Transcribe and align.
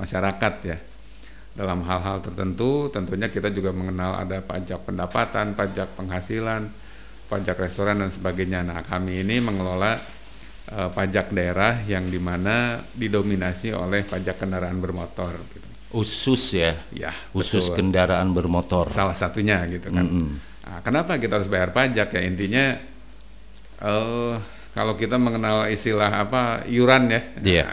masyarakat 0.00 0.54
ya. 0.64 0.78
Dalam 1.50 1.84
hal-hal 1.84 2.24
tertentu 2.24 2.88
tentunya 2.88 3.28
kita 3.28 3.52
juga 3.52 3.74
mengenal 3.74 4.16
ada 4.16 4.40
pajak 4.40 4.86
pendapatan, 4.86 5.52
pajak 5.52 5.92
penghasilan, 5.98 6.70
pajak 7.28 7.58
restoran 7.58 8.00
dan 8.00 8.08
sebagainya. 8.08 8.64
Nah, 8.64 8.80
kami 8.80 9.20
ini 9.20 9.42
mengelola 9.42 9.98
uh, 10.72 10.88
pajak 10.94 11.34
daerah 11.34 11.82
yang 11.84 12.06
di 12.06 12.16
mana 12.16 12.78
didominasi 12.94 13.74
oleh 13.74 14.06
pajak 14.06 14.40
kendaraan 14.40 14.78
bermotor. 14.78 15.36
Gitu. 15.52 15.66
Khusus 15.90 16.54
ya, 16.54 16.78
Ya, 16.94 17.10
khusus 17.34 17.66
betul. 17.66 17.82
kendaraan 17.82 18.30
bermotor. 18.30 18.94
salah 18.94 19.18
satunya 19.18 19.66
gitu 19.66 19.90
kan. 19.90 20.06
Mm-mm. 20.06 20.28
Nah, 20.64 20.78
kenapa 20.86 21.18
kita 21.18 21.42
harus 21.42 21.50
bayar 21.50 21.74
pajak 21.74 22.14
ya 22.14 22.22
intinya 22.22 22.78
eh 23.82 24.34
kalau 24.70 24.94
kita 24.94 25.18
mengenal 25.18 25.66
istilah 25.66 26.14
apa 26.22 26.62
iuran 26.70 27.10
ya. 27.10 27.20
Iya. 27.42 27.66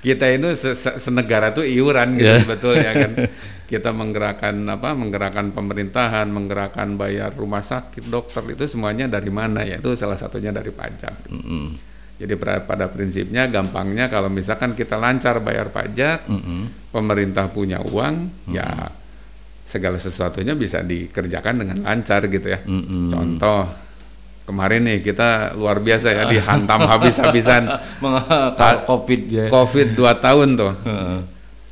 Kita 0.00 0.26
itu 0.28 0.48
se- 0.52 0.74
se- 0.74 0.98
senegara 0.98 1.50
tuh 1.50 1.62
iuran 1.62 2.14
gitu 2.14 2.26
Iya. 2.26 2.42
sebetulnya 2.42 2.90
kan. 2.92 3.12
Kita 3.66 3.90
menggerakkan 3.90 4.54
apa? 4.62 4.94
Menggerakkan 4.94 5.50
pemerintahan, 5.50 6.30
menggerakkan 6.30 6.94
bayar 6.94 7.34
rumah 7.34 7.66
sakit, 7.66 8.06
dokter 8.06 8.38
itu 8.54 8.62
semuanya 8.70 9.10
dari 9.10 9.26
mana 9.26 9.66
ya? 9.66 9.82
Itu 9.82 9.90
salah 9.98 10.14
satunya 10.14 10.54
dari 10.54 10.70
pajak. 10.70 11.26
Mm-mm. 11.26 11.74
Jadi 12.14 12.34
pra- 12.38 12.62
pada 12.62 12.86
prinsipnya 12.86 13.50
gampangnya 13.50 14.06
kalau 14.06 14.30
misalkan 14.30 14.78
kita 14.78 14.94
lancar 14.96 15.42
bayar 15.42 15.74
pajak, 15.74 16.30
Mm-mm. 16.30 16.94
pemerintah 16.94 17.50
punya 17.50 17.82
uang, 17.82 18.46
ya 18.54 18.86
segala 19.66 19.98
sesuatunya 19.98 20.54
bisa 20.54 20.86
dikerjakan 20.86 21.66
dengan 21.66 21.82
lancar 21.82 22.22
gitu 22.30 22.46
ya. 22.46 22.62
Mm-mm. 22.62 23.10
Contoh 23.10 23.66
kemarin 24.46 24.86
nih 24.86 25.02
kita 25.02 25.52
luar 25.52 25.82
biasa 25.82 26.08
ya 26.08 26.24
dihantam 26.24 26.86
habis-habisan 26.94 27.66
covid 28.86 29.22
ya. 29.26 29.44
COVID 29.50 29.88
2 29.92 30.24
tahun 30.24 30.48
tuh. 30.54 30.72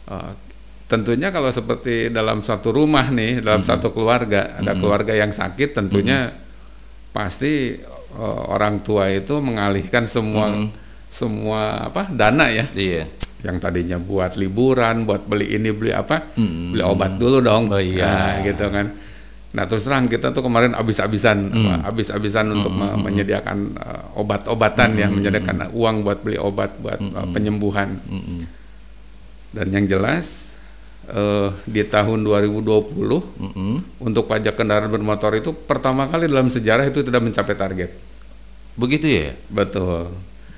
Eh, 0.05 0.33
tentunya 0.84 1.30
kalau 1.30 1.48
seperti 1.48 2.10
dalam 2.10 2.42
satu 2.42 2.69
rumah 2.70 3.08
nih, 3.08 3.41
dalam 3.41 3.62
satu 3.62 3.91
keluarga, 3.91 4.58
ada 4.58 4.75
keluarga 4.75 5.14
yang 5.14 5.31
sakit, 5.31 5.72
tentunya 5.72 6.34
pasti 7.11 7.78
eh, 8.14 8.41
orang 8.50 8.83
tua 8.83 9.09
itu 9.09 9.38
mengalihkan 9.38 10.05
semua 10.05 10.50
semua 11.06 11.88
apa 11.88 12.11
dana 12.11 12.50
ya, 12.50 12.66
Iya. 12.75 13.06
yang 13.47 13.62
tadinya 13.62 14.03
buat 14.03 14.34
liburan, 14.34 15.06
buat 15.06 15.22
beli 15.25 15.55
ini 15.55 15.70
beli 15.70 15.94
apa, 15.94 16.34
Mm-mm. 16.34 16.75
beli 16.75 16.83
obat 16.83 17.14
dulu 17.14 17.38
dong, 17.38 17.70
Oh, 17.70 17.78
iya. 17.78 18.03
Nah, 18.03 18.33
gitu 18.42 18.66
kan. 18.66 18.86
Nah 19.55 19.70
terus 19.70 19.86
terang 19.86 20.10
kita 20.10 20.34
tuh 20.34 20.42
kemarin 20.42 20.74
habis-habisan, 20.74 21.38
Mm. 21.47 21.55
apa, 21.55 21.74
habis-habisan 21.88 22.50
untuk 22.50 22.74
me- 22.74 22.98
menyediakan 23.00 23.58
eh, 23.72 24.19
obat-obatan 24.19 24.98
ya, 24.98 25.06
menyediakan 25.06 25.70
uang 25.70 26.02
buat 26.02 26.19
beli 26.20 26.36
obat 26.36 26.74
buat 26.83 26.98
eh, 26.98 27.27
penyembuhan. 27.30 28.02
Mm-mm. 28.02 28.41
Dan 29.55 29.66
yang 29.70 29.86
jelas 29.86 30.50
eh, 31.06 31.55
di 31.64 31.86
tahun 31.86 32.27
2020 32.27 32.66
Mm-mm. 32.98 34.02
untuk 34.02 34.27
pajak 34.27 34.58
kendaraan 34.58 34.91
bermotor 34.91 35.38
itu 35.38 35.55
pertama 35.55 36.10
kali 36.10 36.27
dalam 36.27 36.50
sejarah 36.50 36.91
itu 36.91 37.06
tidak 37.06 37.22
mencapai 37.22 37.55
target. 37.55 37.91
Begitu 38.75 39.06
ya. 39.06 39.38
Betul. 39.47 40.10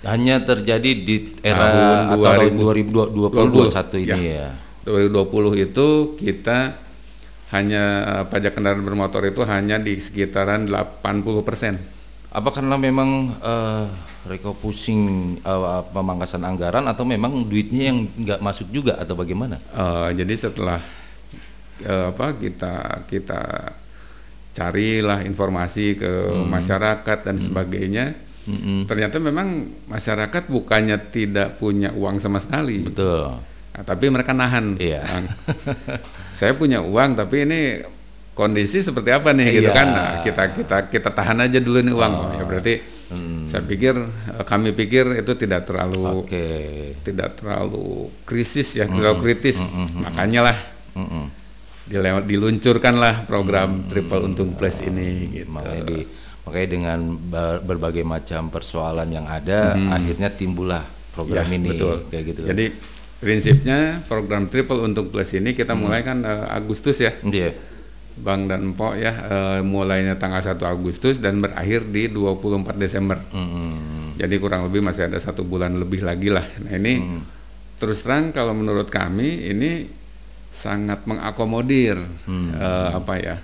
Hanya 0.08 0.40
terjadi 0.40 0.90
di 0.96 1.36
era 1.44 1.68
Tahun 1.68 2.16
atau 2.16 2.24
tahun 2.24 2.52
2020, 2.56 3.12
2020 3.12 4.08
ini 4.08 4.24
ya. 4.40 4.48
2020 4.86 5.66
itu 5.66 5.86
kita 6.16 6.85
hanya 7.54 7.82
eh, 8.02 8.24
pajak 8.26 8.58
kendaraan 8.58 8.82
bermotor 8.82 9.22
itu 9.26 9.46
hanya 9.46 9.78
di 9.78 9.98
sekitaran 10.02 10.66
80 10.66 11.46
persen. 11.46 11.78
Apa 12.34 12.50
karena 12.50 12.74
memang 12.74 13.38
eh, 13.38 13.86
refocusing 14.26 15.02
eh, 15.40 15.82
pemangkasan 15.94 16.42
anggaran 16.42 16.84
atau 16.90 17.06
memang 17.06 17.46
duitnya 17.46 17.94
yang 17.94 18.10
nggak 18.18 18.42
masuk 18.42 18.68
juga 18.74 18.98
atau 18.98 19.14
bagaimana? 19.14 19.62
Eh, 19.70 20.18
jadi 20.18 20.34
setelah 20.34 20.82
eh, 21.86 22.06
apa 22.10 22.34
kita 22.34 23.06
kita 23.06 23.42
carilah 24.56 25.20
informasi 25.22 26.00
ke 26.00 26.12
masyarakat 26.48 27.18
dan 27.28 27.36
sebagainya, 27.36 28.16
Mm-mm. 28.48 28.88
ternyata 28.88 29.20
memang 29.20 29.68
masyarakat 29.84 30.48
bukannya 30.48 30.96
tidak 31.12 31.60
punya 31.60 31.92
uang 31.92 32.16
sama 32.24 32.40
sekali, 32.40 32.88
Betul. 32.88 33.36
Nah, 33.76 33.84
tapi 33.84 34.08
mereka 34.08 34.32
nahan. 34.32 34.80
Iya. 34.80 35.04
Nah, 35.04 35.22
saya 36.32 36.56
punya 36.56 36.80
uang, 36.80 37.12
tapi 37.12 37.44
ini 37.44 37.60
kondisi 38.32 38.80
seperti 38.80 39.12
apa 39.12 39.30
nih 39.30 39.48
gitu 39.54 39.68
Iya. 39.68 39.76
kan? 39.76 39.88
Nah, 39.88 40.10
kita 40.20 40.42
kita 40.50 40.76
kita 40.88 41.10
tahan 41.10 41.44
aja 41.44 41.60
dulu 41.60 41.80
nih 41.80 41.92
uang. 41.92 42.12
Oh, 42.14 42.32
ya 42.32 42.44
berarti 42.44 42.74
Hmm. 43.06 43.46
saya 43.46 43.62
pikir 43.62 43.94
eh, 43.94 44.42
kami 44.42 44.72
pikir 44.72 45.06
itu 45.14 45.32
tidak 45.36 45.62
terlalu 45.62 46.26
Oke. 46.26 46.46
tidak 47.00 47.38
terlalu 47.38 48.10
krisis 48.24 48.74
ya, 48.74 48.84
terlalu 48.84 49.22
kritis. 49.22 49.62
Makanya 49.94 50.40
lah 50.42 50.58
Mm-mm. 50.92 51.30
dilewat 51.86 52.26
diluncurkanlah 52.26 53.22
program 53.24 53.86
Triple 53.86 54.26
Untung 54.26 54.58
Plus 54.58 54.82
ini 54.82 55.30
gitu. 55.30 55.52
Makanya 55.52 55.82
di 55.84 55.98
makanya 56.42 56.68
dengan 56.68 56.98
ba- 57.30 57.58
berbagai 57.58 58.02
macam 58.02 58.50
persoalan 58.50 59.06
yang 59.06 59.26
ada 59.26 59.78
akhirnya 59.92 60.26
timbullah 60.28 60.82
program 61.14 61.46
Ya, 61.46 61.54
ini 61.54 61.68
betul. 61.70 62.10
kayak 62.10 62.24
gitu. 62.26 62.40
Jadi 62.42 62.64
prinsipnya 63.20 64.04
program 64.10 64.48
Triple 64.52 64.84
Untung 64.84 65.08
Plus 65.08 65.32
ini 65.36 65.56
kita 65.56 65.72
mulai 65.72 66.04
kan 66.04 66.20
eh, 66.22 66.46
Agustus 66.52 67.00
ya. 67.00 67.12
Iya. 67.24 67.52
Bang 68.16 68.48
dan 68.48 68.72
Empok 68.72 68.96
ya 68.96 69.12
eh, 69.28 69.60
mulainya 69.60 70.16
tanggal 70.16 70.40
1 70.40 70.56
Agustus 70.64 71.20
dan 71.20 71.40
berakhir 71.40 71.84
di 71.88 72.08
24 72.08 72.76
Desember. 72.80 73.20
Mm-mm. 73.32 74.16
Jadi 74.16 74.34
kurang 74.40 74.64
lebih 74.68 74.80
masih 74.80 75.12
ada 75.12 75.20
satu 75.20 75.44
bulan 75.44 75.76
lebih 75.76 76.00
lagi 76.00 76.32
lah. 76.32 76.44
Nah 76.64 76.72
ini 76.80 77.22
terus 77.76 78.00
terang 78.00 78.32
kalau 78.32 78.56
menurut 78.56 78.88
kami 78.88 79.52
ini 79.52 79.84
sangat 80.48 81.04
mengakomodir 81.04 82.00
eh, 82.24 82.90
apa 82.96 83.14
ya, 83.20 83.36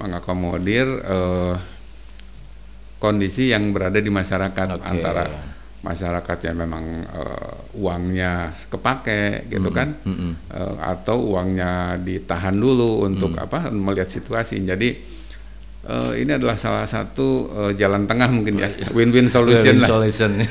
mengakomodir 0.00 0.88
eh, 0.88 1.54
kondisi 2.96 3.52
yang 3.52 3.70
berada 3.76 4.00
di 4.00 4.08
masyarakat 4.08 4.68
Oke. 4.80 4.84
antara 4.88 5.28
masyarakat 5.78 6.38
yang 6.42 6.56
memang 6.58 6.84
eh, 7.04 7.52
uangnya 7.74 8.32
kepake 8.66 9.46
gitu 9.46 9.70
kan, 9.70 9.94
Mm-mm. 10.02 10.32
Eh, 10.48 10.74
atau 10.80 11.22
uangnya 11.28 11.72
ditahan 11.96 12.52
dulu 12.52 13.04
untuk 13.04 13.30
Hmm. 13.30 13.44
apa 13.44 13.70
melihat 13.70 14.06
situasi. 14.06 14.58
Jadi 14.60 14.88
eh, 15.80 16.12
ini 16.18 16.34
adalah 16.34 16.54
salah 16.54 16.84
satu 16.84 17.28
eh, 17.48 17.72
jalan 17.74 18.04
tengah 18.04 18.28
mungkin 18.28 18.58
ya, 18.58 18.68
win-win 18.96 19.26
solution 19.26 19.78
lah 19.78 19.88
Solution. 19.94 20.42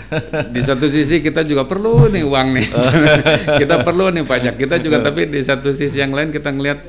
di 0.47 0.61
satu 0.61 0.87
sisi 0.87 1.19
kita 1.19 1.43
juga 1.43 1.63
perlu 1.63 2.07
nih 2.07 2.23
uang 2.23 2.47
nih 2.55 2.67
kita 3.61 3.83
perlu 3.83 4.09
nih 4.09 4.23
pajak 4.23 4.55
kita 4.55 4.79
juga 4.79 5.03
tapi 5.03 5.27
di 5.27 5.39
satu 5.39 5.71
sisi 5.71 5.97
yang 5.97 6.11
lain 6.11 6.31
kita 6.31 6.49
ngelihat 6.49 6.79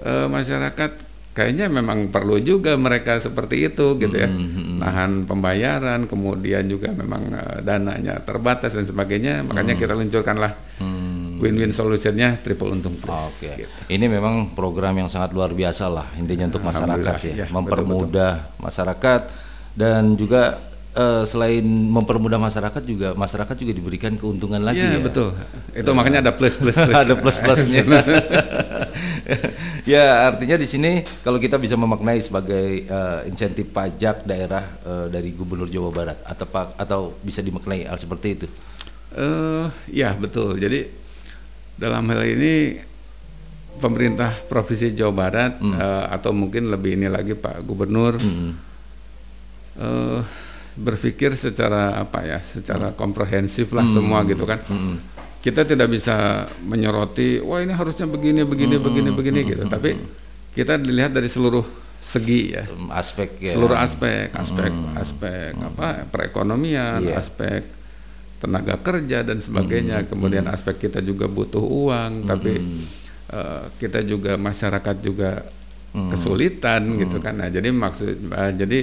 eh, 0.00 0.26
masyarakat 0.26 0.90
kayaknya 1.32 1.66
memang 1.66 2.08
perlu 2.08 2.38
juga 2.38 2.74
mereka 2.74 3.18
seperti 3.18 3.66
itu 3.66 3.94
gitu 3.96 4.16
ya 4.16 4.30
nahan 4.76 5.24
pembayaran 5.24 6.04
kemudian 6.04 6.66
juga 6.66 6.90
memang 6.90 7.30
eh, 7.30 7.58
dananya 7.60 8.18
terbatas 8.20 8.72
dan 8.72 8.82
sebagainya 8.82 9.42
makanya 9.42 9.74
kita 9.74 9.92
luncurkanlah 9.92 10.54
Hmm. 10.74 11.38
win-win 11.38 11.70
solutionnya 11.70 12.34
triple 12.42 12.74
untung 12.74 12.98
plus 12.98 13.46
Oke. 13.46 13.62
gitu. 13.62 13.70
Ini 13.86 14.10
memang 14.10 14.58
program 14.58 14.98
yang 14.98 15.06
sangat 15.06 15.30
luar 15.30 15.54
biasa 15.54 15.86
lah 15.86 16.02
intinya 16.18 16.50
untuk 16.50 16.66
masyarakat 16.66 17.14
ya, 17.22 17.34
ya, 17.34 17.46
mempermudah 17.46 18.58
masyarakat 18.58 19.20
dan 19.78 20.18
juga 20.18 20.58
eh, 20.94 21.22
selain 21.24 21.62
mempermudah 21.66 22.38
masyarakat 22.38 22.82
juga 22.82 23.08
masyarakat 23.12 23.54
juga 23.54 23.72
diberikan 23.72 24.14
keuntungan 24.14 24.58
lagi 24.58 24.78
Iya 24.78 24.96
ya. 24.96 25.00
betul 25.00 25.28
itu 25.70 25.90
makanya 25.90 26.18
ada 26.20 26.32
plus 26.32 26.54
plus 26.54 26.74
plus 26.74 26.94
Ada 27.02 27.14
plus-plusnya. 27.14 27.82
ya, 29.84 30.28
artinya 30.28 30.54
di 30.54 30.64
sini 30.64 30.92
kalau 31.20 31.36
kita 31.36 31.56
bisa 31.56 31.74
memaknai 31.74 32.20
sebagai 32.20 32.84
eh, 32.84 33.20
insentif 33.26 33.68
pajak 33.68 34.22
daerah 34.22 34.64
eh, 34.82 35.06
dari 35.10 35.32
Gubernur 35.32 35.66
Jawa 35.66 35.90
Barat 35.90 36.18
atau 36.22 36.46
pak- 36.46 36.74
atau 36.76 37.00
bisa 37.20 37.40
dimaknai 37.40 37.84
hal 37.84 37.96
seperti 37.96 38.28
itu. 38.34 38.46
Eh, 39.14 39.66
ya 39.92 40.14
betul. 40.14 40.56
Jadi 40.56 40.86
dalam 41.74 42.06
hal 42.06 42.22
ini 42.24 42.78
pemerintah 43.74 44.30
provinsi 44.44 44.94
Jawa 44.94 45.10
Barat 45.12 45.52
eh, 45.58 46.04
atau 46.08 46.30
mungkin 46.30 46.70
lebih 46.70 46.94
ini 46.94 47.08
lagi 47.08 47.34
Pak 47.34 47.62
Gubernur 47.62 48.14
Hmm. 48.16 48.54
eh, 49.76 50.20
berpikir 50.74 51.34
secara 51.34 52.02
apa 52.02 52.22
ya, 52.22 52.38
secara 52.42 52.90
komprehensif 52.92 53.70
lah 53.70 53.86
semua 53.86 54.26
gitu 54.26 54.42
kan. 54.42 54.58
Kita 55.38 55.62
tidak 55.62 55.92
bisa 55.92 56.48
menyoroti, 56.64 57.36
wah 57.38 57.60
ini 57.60 57.70
harusnya 57.70 58.08
begini, 58.08 58.42
begini, 58.42 58.80
begini, 58.80 59.10
begini 59.12 59.40
gitu. 59.44 59.62
Tapi 59.64 59.92
kita 60.50 60.80
dilihat 60.80 61.12
dari 61.12 61.28
seluruh 61.28 61.62
segi 62.00 62.52
ya. 62.52 62.64
Em, 62.64 62.88
Aspek 62.92 63.40
ya. 63.40 63.52
seluruh 63.56 63.76
aspek 63.76 64.28
aspek 64.36 64.68
aspek 64.94 65.56
apa 65.56 66.04
perekonomian 66.04 67.00
Iya. 67.00 67.16
aspek 67.16 67.64
tenaga 68.40 68.76
kerja 68.76 69.24
dan 69.24 69.40
sebagainya. 69.40 70.04
Kemudian 70.04 70.44
aspek 70.48 70.76
kita 70.78 71.00
juga 71.00 71.24
butuh 71.28 71.64
uang 71.64 72.28
tapi 72.28 72.60
eh, 73.32 73.62
kita 73.80 74.04
juga 74.04 74.36
masyarakat 74.36 74.96
juga 75.00 75.48
kesulitan 75.94 76.98
gitu 76.98 77.22
kan. 77.22 77.38
Nah 77.38 77.48
jadi 77.48 77.68
maksud 77.70 78.08
eh, 78.32 78.52
jadi 78.52 78.78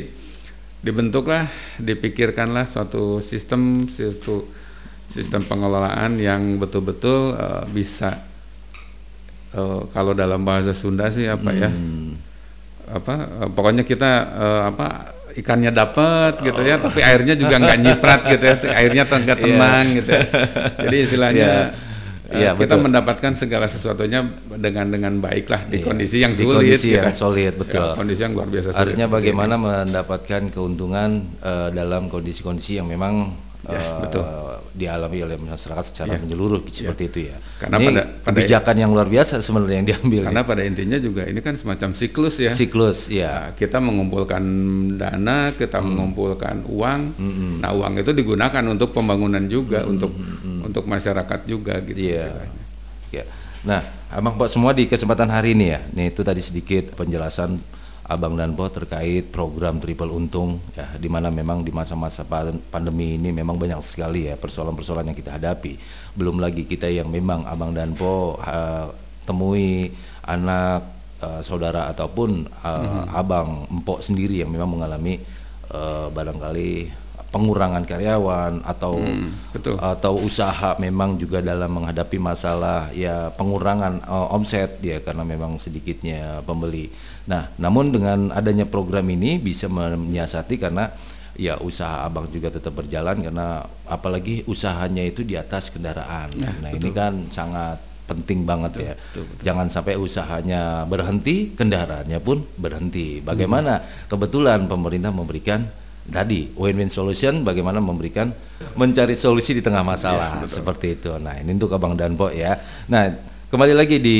dibentuklah 0.82 1.46
dipikirkanlah 1.78 2.66
suatu 2.66 3.22
sistem 3.22 3.86
suatu 3.86 4.50
sistem 5.06 5.46
pengelolaan 5.46 6.18
yang 6.18 6.58
betul-betul 6.58 7.38
eh, 7.38 7.64
bisa 7.70 8.26
eh, 9.54 9.82
kalau 9.94 10.18
dalam 10.18 10.42
bahasa 10.42 10.74
Sunda 10.74 11.14
sih 11.14 11.30
apa 11.30 11.54
ya? 11.54 11.70
Hmm. 11.70 12.18
Apa 12.90 13.14
eh, 13.46 13.50
pokoknya 13.54 13.86
kita 13.86 14.12
eh, 14.34 14.62
apa 14.74 14.88
ikannya 15.32 15.72
dapat 15.72 16.44
gitu 16.44 16.60
ya, 16.60 16.76
tapi 16.76 17.00
airnya 17.00 17.40
juga 17.40 17.56
nggak 17.56 17.80
nyiprat 17.80 18.22
gitu 18.36 18.44
ya, 18.52 18.56
airnya 18.76 19.04
tuh 19.08 19.18
nggak 19.24 19.40
tenang 19.40 19.86
gitu 19.96 20.10
ya. 20.12 20.24
Jadi 20.88 20.98
istilahnya 21.08 21.50
Iya. 21.72 21.91
Iya, 22.32 22.52
kita 22.54 22.74
betul. 22.74 22.86
mendapatkan 22.86 23.32
segala 23.34 23.66
sesuatunya 23.66 24.24
dengan 24.54 24.88
dengan 24.88 25.14
baik 25.18 25.46
lah 25.46 25.62
di 25.66 25.78
Iya, 25.78 25.86
kondisi 25.86 26.18
yang 26.18 26.32
di 26.32 26.42
sulit. 26.42 26.56
kondisi 26.58 26.88
gitu 26.88 26.98
yang 26.98 27.08
ya. 27.08 27.14
solid, 27.14 27.54
betul. 27.56 27.84
Ya, 27.84 27.94
kondisi 27.94 28.22
yang 28.22 28.34
luar 28.34 28.48
biasa 28.48 28.68
sulit. 28.70 28.80
Artinya 28.82 29.08
bagaimana 29.08 29.54
mendapatkan 29.56 30.42
keuntungan 30.50 31.10
eh, 31.38 31.70
dalam 31.72 32.08
kondisi-kondisi 32.08 32.78
yang 32.78 32.88
memang 32.88 33.36
Ya, 33.62 33.78
eh, 33.78 33.94
betul. 34.02 34.26
dialami 34.74 35.22
oleh 35.22 35.38
masyarakat 35.38 35.86
secara 35.86 36.16
Ya. 36.16 36.18
menyeluruh 36.18 36.66
seperti 36.66 37.04
itu 37.06 37.20
ya. 37.30 37.38
Karena 37.60 37.78
ini 37.78 37.86
pada- 37.86 38.08
pada- 38.10 38.26
kebijakan 38.26 38.76
yang 38.76 38.90
luar 38.90 39.06
biasa 39.06 39.38
sebenarnya 39.38 39.78
yang 39.78 39.88
diambil. 39.88 40.22
Karena 40.26 40.42
pada 40.42 40.62
intinya 40.66 40.98
juga 40.98 41.22
ini 41.24 41.38
kan 41.40 41.54
semacam 41.54 41.94
siklus 41.94 42.42
ya. 42.42 42.50
Siklus, 42.50 43.14
ya. 43.14 43.30
Nah, 43.30 43.48
kita 43.54 43.78
mengumpulkan 43.78 44.42
dana, 44.92 45.54
kita 45.54 45.78
Hmm. 45.78 45.94
mengumpulkan 45.94 46.66
uang. 46.66 47.02
Nah, 47.62 47.70
uang 47.70 47.94
itu 47.96 48.10
digunakan 48.12 48.64
untuk 48.66 48.90
pembangunan 48.90 49.46
juga, 49.46 49.86
untuk 49.86 50.10
untuk 50.72 50.88
masyarakat 50.88 51.40
juga 51.44 51.76
gitu. 51.84 52.00
Hmm, 52.00 52.08
Iya. 52.08 52.18
istilahnya. 52.24 52.62
Ya. 53.12 53.24
Nah, 53.62 53.82
Abang 54.10 54.36
Pak 54.36 54.50
semua 54.50 54.72
di 54.72 54.88
kesempatan 54.88 55.28
hari 55.28 55.54
ini 55.54 55.72
ya. 55.72 55.80
Nih 55.94 56.10
itu 56.10 56.24
tadi 56.24 56.40
sedikit 56.40 56.96
penjelasan 56.96 57.60
Abang 58.02 58.36
dan 58.36 58.52
Po 58.52 58.68
terkait 58.68 59.32
program 59.32 59.80
Triple 59.80 60.12
Untung 60.12 60.60
ya 60.76 60.84
di 61.00 61.08
mana 61.08 61.32
memang 61.32 61.64
di 61.64 61.72
masa-masa 61.72 62.28
pan- 62.28 62.60
pandemi 62.68 63.16
ini 63.16 63.32
memang 63.32 63.56
banyak 63.56 63.80
sekali 63.80 64.28
ya 64.28 64.36
persoalan-persoalan 64.36 65.08
yang 65.08 65.16
kita 65.16 65.32
hadapi. 65.32 65.80
Belum 66.12 66.36
lagi 66.36 66.68
kita 66.68 66.92
yang 66.92 67.08
memang 67.08 67.48
Abang 67.48 67.72
dan 67.72 67.96
Po 67.96 68.36
eh, 68.42 68.88
temui 69.24 69.96
anak 70.28 70.84
eh, 71.24 71.40
saudara 71.40 71.88
ataupun 71.88 72.52
eh, 72.52 73.16
Abang 73.16 73.70
Empok 73.72 74.04
sendiri 74.04 74.44
yang 74.44 74.52
memang 74.52 74.76
mengalami 74.76 75.22
eh, 75.72 76.08
barangkali 76.12 77.00
pengurangan 77.32 77.88
karyawan 77.88 78.60
atau 78.68 79.00
betul. 79.56 79.80
atau 79.80 80.14
usaha 80.20 80.76
memang 80.76 81.16
juga 81.16 81.40
dalam 81.40 81.72
menghadapi 81.72 82.20
masalah 82.20 82.92
ya 82.92 83.32
pengurangan 83.32 84.04
uh, 84.04 84.36
omset 84.36 84.84
ya 84.84 85.00
karena 85.00 85.24
memang 85.24 85.56
sedikitnya 85.56 86.44
pembeli. 86.44 86.92
Nah, 87.32 87.48
namun 87.56 87.96
dengan 87.96 88.36
adanya 88.36 88.68
program 88.68 89.08
ini 89.08 89.40
bisa 89.40 89.72
menyiasati 89.72 90.60
karena 90.60 90.92
ya 91.40 91.56
usaha 91.64 92.04
abang 92.04 92.28
juga 92.28 92.52
tetap 92.52 92.76
berjalan 92.76 93.24
karena 93.24 93.64
apalagi 93.88 94.44
usahanya 94.52 95.08
itu 95.08 95.24
di 95.24 95.40
atas 95.40 95.72
kendaraan. 95.72 96.36
Nah, 96.36 96.70
ini 96.76 96.92
kan 96.92 97.32
sangat 97.32 97.80
penting 98.12 98.44
banget 98.44 98.74
ya. 98.76 98.94
Jangan 99.40 99.72
sampai 99.72 99.96
usahanya 99.96 100.84
berhenti, 100.84 101.56
kendaraannya 101.56 102.20
pun 102.20 102.44
berhenti. 102.60 103.24
Bagaimana 103.24 103.80
kebetulan 104.12 104.68
pemerintah 104.68 105.16
memberikan 105.16 105.64
tadi 106.10 106.50
win-win 106.58 106.90
solution 106.90 107.46
bagaimana 107.46 107.78
memberikan 107.78 108.34
mencari 108.74 109.14
solusi 109.14 109.58
di 109.58 109.62
tengah 109.62 109.86
masalah 109.86 110.42
seperti 110.50 110.98
itu. 110.98 111.14
Nah, 111.22 111.38
ini 111.38 111.54
untuk 111.54 111.74
Abang 111.74 111.94
Danpo 111.94 112.30
ya. 112.34 112.58
Nah, 112.90 113.10
kembali 113.50 113.74
lagi 113.74 113.98
di 114.02 114.20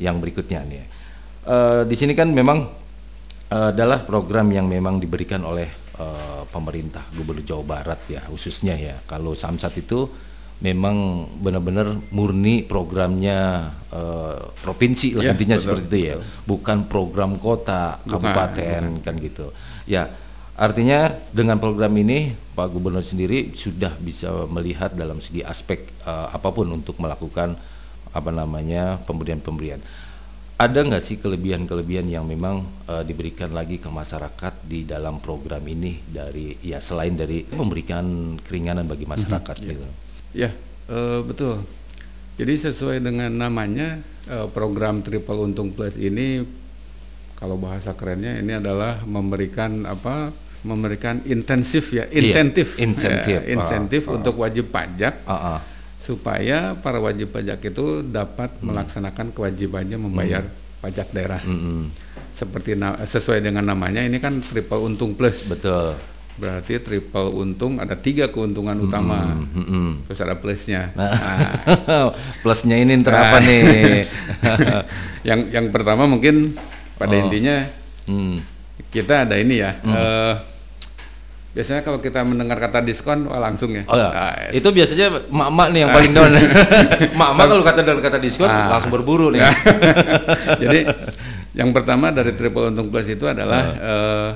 yang 0.00 0.20
berikutnya 0.20 0.60
nih. 0.64 0.84
Eh, 1.44 1.82
di 1.88 1.96
sini 1.96 2.12
kan 2.12 2.32
memang 2.32 2.64
eh, 3.48 3.68
adalah 3.72 4.04
program 4.04 4.52
yang 4.52 4.68
memang 4.68 5.00
diberikan 5.00 5.44
oleh 5.44 5.68
eh, 5.96 6.42
pemerintah 6.48 7.04
Gubernur 7.12 7.44
Jawa 7.44 7.64
Barat 7.64 8.00
ya 8.08 8.20
khususnya 8.28 8.76
ya. 8.76 8.96
Kalau 9.04 9.32
Samsat 9.36 9.76
itu 9.80 10.08
memang 10.60 11.24
benar-benar 11.40 11.96
murni 12.12 12.60
programnya 12.68 13.72
eh, 13.88 14.40
provinsi 14.60 15.16
lah 15.16 15.24
Ya, 15.24 15.32
intinya 15.32 15.56
betul, 15.56 15.64
seperti 15.64 15.84
itu 15.88 15.98
ya. 16.04 16.14
Bukan 16.44 16.84
program 16.84 17.40
kota, 17.40 17.96
Bukan, 18.04 18.20
kabupaten 18.20 18.82
kan 19.00 19.14
gitu. 19.16 19.56
Ya, 19.88 20.12
artinya 20.54 21.10
dengan 21.30 21.58
program 21.58 21.94
ini 21.98 22.34
Pak 22.54 22.68
Gubernur 22.70 23.04
sendiri 23.04 23.54
sudah 23.54 23.94
bisa 23.98 24.46
melihat 24.50 24.92
dalam 24.94 25.18
segi 25.22 25.42
aspek 25.44 25.90
eh, 26.04 26.28
apa 26.30 26.48
pun 26.50 26.68
untuk 26.70 26.98
melakukan 26.98 27.56
apa 28.10 28.30
namanya 28.34 28.98
pemberian-pemberian. 29.06 29.78
Ada 30.60 30.84
nggak 30.84 31.00
sih 31.00 31.16
kelebihan-kelebihan 31.16 32.04
yang 32.04 32.28
memang 32.28 32.68
eh, 32.84 33.00
diberikan 33.08 33.48
lagi 33.56 33.80
ke 33.80 33.88
masyarakat 33.88 34.68
di 34.68 34.84
dalam 34.84 35.16
program 35.24 35.64
ini 35.64 36.04
dari 36.04 36.60
ya 36.60 36.84
selain 36.84 37.16
dari 37.16 37.48
memberikan 37.48 38.36
keringanan 38.44 38.84
bagi 38.84 39.08
masyarakat 39.08 39.56
gitu. 39.56 39.88
Ya, 40.36 40.52
eh, 40.92 41.20
betul. 41.24 41.64
Jadi 42.36 42.54
sesuai 42.56 43.00
dengan 43.00 43.32
namanya 43.32 44.04
eh, 44.28 44.48
program 44.52 45.00
Triple 45.00 45.48
Untung 45.48 45.72
Plus 45.72 45.96
ini 45.96 46.44
kalau 47.40 47.56
bahasa 47.56 47.90
kerennya 47.92 48.36
ini 48.36 48.52
adalah 48.54 49.00
memberikan 49.02 49.82
apa? 49.82 50.28
Memberikan 50.60 51.24
intensif 51.24 51.88
ya, 51.88 52.04
insentif. 52.06 52.76
insentif. 52.76 53.40
Ya, 53.40 53.48
insentif 53.48 54.04
Ah, 54.04 54.12
ah. 54.12 54.16
untuk 54.20 54.34
wajib 54.36 54.68
pajak 54.68 55.24
Ah, 55.24 55.56
ah. 55.56 55.58
supaya 55.96 56.76
para 56.76 57.00
wajib 57.00 57.32
pajak 57.32 57.64
itu 57.64 58.04
dapat 58.04 58.52
Hmm. 58.54 58.68
melaksanakan 58.68 59.32
kewajibannya 59.32 59.96
membayar 59.96 60.44
pajak 60.78 61.10
daerah. 61.10 61.40
Mm-mm. 61.40 61.88
Seperti 62.30 62.76
na- 62.76 63.00
sesuai 63.00 63.40
dengan 63.40 63.64
namanya 63.64 64.00
ini 64.00 64.16
kan 64.16 64.36
Triple 64.38 64.84
Untung 64.84 65.16
Plus. 65.16 65.48
Betul. 65.48 65.96
Berarti 66.36 66.80
triple 66.80 67.36
untung 67.36 67.76
ada 67.76 67.92
tiga 67.92 68.28
keuntungan 68.28 68.72
utama. 68.80 69.36
Mm-mm. 69.52 70.08
Terus 70.08 70.20
ada 70.20 70.36
plusnya. 70.36 70.88
Nah, 70.96 72.08
plusnya 72.40 72.80
ini 72.80 72.96
Nah. 72.96 73.12
apa 73.12 73.38
nih? 73.40 74.08
yang 75.28 75.40
yang 75.50 75.66
pertama 75.68 76.04
mungkin 76.04 76.56
pada 77.00 77.10
Oh. 77.10 77.22
intinya 77.24 77.64
Hmm. 78.04 78.44
kita 78.88 79.24
ada 79.24 79.34
ini 79.34 79.56
ya. 79.56 79.80
eh, 79.80 80.34
biasanya 81.50 81.80
kalau 81.80 81.98
kita 81.98 82.22
mendengar 82.22 82.58
kata 82.58 82.78
diskon 82.80 83.24
wah 83.24 83.38
langsung 83.38 83.72
ya. 83.72 83.82
Oh 83.84 83.94
ya, 83.94 84.08
Ah, 84.08 84.32
yes. 84.46 84.60
itu 84.60 84.68
biasanya 84.68 85.06
mak-mak 85.26 85.68
nih 85.70 85.80
yang 85.80 85.90
paling 85.90 86.12
down. 86.12 86.30
mak-mak 87.20 87.46
kalau 87.48 87.64
kata 87.64 87.80
dengar 87.80 88.02
kata 88.04 88.18
diskon 88.18 88.46
Ah. 88.46 88.70
langsung 88.70 88.92
berburu 88.92 89.32
nih. 89.32 89.40
Jadi 90.62 90.80
yang 91.52 91.72
pertama 91.72 92.10
dari 92.10 92.32
triple 92.32 92.68
untung 92.68 92.86
plus 92.86 93.08
itu 93.08 93.24
adalah 93.24 93.62
Ah. 93.72 93.82
eh, 93.82 94.28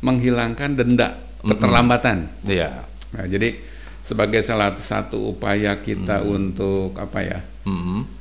menghilangkan 0.00 0.74
denda 0.74 1.14
keterlambatan. 1.40 2.24
Iya. 2.42 2.88
Nah, 3.10 3.24
jadi 3.26 3.52
sebagai 4.00 4.40
salah 4.40 4.72
satu 4.72 5.30
upaya 5.30 5.76
kita 5.76 6.22
untuk 6.22 6.94
apa 6.94 7.20
ya? 7.20 7.40
Mm-mm. 7.62 8.00
eh, 8.00 8.19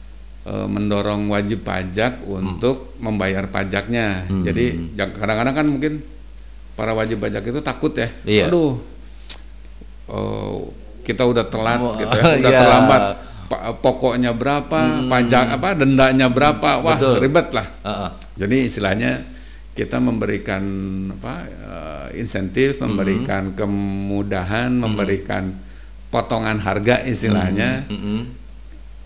mendorong 0.65 1.29
wajib 1.29 1.61
pajak 1.61 2.25
untuk 2.25 2.95
membayar 2.97 3.45
pajaknya. 3.45 4.25
Hmm. 4.25 4.41
Jadi 4.41 4.95
kadang-kadang 4.95 5.56
kan 5.56 5.68
mungkin 5.68 5.94
para 6.73 6.95
wajib 6.95 7.19
pajak 7.19 7.44
itu 7.44 7.59
takut 7.59 7.94
ya. 7.94 8.09
Iya. 8.23 8.45
Aduh, 8.49 8.79
eh, 10.09 10.57
kita 11.06 11.25
udah 11.25 11.45
telat 11.49 11.81
Wah, 11.81 11.97
gitu 11.97 12.15
ya, 12.15 12.23
udah 12.41 12.51
iya. 12.53 12.59
terlambat. 12.61 13.01
Pa- 13.49 13.73
pokoknya 13.73 14.31
berapa, 14.37 15.09
pajak 15.09 15.57
apa, 15.57 15.73
dendanya 15.73 16.29
berapa, 16.29 16.85
wah 16.85 16.97
Betul. 17.01 17.18
ribet 17.18 17.47
lah. 17.49 17.68
Ah, 17.81 17.89
ah. 17.89 18.11
Jadi 18.37 18.69
istilahnya 18.69 19.25
kita 19.73 19.97
memberikan 19.97 20.61
apa 21.18 21.35
eh, 21.49 22.07
insentif, 22.21 22.77
Hmm. 22.77 22.94
memberikan 22.94 23.57
kemudahan, 23.57 24.69
memberikan 24.69 25.49
potongan 26.09 26.57
harga 26.61 27.06
istilahnya. 27.06 27.85
Mm-mm. 27.89 28.38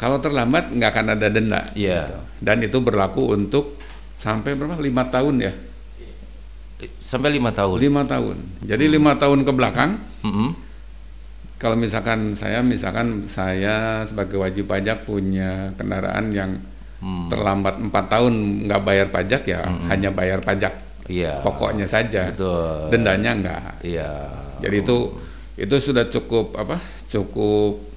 Kalau 0.03 0.19
terlambat 0.19 0.67
nggak 0.67 0.89
akan 0.91 1.07
ada 1.15 1.27
denda. 1.31 1.61
Iya. 1.71 2.11
gitu. 2.11 2.17
Dan 2.43 2.57
itu 2.59 2.77
berlaku 2.83 3.31
untuk 3.31 3.79
sampai 4.19 4.51
berapa? 4.51 4.75
Lima 4.77 5.07
tahun 5.07 5.39
ya. 5.39 5.53
Sampai 6.99 7.31
lima 7.31 7.55
tahun. 7.55 7.79
Lima 7.79 8.03
tahun. 8.03 8.35
Jadi 8.67 8.91
lima 8.91 9.15
tahun 9.15 9.47
ke 9.47 9.51
belakang, 9.55 9.95
Mm-mm. 10.27 10.51
kalau 11.55 11.79
misalkan 11.79 12.35
saya, 12.35 12.59
misalkan 12.59 13.23
saya 13.25 14.03
sebagai 14.03 14.35
wajib 14.35 14.67
pajak 14.67 15.07
punya 15.07 15.71
kendaraan 15.79 16.27
yang 16.35 16.51
Hmm. 16.99 17.27
terlambat 17.27 17.83
empat 17.83 18.07
tahun 18.07 18.63
nggak 18.63 18.81
bayar 18.87 19.07
pajak 19.11 19.43
ya, 19.43 19.59
hanya 19.91 20.07
bayar 20.07 20.39
pajak 20.39 20.71
Iya. 21.11 21.43
pokoknya 21.43 21.83
saja. 21.83 22.31
Betul. 22.31 22.95
Dendanya 22.95 23.31
nggak. 23.35 23.83
Iya. 23.83 24.11
Jadi 24.63 24.87
itu 24.87 24.97
itu 25.59 25.75
sudah 25.83 26.07
cukup 26.07 26.55
apa? 26.55 26.79
Cukup 27.11 27.91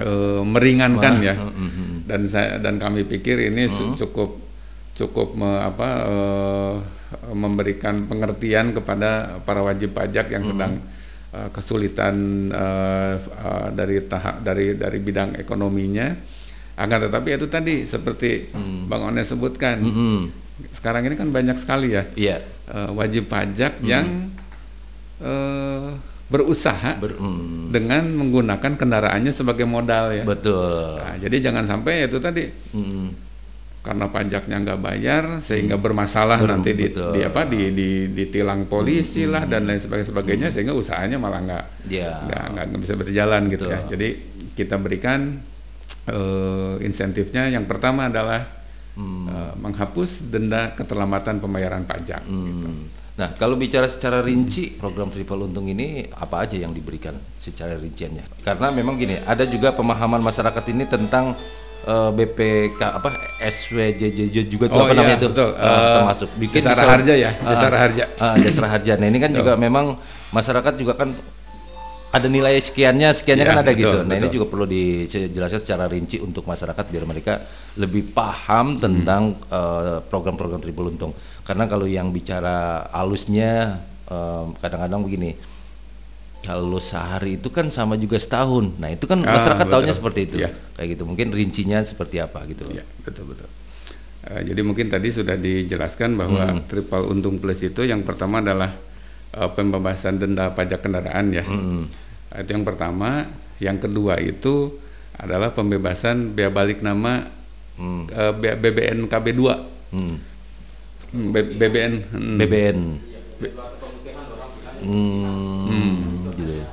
eh, 0.00 0.42
meringankan 0.42 1.14
ya. 1.20 1.34
Mm-mm. 1.36 2.04
Dan 2.04 2.24
saya 2.24 2.56
dan 2.56 2.76
kami 2.76 3.04
pikir 3.04 3.38
ini 3.46 3.68
su- 3.68 3.94
cukup 3.96 4.40
cukup 4.92 5.32
me- 5.32 5.62
apa 5.62 5.88
eh, 6.04 6.74
memberikan 7.32 8.04
pengertian 8.04 8.70
kepada 8.70 9.38
para 9.40 9.60
wajib 9.60 9.92
pajak 9.92 10.26
yang 10.28 10.42
sedang 10.42 10.72
eh, 11.30 11.48
kesulitan 11.50 12.14
eh, 12.48 13.14
eh, 13.16 13.68
dari 13.70 13.96
tahap 14.02 14.40
dari 14.40 14.74
dari 14.74 14.98
bidang 14.98 15.36
ekonominya. 15.36 16.10
Akan 16.74 16.96
tetapi 16.98 17.36
itu 17.36 17.44
tadi 17.44 17.84
seperti 17.84 18.50
Bang 18.88 19.04
One 19.04 19.20
sebutkan. 19.20 19.78
Mm-mm. 19.78 20.18
Sekarang 20.72 21.04
ini 21.04 21.12
kan 21.14 21.28
banyak 21.28 21.56
sekali 21.56 21.92
ya 21.92 22.04
Iya. 22.12 22.36
eh, 22.68 22.90
wajib 22.90 23.28
pajak 23.28 23.80
yang 23.80 24.32
eh, 25.20 25.88
berusaha 26.30 26.94
Ber- 26.96 27.18
mm. 27.18 27.74
dengan 27.74 28.06
menggunakan 28.14 28.78
kendaraannya 28.78 29.34
sebagai 29.34 29.66
modal 29.66 30.14
ya. 30.14 30.22
Betul. 30.22 31.02
Nah, 31.02 31.18
jadi 31.18 31.50
jangan 31.50 31.66
sampai 31.66 32.06
itu 32.06 32.22
tadi 32.22 32.46
Mm-mm. 32.70 33.06
karena 33.82 34.06
pajaknya 34.06 34.56
nggak 34.62 34.78
bayar 34.78 35.24
sehingga 35.42 35.74
bermasalah 35.74 36.38
Ber- 36.38 36.54
nanti 36.54 36.70
di, 36.78 36.86
betul. 36.86 37.18
di 37.18 37.20
apa 37.26 37.42
di, 37.44 37.74
di 37.74 37.90
ditilang 38.14 38.70
polisi 38.70 39.26
lah 39.26 39.42
dan 39.42 39.66
lain 39.66 39.82
sebagainya 39.82 40.06
sebagainya 40.06 40.48
sehingga 40.48 40.70
usahanya 40.70 41.18
malah 41.18 41.42
nggak 41.42 41.64
Ya. 41.90 42.22
nggak 42.22 42.44
nggak 42.54 42.64
nggak 42.70 42.80
bisa 42.80 42.94
berjalan 42.94 43.42
gitu 43.50 43.66
ya. 43.66 43.82
Betul. 43.82 43.90
Jadi 43.98 44.08
kita 44.54 44.76
berikan 44.78 45.42
eh, 46.06 46.74
insentifnya 46.80 47.50
yang 47.50 47.66
pertama 47.66 48.06
adalah 48.06 48.46
eh, 48.94 49.52
menghapus 49.58 50.30
denda 50.30 50.78
keterlambatan 50.78 51.42
pembayaran 51.42 51.82
pajak. 51.82 52.22
Hmm. 52.22 52.86
Nah, 53.10 53.34
kalau 53.34 53.54
bicara 53.54 53.84
secara 53.84 54.20
rinci 54.20 54.72
program 54.72 55.10
triple 55.10 55.44
untung 55.44 55.66
ini 55.66 56.06
apa 56.10 56.42
aja 56.42 56.56
yang 56.56 56.70
diberikan 56.70 57.12
secara 57.36 57.74
rinciannya? 57.74 58.24
Karena 58.40 58.70
memang 58.70 58.96
gini, 58.96 59.18
ada 59.18 59.44
juga 59.44 59.70
pemahaman 59.70 60.20
masyarakat 60.20 60.64
ini 60.68 60.84
tentang 60.84 61.36
eh, 61.80 62.10
BPK 62.10 62.80
apa 62.80 63.10
SWJJ 63.40 64.36
juga 64.46 64.68
Oh 64.68 64.84
apa 64.84 64.92
iya, 64.92 64.96
namanya 64.96 65.16
itu 65.18 65.28
betul. 65.28 65.50
Eh, 65.52 65.94
termasuk 65.96 66.28
bikin 66.36 66.60
misal- 66.62 66.88
harja 66.88 67.14
ya, 67.14 67.30
Ah, 67.36 67.48
jasara 67.50 67.76
harja. 67.78 68.04
ah, 68.16 68.34
jasara 68.36 68.68
harja. 68.68 68.92
Nah, 68.96 69.06
ini 69.06 69.18
kan 69.18 69.30
juga 69.30 69.52
memang 69.54 69.96
masyarakat 70.30 70.72
juga 70.76 70.92
kan 70.94 71.12
ada 72.10 72.26
nilai 72.26 72.58
sekiannya, 72.58 73.14
sekiannya 73.14 73.44
Ya, 73.44 73.50
kan 73.50 73.58
ada 73.62 73.70
betul, 73.70 73.82
gitu. 73.86 73.98
Nah, 74.02 74.14
ini 74.14 74.26
betul. 74.26 74.34
juga 74.34 74.46
perlu 74.50 74.66
dijelaskan 74.66 75.60
secara 75.62 75.84
rinci 75.86 76.18
untuk 76.18 76.42
masyarakat 76.42 76.84
biar 76.86 77.04
mereka 77.06 77.46
lebih 77.78 78.10
paham 78.10 78.76
tentang 78.76 79.38
eh, 79.46 80.02
program-program 80.04 80.58
triple 80.58 80.90
untung. 80.90 81.14
Karena 81.46 81.70
kalau 81.70 81.86
yang 81.86 82.10
bicara 82.10 82.86
alusnya 82.90 83.78
eh, 84.10 84.44
kadang-kadang 84.58 85.06
begini. 85.06 85.32
Kalau 86.40 86.80
sehari 86.80 87.36
itu 87.36 87.52
kan 87.52 87.68
sama 87.68 88.00
juga 88.00 88.16
setahun. 88.16 88.72
Nah, 88.80 88.88
itu 88.88 89.04
kan 89.04 89.20
Ah, 89.28 89.36
masyarakat 89.36 89.60
betul. 89.60 89.74
tahunya 89.76 89.92
seperti 89.94 90.20
itu. 90.24 90.36
Iya. 90.40 90.50
Kayak 90.72 90.88
gitu. 90.96 91.02
Mungkin 91.04 91.26
rincinya 91.36 91.84
seperti 91.84 92.16
apa 92.16 92.48
gitu. 92.48 92.64
Ya, 92.72 92.80
betul 93.04 93.28
betul. 93.28 93.44
Eh, 94.24 94.48
jadi 94.48 94.60
mungkin 94.64 94.88
tadi 94.88 95.12
sudah 95.12 95.36
dijelaskan 95.36 96.16
bahwa 96.16 96.48
Hmm. 96.48 96.64
triple 96.64 97.12
untung 97.12 97.36
plus 97.36 97.60
itu 97.60 97.84
yang 97.84 98.00
pertama 98.02 98.40
adalah 98.40 98.72
eh, 99.32 99.50
pembebasan 99.50 100.16
denda 100.16 100.50
pajak 100.50 100.80
kendaraan 100.80 101.30
ya. 101.30 101.42
Hmm. 101.42 101.84
Itu 102.32 102.50
yang 102.50 102.62
pertama. 102.62 103.26
Yang 103.58 103.86
kedua 103.86 104.16
itu 104.16 104.80
adalah 105.14 105.50
pembebasan 105.50 106.32
bea 106.32 106.48
balik 106.48 106.80
nama 106.80 107.28
Hmm. 107.76 108.04
eh, 108.06 108.32
B- 108.32 108.56
BBN 108.56 109.04
KB 109.06 109.26
2. 109.32 109.56
Hmm. 109.90 110.16
Hmm, 111.10 111.26
B- 111.28 111.52
BBN 111.54 111.92
hmm, 112.06 112.36
BBN. 112.36 112.76
Hmm, 114.80 116.30
gitu 116.30 116.52
ya. 116.54 116.66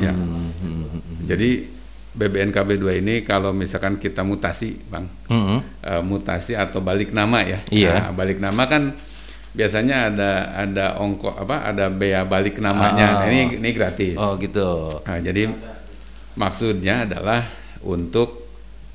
ya. 0.00 0.12
Hmm, 0.14 0.48
Jadi 1.24 1.50
BBN 2.10 2.50
KB 2.50 2.68
2 2.76 2.98
ini 2.98 3.22
kalau 3.22 3.52
misalkan 3.52 3.94
kita 3.96 4.22
mutasi, 4.22 4.82
Bang. 4.86 5.06
Hmm. 5.26 5.62
eh, 5.80 6.02
mutasi 6.02 6.54
atau 6.54 6.78
balik 6.80 7.10
nama 7.10 7.42
ya. 7.42 7.62
Iya. 7.70 7.94
Nah, 8.00 8.12
balik 8.12 8.38
nama 8.38 8.66
kan 8.66 8.94
biasanya 9.50 10.14
ada 10.14 10.30
ada 10.54 10.86
ongkos 10.98 11.34
apa 11.36 11.66
ada 11.66 11.90
bea 11.90 12.22
balik 12.22 12.62
namanya. 12.62 13.18
Nah, 13.18 13.26
ini 13.26 13.58
ini 13.58 13.70
gratis. 13.74 14.14
Oh 14.14 14.38
gitu. 14.38 15.00
Nah, 15.02 15.18
jadi 15.18 15.50
maksudnya 16.34 17.04
adalah 17.04 17.42
untuk 17.82 18.46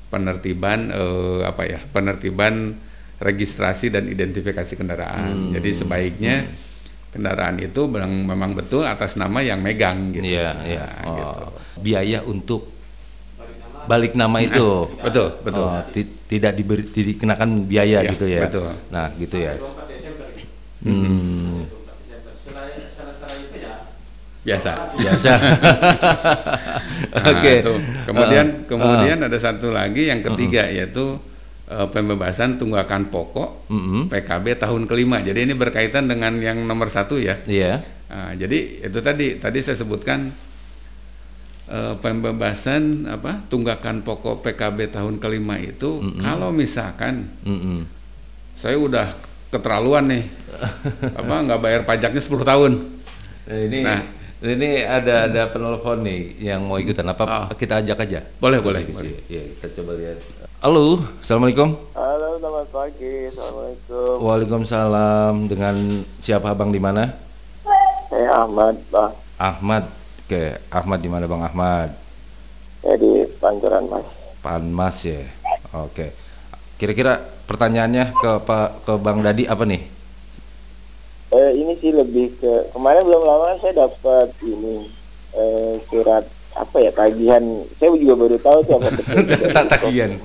penertiban 0.08 0.88
eh, 0.88 1.40
apa 1.44 1.62
ya? 1.66 1.80
Penertiban 1.82 2.72
registrasi 3.16 3.88
dan 3.88 4.08
identifikasi 4.08 4.72
kendaraan. 4.76 5.50
Hmm. 5.50 5.52
Jadi 5.56 5.70
sebaiknya 5.72 6.36
kendaraan 7.12 7.56
itu 7.56 7.88
memang, 7.88 8.12
memang 8.28 8.50
betul 8.52 8.84
atas 8.84 9.16
nama 9.16 9.40
yang 9.40 9.60
megang 9.60 10.12
gitu. 10.12 10.24
Iya, 10.24 10.52
iya. 10.64 10.84
Nah, 10.84 11.04
Oh, 11.04 11.16
gitu. 11.16 11.44
Biaya 11.80 12.18
untuk 12.24 12.62
balik 13.86 14.12
nama 14.12 14.40
itu. 14.40 14.90
Betul, 15.00 15.28
betul. 15.40 15.64
Oh, 15.64 15.80
ti- 15.88 16.12
tidak 16.26 16.52
diberi 16.52 16.82
dikenakan 16.84 17.64
biaya 17.64 18.02
Iya, 18.02 18.10
gitu 18.12 18.26
ya. 18.26 18.40
betul. 18.44 18.68
Nah, 18.90 19.08
gitu 19.16 19.36
ya. 19.38 19.54
Hmm, 20.84 21.64
Biasa. 24.46 24.72
biasa. 24.94 25.32
Nah, 27.16 27.32
Oke. 27.32 27.64
itu. 27.64 27.74
Kemudian 28.06 28.46
Ah, 28.46 28.64
kemudian 28.68 29.18
ada 29.18 29.34
satu 29.40 29.72
lagi 29.72 30.06
yang 30.06 30.20
ketiga 30.22 30.68
yaitu 30.68 31.16
eh, 31.66 31.86
pembebasan 31.90 32.60
tunggakan 32.60 33.08
pokok 33.10 33.66
Mm-mm. 33.72 34.06
PKB 34.12 34.60
tahun 34.60 34.84
kelima. 34.86 35.18
Jadi 35.24 35.48
ini 35.48 35.54
berkaitan 35.56 36.06
dengan 36.06 36.36
yang 36.38 36.60
nomor 36.62 36.92
satu 36.92 37.16
ya. 37.18 37.40
Iya. 37.48 37.80
Nah, 38.06 38.36
jadi 38.38 38.86
itu 38.86 38.98
tadi 39.02 39.40
tadi 39.40 39.58
saya 39.64 39.80
sebutkan 39.80 40.30
eh, 41.66 41.94
pembebasan 41.98 43.08
apa 43.10 43.42
tunggakan 43.50 44.04
pokok 44.06 44.44
PKB 44.46 44.92
tahun 44.94 45.16
kelima 45.18 45.58
itu 45.58 45.98
kalau 46.22 46.52
misalkan 46.54 47.32
Mm-mm. 47.42 47.82
saya 48.54 48.76
udah 48.78 49.10
keterlaluan 49.50 50.06
nih 50.06 50.24
apa 51.12 51.34
nggak 51.42 51.60
bayar 51.60 51.80
pajaknya 51.82 52.20
10 52.20 52.44
tahun. 52.44 52.72
Nah, 53.46 53.58
ini 53.58 53.78
Nah. 53.82 54.00
ini 54.42 54.70
ada 54.82 55.26
ada 55.26 55.42
penelpon 55.48 56.02
nih 56.02 56.20
yang 56.40 56.62
mau 56.62 56.76
ikutan 56.76 57.06
apa 57.06 57.24
Oh. 57.24 57.44
kita 57.54 57.80
ajak 57.80 57.98
aja. 58.02 58.20
Boleh, 58.38 58.58
boleh, 58.60 58.82
boleh. 58.86 59.16
Iya, 59.26 59.42
kita 59.58 59.82
coba 59.82 59.94
lihat. 59.96 60.18
Halo, 60.58 60.98
assalamualaikum. 61.20 61.78
Halo, 61.92 62.28
selamat 62.40 62.66
pagi. 62.68 63.14
Assalamualaikum. 63.28 64.14
Waalaikumsalam. 64.18 65.34
Dengan 65.46 65.74
siapa 66.18 66.50
abang 66.50 66.72
di 66.72 66.80
mana? 66.80 67.12
Saya 68.06 68.46
Ahmad, 68.46 68.74
Bang. 68.88 69.12
Ahmad. 69.36 69.84
Oke, 70.26 70.58
Ahmad 70.68 70.98
di 70.98 71.06
mana 71.06 71.30
bang 71.30 71.38
Ahmad? 71.38 71.90
Saya 72.82 72.96
di 72.98 73.30
Pancoran, 73.38 73.86
Mas. 73.86 74.06
Panmas 74.42 74.96
ya. 75.02 75.22
Oke. 75.70 76.10
Kira-kira 76.76 77.18
pertanyaannya 77.46 78.10
ke 78.10 78.30
Pak 78.42 78.68
ke 78.82 78.92
Bang 78.98 79.22
Dadi 79.22 79.46
apa 79.46 79.62
nih? 79.62 79.86
Eh, 81.36 81.50
ini 81.60 81.76
sih 81.76 81.92
lebih 81.92 82.32
ke 82.40 82.72
kemarin 82.72 83.04
belum 83.04 83.22
lama 83.28 83.60
saya 83.60 83.84
dapat 83.84 84.32
ini 84.40 84.88
eh, 85.36 85.76
surat 85.92 86.24
apa 86.56 86.76
ya 86.80 86.90
tagihan. 86.96 87.44
Saya 87.76 87.92
juga 87.92 88.14
baru 88.16 88.36
tahu 88.40 88.58
tuh 88.64 88.74
apa 88.80 88.88
tagihan. 89.76 90.16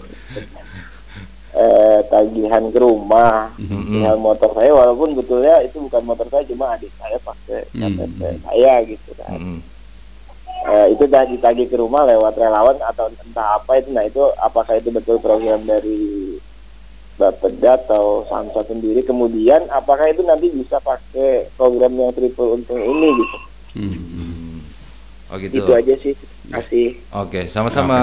Eh, 1.51 1.99
tagihan 2.07 2.63
ke 2.71 2.79
rumah, 2.79 3.51
tagihan 3.59 4.15
motor 4.23 4.55
saya 4.55 4.71
walaupun 4.71 5.19
betulnya 5.19 5.59
itu 5.67 5.83
bukan 5.83 6.03
motor 6.07 6.31
saya 6.31 6.47
cuma 6.47 6.71
adik 6.71 6.95
saya 6.95 7.19
pakai. 7.19 7.67
KTP 7.75 8.19
saya 8.47 8.73
gitu 8.87 9.11
kan. 9.19 9.59
Eh, 10.61 10.87
itu 10.93 11.03
dah 11.09 11.25
ditagih 11.25 11.67
ke 11.67 11.75
rumah 11.75 12.05
lewat 12.05 12.37
relawan 12.37 12.77
atau 12.85 13.09
entah 13.09 13.57
apa 13.57 13.81
itu 13.81 13.89
nah 13.91 14.05
itu 14.05 14.21
apakah 14.39 14.77
itu 14.77 14.93
betul 14.93 15.17
program 15.17 15.59
dari 15.65 16.37
Bapeda 17.21 17.77
atau 17.77 18.25
Samsat 18.25 18.65
sendiri 18.67 19.01
kemudian 19.01 19.61
apakah 19.69 20.09
itu 20.09 20.21
nanti 20.21 20.49
bisa 20.49 20.81
pakai 20.81 21.53
program 21.53 21.93
yang 21.93 22.09
triple 22.11 22.55
untung 22.55 22.79
ini 22.79 23.13
gitu 23.13 23.37
Hmm. 23.71 24.59
Oh 25.27 25.37
gitu. 25.37 25.53
itu 25.55 25.71
aja 25.71 25.93
sih 25.95 26.11
masih 26.45 26.99
Oke, 27.13 27.47
sama-sama 27.47 27.95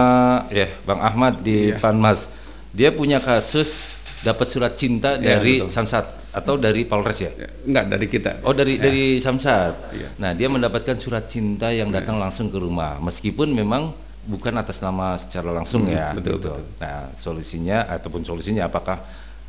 ya 0.48 0.64
Bang 0.82 0.96
Ahmad 0.98 1.42
di 1.42 1.68
Iya. 1.68 1.76
Panmas. 1.76 2.32
Dia 2.70 2.88
punya 2.88 3.18
kasus 3.18 3.92
dapat 4.18 4.46
surat 4.46 4.72
cinta 4.74 5.14
Iya, 5.14 5.36
dari 5.36 5.54
betul. 5.60 5.68
Samsat 5.68 6.04
atau 6.30 6.56
dari 6.56 6.82
Polres 6.82 7.18
ya? 7.18 7.28
Ya, 7.30 7.48
Enggak 7.62 7.84
dari 7.90 8.06
kita. 8.06 8.32
Oh 8.40 8.52
dari 8.52 8.76
Ya. 8.76 8.82
dari 8.82 9.04
Samsat. 9.18 9.92
Iya. 9.92 10.08
Nah 10.16 10.32
dia 10.32 10.48
mendapatkan 10.48 10.96
surat 10.96 11.26
cinta 11.26 11.68
yang 11.68 11.90
datang 11.90 12.16
langsung 12.16 12.48
ke 12.48 12.56
rumah, 12.56 12.96
meskipun 12.98 13.52
memang 13.52 13.92
bukan 14.28 14.52
atas 14.54 14.78
nama 14.78 15.16
secara 15.16 15.48
langsung 15.50 15.88
Hmm, 15.88 15.96
ya. 15.96 16.12
betul, 16.12 16.36
gitu. 16.36 16.52
betul. 16.52 16.64
Nah 16.78 17.08
solusinya 17.16 17.88
ataupun 17.88 18.20
solusinya 18.22 18.68
apakah 18.68 19.00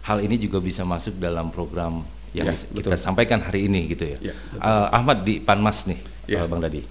hal 0.07 0.23
ini 0.23 0.39
juga 0.39 0.57
bisa 0.57 0.87
masuk 0.87 1.19
dalam 1.19 1.51
program 1.51 1.99
yang 2.31 2.47
Ya, 2.47 2.55
bisa 2.55 2.65
betul. 2.71 2.87
kita 2.87 2.97
sampaikan 2.97 3.43
hari 3.43 3.67
ini 3.67 3.91
gitu 3.91 4.07
ya? 4.07 4.31
Ya, 4.31 4.33
betul. 4.49 4.63
Eh, 4.63 4.87
Ahmad 4.95 5.17
di 5.21 5.35
Panmas 5.37 5.83
nih, 5.83 5.99
Ya. 6.25 6.41
eh, 6.41 6.47
Bang 6.47 6.63
Dadi. 6.63 6.81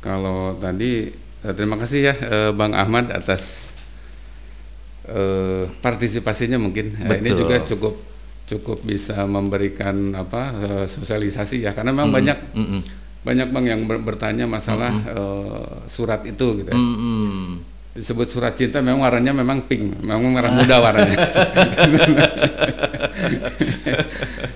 Kalau 0.00 0.56
tadi 0.56 1.12
eh, 1.12 1.52
terima 1.52 1.76
kasih 1.76 2.00
ya 2.02 2.14
Bang 2.56 2.72
Ahmad 2.72 3.12
atas 3.12 3.70
eh, 5.04 5.64
partisipasinya 5.82 6.56
mungkin. 6.56 6.96
Eh, 6.96 7.18
ini 7.20 7.30
Betul. 7.30 7.40
juga 7.42 7.56
cukup 7.66 7.94
cukup 8.42 8.78
bisa 8.82 9.22
memberikan 9.24 10.12
apa 10.12 10.52
sosialisasi 10.86 11.62
ya 11.62 11.72
karena 11.72 11.94
memang 11.94 12.10
banyak 12.12 12.36
Mm-mm. 12.52 12.80
Banyak 13.22 13.48
Bang 13.48 13.64
yang 13.64 13.86
ber- 13.86 14.02
bertanya 14.02 14.44
masalah 14.44 14.90
eh, 15.06 15.66
surat 15.86 16.22
itu 16.22 16.58
gitu 16.58 16.68
ya. 16.68 16.76
Mm-mm. 16.76 17.62
Disebut 17.92 18.24
surat 18.26 18.56
cinta 18.56 18.80
memang 18.80 19.04
warnanya 19.04 19.36
memang 19.36 19.68
pink, 19.68 20.00
memang 20.00 20.32
merah 20.32 20.48
muda 20.48 20.80
warnanya. 20.80 21.12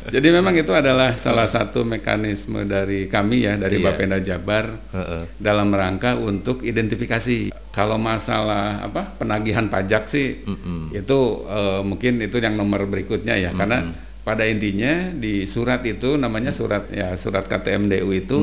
Jadi 0.06 0.28
memang 0.30 0.54
itu 0.54 0.72
adalah 0.72 1.12
salah 1.14 1.44
satu 1.44 1.84
mekanisme 1.84 2.64
dari 2.64 3.04
kami 3.04 3.44
ya 3.44 3.58
dari 3.58 3.76
Iya. 3.76 3.84
Bapenda 3.84 4.18
Jabar 4.18 4.64
Heeh. 4.94 5.22
dalam 5.36 5.68
rangka 5.68 6.16
untuk 6.16 6.64
identifikasi. 6.64 7.52
Kalau 7.68 8.00
masalah 8.00 8.88
apa 8.88 9.04
penagihan 9.14 9.68
pajak 9.68 10.08
sih 10.08 10.40
Mm-mm. 10.40 10.96
itu 10.96 11.18
eh, 11.44 11.80
mungkin 11.84 12.16
itu 12.24 12.40
yang 12.40 12.56
nomor 12.56 12.88
berikutnya 12.88 13.36
ya 13.36 13.52
karena 13.52 13.84
pada 14.26 14.42
intinya 14.42 15.14
di 15.14 15.46
surat 15.46 15.86
itu 15.86 16.18
namanya 16.18 16.50
surat 16.50 16.90
ya 16.90 17.14
surat 17.14 17.46
KTMDU 17.46 18.10
itu 18.10 18.38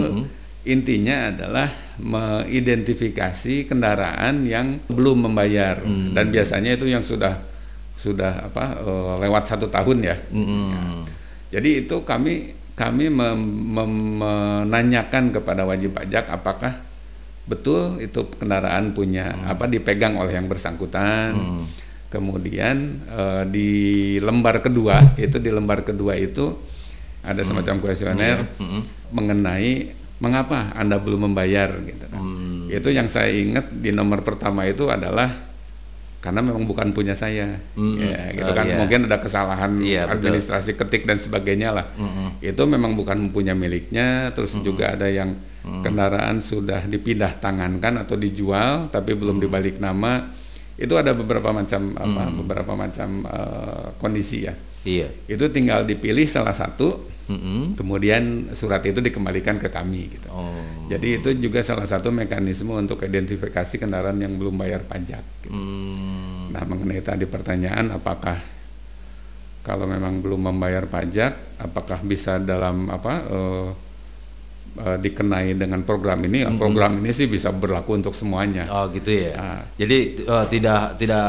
intinya 0.64 1.28
adalah 1.28 1.68
mengidentifikasi 2.00 3.68
kendaraan 3.68 4.48
yang 4.48 4.80
belum 4.88 5.28
membayar 5.28 5.84
dan 6.16 6.32
biasanya 6.32 6.80
itu 6.80 6.88
yang 6.88 7.04
sudah 7.04 7.36
sudah 8.00 8.48
apa 8.48 8.80
eh, 8.80 9.14
lewat 9.28 9.44
satu 9.44 9.68
tahun 9.68 10.04
ya. 10.04 10.16
Mm-mm. 10.32 11.04
Jadi 11.52 11.84
itu 11.84 11.96
kami 12.04 12.52
kami 12.74 13.12
mem- 13.12 13.44
mem- 13.76 14.18
menanyakan 14.18 15.36
kepada 15.36 15.68
wajib 15.68 15.94
pajak 15.94 16.26
apakah 16.32 16.80
betul 17.44 18.00
itu 18.00 18.24
kendaraan 18.40 18.96
punya 18.96 19.36
apa 19.44 19.68
dipegang 19.68 20.16
oleh 20.16 20.32
yang 20.32 20.48
bersangkutan. 20.48 21.36
Kemudian 22.14 22.78
eh, 23.10 23.44
di 23.50 23.70
lembar 24.22 24.62
kedua 24.62 25.18
itu 25.18 25.42
di 25.42 25.50
lembar 25.50 25.82
kedua 25.82 26.14
itu 26.14 26.54
ada 27.26 27.42
semacam 27.42 27.82
kuesioner 27.82 28.46
mengenai 29.10 29.90
mengapa 30.22 30.72
anda 30.78 31.02
belum 31.02 31.32
membayar 31.32 31.74
gitu 31.82 32.06
kan. 32.06 32.22
Itu 32.70 32.90
yang 32.90 33.10
saya 33.10 33.34
ingat 33.34 33.74
di 33.74 33.90
nomor 33.90 34.22
pertama 34.22 34.64
itu 34.64 34.88
adalah 34.88 35.30
karena 36.22 36.40
memang 36.40 36.64
bukan 36.64 36.96
punya 36.96 37.12
saya, 37.12 37.60
Mm-mm. 37.76 38.00
ya 38.00 38.32
gitu 38.32 38.48
Oh, 38.48 38.56
kan. 38.56 38.64
iya. 38.64 38.80
Mungkin 38.80 39.12
ada 39.12 39.20
kesalahan 39.20 39.76
Iya, 39.84 40.08
betul. 40.08 40.16
administrasi 40.32 40.72
ketik 40.74 41.04
dan 41.04 41.20
sebagainya 41.20 41.76
lah. 41.76 41.86
Itu 42.40 42.64
memang 42.64 42.96
bukan 42.96 43.28
punya 43.28 43.52
miliknya. 43.52 44.32
Terus 44.32 44.56
juga 44.62 44.96
ada 44.96 45.12
yang 45.12 45.36
kendaraan 45.84 46.40
sudah 46.40 46.88
dipindah 46.88 47.40
tangankan 47.40 48.00
atau 48.00 48.16
dijual 48.16 48.88
tapi 48.88 49.12
belum 49.14 49.40
dibalik 49.40 49.80
nama. 49.80 50.43
Itu 50.74 50.98
ada 50.98 51.14
beberapa 51.14 51.54
macam 51.54 51.94
apa, 51.94 52.24
beberapa 52.34 52.74
macam 52.74 53.26
eh, 53.26 53.88
kondisi 54.02 54.46
ya. 54.46 54.54
Iya. 54.84 55.08
Itu 55.30 55.48
tinggal 55.54 55.88
dipilih 55.88 56.28
salah 56.28 56.52
satu, 56.52 57.08
Mm-mm. 57.32 57.80
kemudian 57.80 58.52
surat 58.52 58.84
itu 58.84 59.00
dikembalikan 59.00 59.56
ke 59.56 59.72
kami 59.72 60.12
gitu. 60.12 60.28
Oh. 60.28 60.52
Jadi 60.92 61.24
itu 61.24 61.30
juga 61.40 61.64
salah 61.64 61.88
satu 61.88 62.12
mekanisme 62.12 62.76
untuk 62.76 63.00
identifikasi 63.00 63.80
kendaraan 63.80 64.20
yang 64.20 64.36
belum 64.36 64.60
bayar 64.60 64.84
pajak. 64.84 65.24
Mm. 65.48 66.52
Nah, 66.52 66.64
mengenai 66.68 67.00
tadi 67.00 67.24
pertanyaan 67.24 67.96
apakah 67.96 68.44
kalau 69.64 69.88
memang 69.88 70.20
belum 70.20 70.52
membayar 70.52 70.84
pajak, 70.92 71.64
apakah 71.64 72.04
bisa 72.04 72.36
dalam 72.44 72.92
apa 72.92 73.14
eh, 73.24 73.68
eh, 74.76 74.98
dikenai 74.98 75.54
dengan 75.54 75.82
program 75.82 76.18
ini? 76.22 76.42
Program 76.54 76.98
ini 76.98 77.10
sih 77.10 77.26
bisa 77.26 77.50
berlaku 77.50 77.96
untuk 77.96 78.12
semuanya. 78.12 78.66
Oh 78.68 78.90
gitu 78.90 79.10
ya. 79.10 79.32
Ah. 79.36 79.62
Jadi 79.74 79.98
eh, 80.22 80.46
tidak 80.48 80.98
tidak 80.98 81.28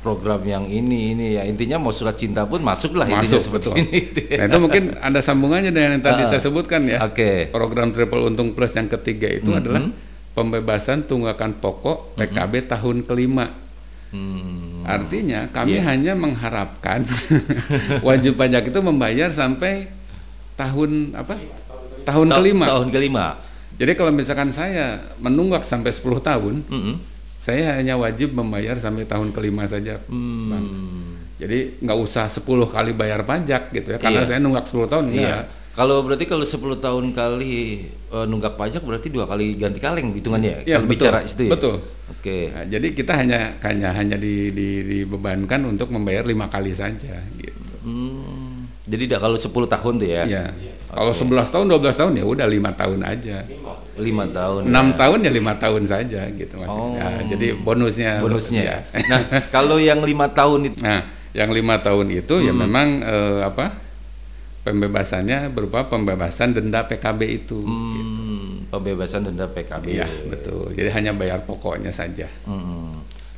program 0.00 0.40
yang 0.42 0.64
ini 0.64 1.12
ini 1.12 1.26
ya 1.34 1.42
intinya 1.42 1.76
mau 1.78 1.90
surat 1.90 2.14
cinta 2.14 2.44
pun 2.44 2.60
masuk 2.60 2.94
lah 2.94 3.04
intinya 3.04 3.26
Masuk 3.26 3.42
seperti 3.42 3.66
betul. 3.66 3.74
ini. 3.80 3.98
gitu 4.04 4.20
ya. 4.24 4.36
Nah, 4.38 4.44
itu 4.46 4.58
mungkin 4.58 4.82
ada 4.96 5.20
sambungannya 5.20 5.70
dengan 5.70 5.90
yang 5.96 6.04
tadi 6.04 6.22
Ah. 6.22 6.28
saya 6.28 6.40
sebutkan 6.40 6.84
ya. 6.84 7.02
Oke. 7.02 7.48
Program 7.48 7.90
Triple 7.90 8.22
Untung 8.24 8.52
Plus 8.52 8.72
yang 8.72 8.86
ketiga 8.88 9.26
itu 9.26 9.50
adalah 9.50 9.82
pembebasan 10.32 11.04
tunggakan 11.04 11.56
pokok 11.56 12.14
PKB 12.14 12.68
tahun 12.68 13.02
kelima. 13.02 13.50
Hmm. 14.06 14.86
Artinya 14.86 15.50
kami 15.50 15.76
Iya. 15.76 15.90
hanya 15.90 16.12
mengharapkan 16.14 17.02
wajib 18.06 18.36
pajak 18.36 18.70
itu 18.70 18.78
membayar 18.78 19.28
sampai 19.28 19.90
tahun 20.54 21.12
apa? 21.12 21.34
Tahun 22.06 22.26
Ta- 22.26 22.38
kelima. 22.38 22.64
Tahun 22.66 22.88
kelima. 22.88 23.26
Jadi 23.76 23.92
kalau 23.92 24.08
misalkan 24.10 24.48
saya 24.48 24.86
menunggak 25.18 25.60
sampai 25.60 25.90
10 25.90 26.00
tahun, 26.22 26.64
Mm-mm. 26.64 26.94
saya 27.36 27.76
hanya 27.76 27.94
wajib 27.94 28.32
membayar 28.32 28.72
sampai 28.74 29.04
tahun 29.04 29.30
kelima 29.30 29.66
saja. 29.66 30.00
Bang. 30.06 30.64
Hmm. 30.64 31.20
Jadi 31.36 31.76
nggak 31.78 31.98
usah 32.00 32.24
10 32.26 32.40
kali 32.64 32.90
bayar 32.90 33.20
pajak 33.20 33.68
gitu 33.70 33.92
ya, 33.92 33.98
karena 33.98 34.22
Iya. 34.22 34.26
saya 34.26 34.38
nunggak 34.40 34.64
10 34.64 34.88
tahun 34.88 35.12
Iya. 35.12 35.44
Kalau 35.76 36.00
berarti 36.00 36.24
kalau 36.24 36.40
10 36.40 36.56
tahun 36.78 37.12
kali 37.12 37.84
eh, 38.08 38.24
nunggak 38.24 38.56
pajak 38.56 38.80
berarti 38.80 39.12
dua 39.12 39.28
kali 39.28 39.52
ganti 39.54 39.76
kaleng 39.76 40.14
hitungannya. 40.14 40.64
Iya, 40.64 40.80
Kalau 40.80 40.88
betul. 40.88 40.94
bicara 41.04 41.18
itu 41.20 41.42
ya. 41.42 41.52
Betul. 41.52 41.76
Oke. 42.08 42.38
Nah, 42.48 42.64
jadi 42.64 42.86
kita 42.88 43.12
hanya 43.12 43.38
hanya 43.60 43.88
hanya 43.92 44.16
di, 44.16 44.48
di- 44.50 44.84
dibebankan 44.86 45.60
untuk 45.66 45.90
membayar 45.90 46.24
lima 46.24 46.48
kali 46.48 46.72
saja 46.72 47.20
gitu. 47.36 47.74
Hmm. 47.84 48.25
Jadi 48.86 49.04
kalau 49.18 49.34
10 49.34 49.50
tahun 49.50 49.94
tuh 49.98 50.08
ya. 50.08 50.22
Ya. 50.24 50.44
Kalau 50.86 51.10
11 51.10 51.50
tahun, 51.50 51.66
12 51.66 51.98
tahun 51.98 52.12
ya 52.14 52.24
udah 52.24 52.46
lima 52.46 52.70
tahun 52.70 53.02
aja. 53.02 53.42
Lima 53.98 54.24
tahun. 54.30 54.70
enam 54.70 54.86
ya. 54.92 54.96
tahun 54.96 55.18
ya 55.26 55.30
lima 55.34 55.52
tahun 55.58 55.82
saja 55.84 56.20
gitu 56.30 56.54
maksudnya. 56.56 57.02
Oh. 57.02 57.22
Jadi 57.26 57.46
bonusnya 57.58 58.10
bonusnya. 58.22 58.62
ya. 58.62 58.76
Nah, 59.10 59.20
kalau 59.54 59.82
yang 59.82 60.00
lima 60.06 60.30
tahun 60.30 60.70
itu 60.70 60.78
Nah, 60.80 61.02
yang 61.34 61.50
lima 61.50 61.82
tahun 61.82 62.06
itu 62.14 62.34
Hmm. 62.38 62.46
ya 62.46 62.52
memang 62.54 62.88
eh, 63.02 63.40
apa 63.42 63.74
pembebasannya 64.62 65.50
berupa 65.50 65.86
pembebasan 65.86 66.54
denda 66.54 66.86
PKB 66.86 67.20
itu. 67.26 67.58
hmm, 67.58 68.70
pembebasan 68.70 69.26
denda 69.26 69.46
PKB. 69.46 69.84
Iya 69.90 70.06
betul. 70.30 70.70
Jadi 70.70 70.90
hanya 70.94 71.10
bayar 71.10 71.42
pokoknya 71.42 71.90
saja. 71.90 72.30
Hmm. 72.46 72.94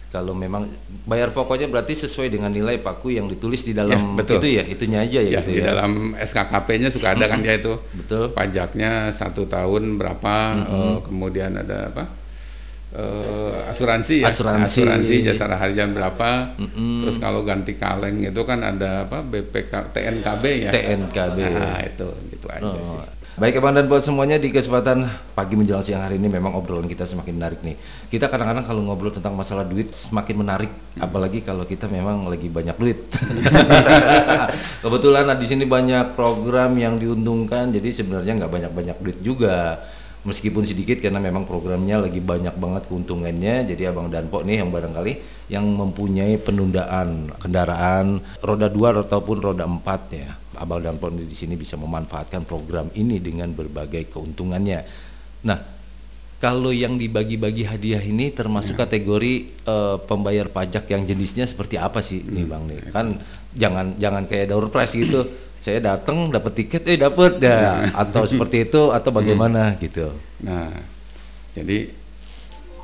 Kalau 0.08 0.32
memang 0.32 0.64
bayar 1.04 1.30
pokoknya 1.30 1.68
berarti 1.68 1.92
sesuai 1.94 2.30
dengan 2.30 2.48
nilai 2.48 2.80
paku 2.80 3.12
yang 3.12 3.28
ditulis 3.28 3.60
di 3.60 3.76
dalam 3.76 3.92
Ya, 3.92 4.16
betul. 4.16 4.40
itu 4.40 4.48
ya, 4.56 4.64
itunya 4.64 4.98
aja 5.00 5.20
ya, 5.20 5.30
Ya, 5.30 5.38
gitu 5.38 5.50
di 5.50 5.60
ya. 5.60 5.64
dalam 5.68 6.16
SKKP-nya 6.16 6.88
suka 6.88 7.12
ada 7.12 7.28
kan 7.28 7.40
ya 7.40 7.52
itu. 7.54 7.76
Betul. 7.94 8.32
Pajaknya 8.32 9.12
satu 9.12 9.44
tahun 9.44 9.96
berapa, 9.96 10.34
eh, 10.58 10.96
kemudian 11.04 11.52
ada 11.54 11.92
apa? 11.92 12.04
eh, 12.88 13.68
asuransi 13.68 14.24
ya, 14.24 14.32
Asuransi. 14.32 15.20
jasa 15.22 15.44
harja 15.50 15.84
berapa, 15.84 16.56
terus 17.04 17.20
kalau 17.20 17.44
ganti 17.44 17.76
kaleng 17.76 18.24
itu 18.24 18.42
kan 18.42 18.64
ada 18.64 19.04
apa 19.04 19.20
BPK 19.20 19.92
TNKB 19.92 20.44
ya, 20.64 20.70
TNKB. 20.72 21.38
nah 21.52 21.84
itu 21.84 22.08
gitu 22.32 22.46
aja 22.48 22.64
Oh. 22.64 22.80
sih. 22.80 23.04
Baik 23.36 23.60
Evan 23.60 23.76
dan 23.76 23.84
buat 23.90 24.00
semuanya 24.00 24.40
di 24.40 24.48
kesempatan 24.48 25.04
pagi 25.36 25.52
menjelang 25.52 25.84
siang 25.84 26.00
hari 26.00 26.16
ini 26.16 26.32
memang 26.32 26.56
obrolan 26.56 26.88
kita 26.88 27.04
semakin 27.04 27.36
menarik 27.36 27.60
nih. 27.60 27.76
Kita 28.08 28.32
kadang-kadang 28.32 28.64
kalau 28.64 28.80
ngobrol 28.80 29.12
tentang 29.12 29.36
masalah 29.36 29.68
duit 29.68 29.92
semakin 29.92 30.40
menarik, 30.40 30.72
apalagi 30.96 31.44
kalau 31.44 31.68
kita 31.68 31.90
memang 31.92 32.24
lagi 32.24 32.48
banyak 32.48 32.78
duit. 32.80 32.98
Kebetulan 34.82 35.28
nah, 35.28 35.36
di 35.36 35.44
sini 35.44 35.68
banyak 35.68 36.16
program 36.16 36.72
yang 36.80 36.96
diuntungkan, 36.96 37.68
jadi 37.68 37.92
sebenarnya 37.92 38.32
nggak 38.40 38.52
banyak-banyak 38.54 38.96
duit 39.04 39.18
juga. 39.20 39.76
Meskipun 40.26 40.66
sedikit 40.66 40.98
karena 40.98 41.22
memang 41.22 41.46
programnya 41.46 42.02
lagi 42.02 42.18
banyak 42.18 42.58
banget 42.58 42.82
keuntungannya. 42.90 43.70
Jadi 43.70 43.82
Abang 43.86 44.10
Danpo 44.10 44.42
nih 44.42 44.66
yang 44.66 44.70
barangkali 44.74 45.12
yang 45.48 45.64
mempunyai 45.64 46.36
penundaan 46.42 47.32
kendaraan 47.38 48.20
roda 48.42 48.66
2 48.66 49.06
ataupun 49.06 49.36
roda 49.38 49.64
4 49.64 50.18
ya. 50.18 50.30
Abang 50.58 50.82
Danpo 50.82 51.06
di 51.14 51.30
sini 51.32 51.54
bisa 51.54 51.78
memanfaatkan 51.78 52.42
program 52.42 52.90
ini 52.98 53.22
dengan 53.22 53.54
berbagai 53.54 54.10
keuntungannya. 54.10 54.82
Nah, 55.46 55.58
kalau 56.38 56.70
yang 56.70 56.98
dibagi-bagi 56.98 57.66
hadiah 57.66 57.98
ini 57.98 58.30
termasuk 58.30 58.78
kategori 58.78 59.34
eh, 59.54 59.96
pembayar 60.06 60.46
pajak 60.46 60.86
yang 60.86 61.02
jenisnya 61.02 61.50
seperti 61.50 61.78
apa 61.78 61.98
sih 61.98 62.22
nih 62.22 62.46
Bang 62.46 62.70
nih? 62.70 62.94
Kan 62.94 63.18
jangan 63.58 63.98
jangan 63.98 64.26
kayak 64.30 64.54
door 64.54 64.70
prize 64.70 64.94
gitu. 64.94 65.26
Saya 65.58 65.82
datang 65.82 66.30
dapat 66.30 66.54
tiket 66.54 66.86
eh 66.86 66.96
dapat 66.96 67.42
ya 67.42 67.90
atau 67.90 68.22
seperti 68.22 68.62
itu 68.70 68.94
atau 68.94 69.10
bagaimana 69.10 69.74
gitu. 69.82 70.14
Nah, 70.42 70.70
jadi 71.52 71.90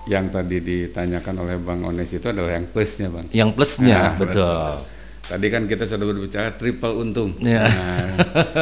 yang 0.04 0.28
tadi 0.28 0.60
ditanyakan 0.60 1.34
oleh 1.46 1.56
Bang 1.56 1.80
Ones 1.80 2.12
itu 2.12 2.26
adalah 2.28 2.52
yang 2.52 2.66
plusnya 2.68 3.08
Bang. 3.08 3.26
Yang 3.32 3.50
plusnya 3.56 3.98
Nah, 3.98 4.10
betul. 4.20 4.68
Tadi 5.24 5.46
kan 5.48 5.64
kita 5.64 5.88
sudah 5.88 6.04
berbicara 6.04 6.52
triple 6.52 7.00
untung. 7.00 7.32
Ya. 7.40 7.64
Nah, 7.64 8.12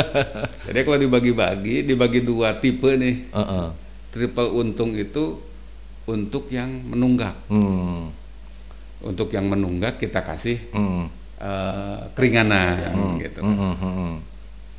jadi 0.70 0.86
kalau 0.86 0.94
dibagi-bagi, 1.02 1.82
dibagi 1.82 2.22
dua 2.22 2.54
tipe 2.62 2.86
nih. 2.86 3.34
Heeh. 3.34 3.66
Triple 4.14 4.54
untung 4.54 4.94
itu 4.94 5.42
untuk 6.06 6.46
yang 6.54 6.70
menunggak. 6.86 7.34
Hmm. 7.50 8.14
Untuk 9.02 9.34
yang 9.34 9.50
menunggak 9.50 9.98
kita 9.98 10.22
kasih 10.22 10.62
Hmm. 10.70 11.10
Eh, 11.42 11.96
keringanan 12.14 13.18
gitu. 13.18 13.40
Hmm, 13.42 13.56
hmm, 13.56 13.74
hmm, 13.76 14.12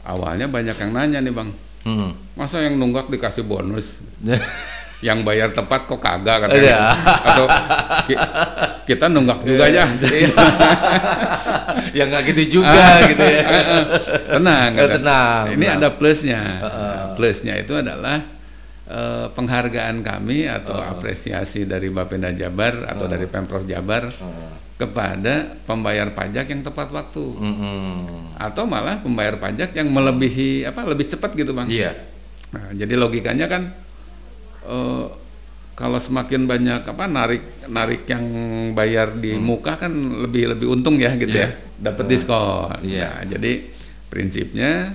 Awalnya 0.03 0.47
banyak 0.47 0.73
yang 0.73 0.91
nanya 0.91 1.19
nih 1.19 1.31
bang, 1.31 1.49
hmm. 1.83 2.09
masa 2.33 2.59
yang 2.59 2.75
nunggak 2.75 3.07
dikasih 3.07 3.43
bonus? 3.43 3.99
yang 4.99 5.19
bayar 5.21 5.51
tepat 5.51 5.83
kok 5.83 5.99
kagak 5.99 6.39
Iya. 6.39 6.43
katanya? 6.47 6.75
Atau 7.21 7.45
ki- 8.05 8.19
kita 8.85 9.05
nunggak 9.07 9.39
juga 9.43 9.65
ya? 9.67 9.83
ya 11.91 12.03
nggak 12.05 12.21
gitu 12.25 12.59
juga 12.59 13.03
gitu 13.03 13.19
ya. 13.19 13.43
tenang, 14.31 14.69
kata. 14.73 14.87
tenang, 14.95 15.43
Ini 15.51 15.61
tenang. 15.61 15.77
ada 15.77 15.87
plusnya. 15.91 16.41
Nah, 16.57 17.03
plusnya 17.15 17.53
itu 17.57 17.73
adalah 17.75 18.17
eh, 18.83 19.25
penghargaan 19.27 20.01
kami 20.01 20.47
atau 20.47 20.79
apresiasi 20.79 21.63
dari 21.63 21.87
Bapenda 21.87 22.31
Jabar 22.31 22.87
atau 22.87 23.03
dari 23.03 23.27
Pemprov 23.27 23.63
Jabar 23.63 24.07
kepada 24.73 25.53
pembayar 25.63 26.09
pajak 26.09 26.49
yang 26.49 26.61
tepat 26.61 26.89
waktu. 26.89 27.25
Hmm. 27.37 28.33
atau 28.35 28.65
malah 28.65 28.99
pembayar 28.99 29.37
pajak 29.37 29.71
yang 29.71 29.87
melebihi 29.87 30.65
apa 30.65 30.83
lebih 30.83 31.07
cepat 31.07 31.31
gitu 31.33 31.53
bang. 31.53 31.69
Iya. 31.69 31.91
Nah, 32.51 32.75
jadi 32.75 32.93
logikanya 32.93 33.47
kan 33.47 33.71
eh, 34.63 35.05
kalau 35.73 35.97
semakin 35.97 36.45
banyak 36.45 36.81
apa 36.83 37.05
narik 37.07 37.41
narik 37.65 38.05
yang 38.05 38.25
bayar 38.73 39.15
di 39.15 39.33
muka 39.33 39.73
kan 39.75 39.89
lebih 40.21 40.53
lebih 40.53 40.67
untung 40.69 40.97
ya 40.97 41.13
gitu 41.15 41.33
Iya. 41.33 41.49
ya, 41.49 41.49
dapat 41.81 42.05
diskon. 42.05 42.77
Iya. 42.83 43.09
Nah, 43.09 43.21
jadi 43.27 43.51
prinsipnya 44.07 44.93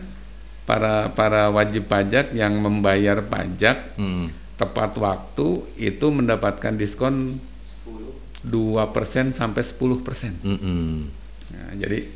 para 0.62 1.10
para 1.10 1.48
wajib 1.48 1.88
pajak 1.88 2.30
yang 2.32 2.54
membayar 2.58 3.24
pajak 3.24 3.96
Hmm. 3.96 4.28
tepat 4.54 4.94
waktu 4.94 5.46
itu 5.74 6.06
mendapatkan 6.10 6.74
diskon 6.74 7.38
2% 8.48 9.30
sampai 9.30 9.62
10%. 9.62 10.40
Mm-mm. 10.42 10.92
Nah, 11.48 11.72
jadi 11.76 12.08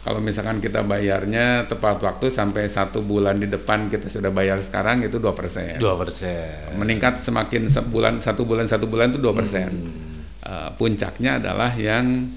kalau 0.00 0.20
misalkan 0.20 0.60
kita 0.60 0.84
bayarnya 0.84 1.64
tepat 1.64 1.96
waktu 1.98 2.28
sampai 2.28 2.68
satu 2.68 3.00
bulan 3.00 3.40
di 3.40 3.48
depan 3.48 3.88
kita 3.88 4.06
sudah 4.06 4.28
bayar 4.28 4.60
sekarang 4.60 5.00
itu 5.00 5.16
2%. 5.16 5.80
Dua 5.80 5.96
persen. 5.96 6.76
Meningkat 6.76 7.18
semakin 7.18 7.72
sebulan 7.72 8.20
satu 8.20 8.44
bulan 8.44 8.68
satu 8.68 8.84
bulan 8.84 9.10
itu 9.10 9.20
2%. 9.20 9.32
Hmm. 9.72 10.28
Eh, 10.44 10.70
puncaknya 10.76 11.40
adalah 11.40 11.72
yang 11.72 12.28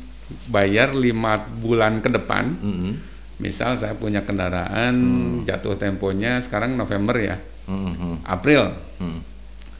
bayar 0.48 0.96
lima 0.96 1.44
bulan 1.60 2.00
ke 2.00 2.08
depan. 2.08 2.56
Mm-mm. 2.56 2.94
Misal 3.38 3.76
saya 3.76 3.94
punya 3.94 4.24
kendaraan 4.24 4.96
Hmm. 4.96 5.44
jatuh 5.44 5.76
temponya 5.76 6.40
sekarang 6.40 6.74
November 6.74 7.20
ya, 7.20 7.36
Mm-mm. 7.68 8.24
April 8.24 8.72
Mm-mm. 8.98 9.20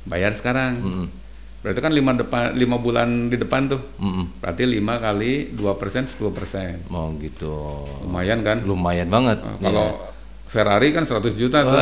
bayar 0.06 0.36
sekarang. 0.36 0.76
Mm-mm. 0.78 1.08
Berarti 1.66 1.80
kan 1.82 1.90
lima 1.90 2.14
depan 2.14 2.54
lima 2.54 2.78
bulan 2.78 3.34
di 3.34 3.38
depan 3.38 3.66
tuh. 3.66 3.82
Mm-mm. 3.98 4.40
Berarti 4.40 4.64
5 4.64 4.78
kali 4.78 5.32
2 5.58 5.82
persen 5.82 6.06
10 6.06 6.30
persen. 6.32 6.86
Mau 6.88 7.12
gitu. 7.18 7.84
Lumayan 8.06 8.46
kan? 8.46 8.62
Lumayan 8.62 9.10
banget. 9.10 9.42
Nah, 9.42 9.58
kalau 9.60 9.98
Ferrari 10.48 10.96
kan 10.96 11.04
100 11.04 11.36
juta 11.36 11.66
tuh. 11.66 11.76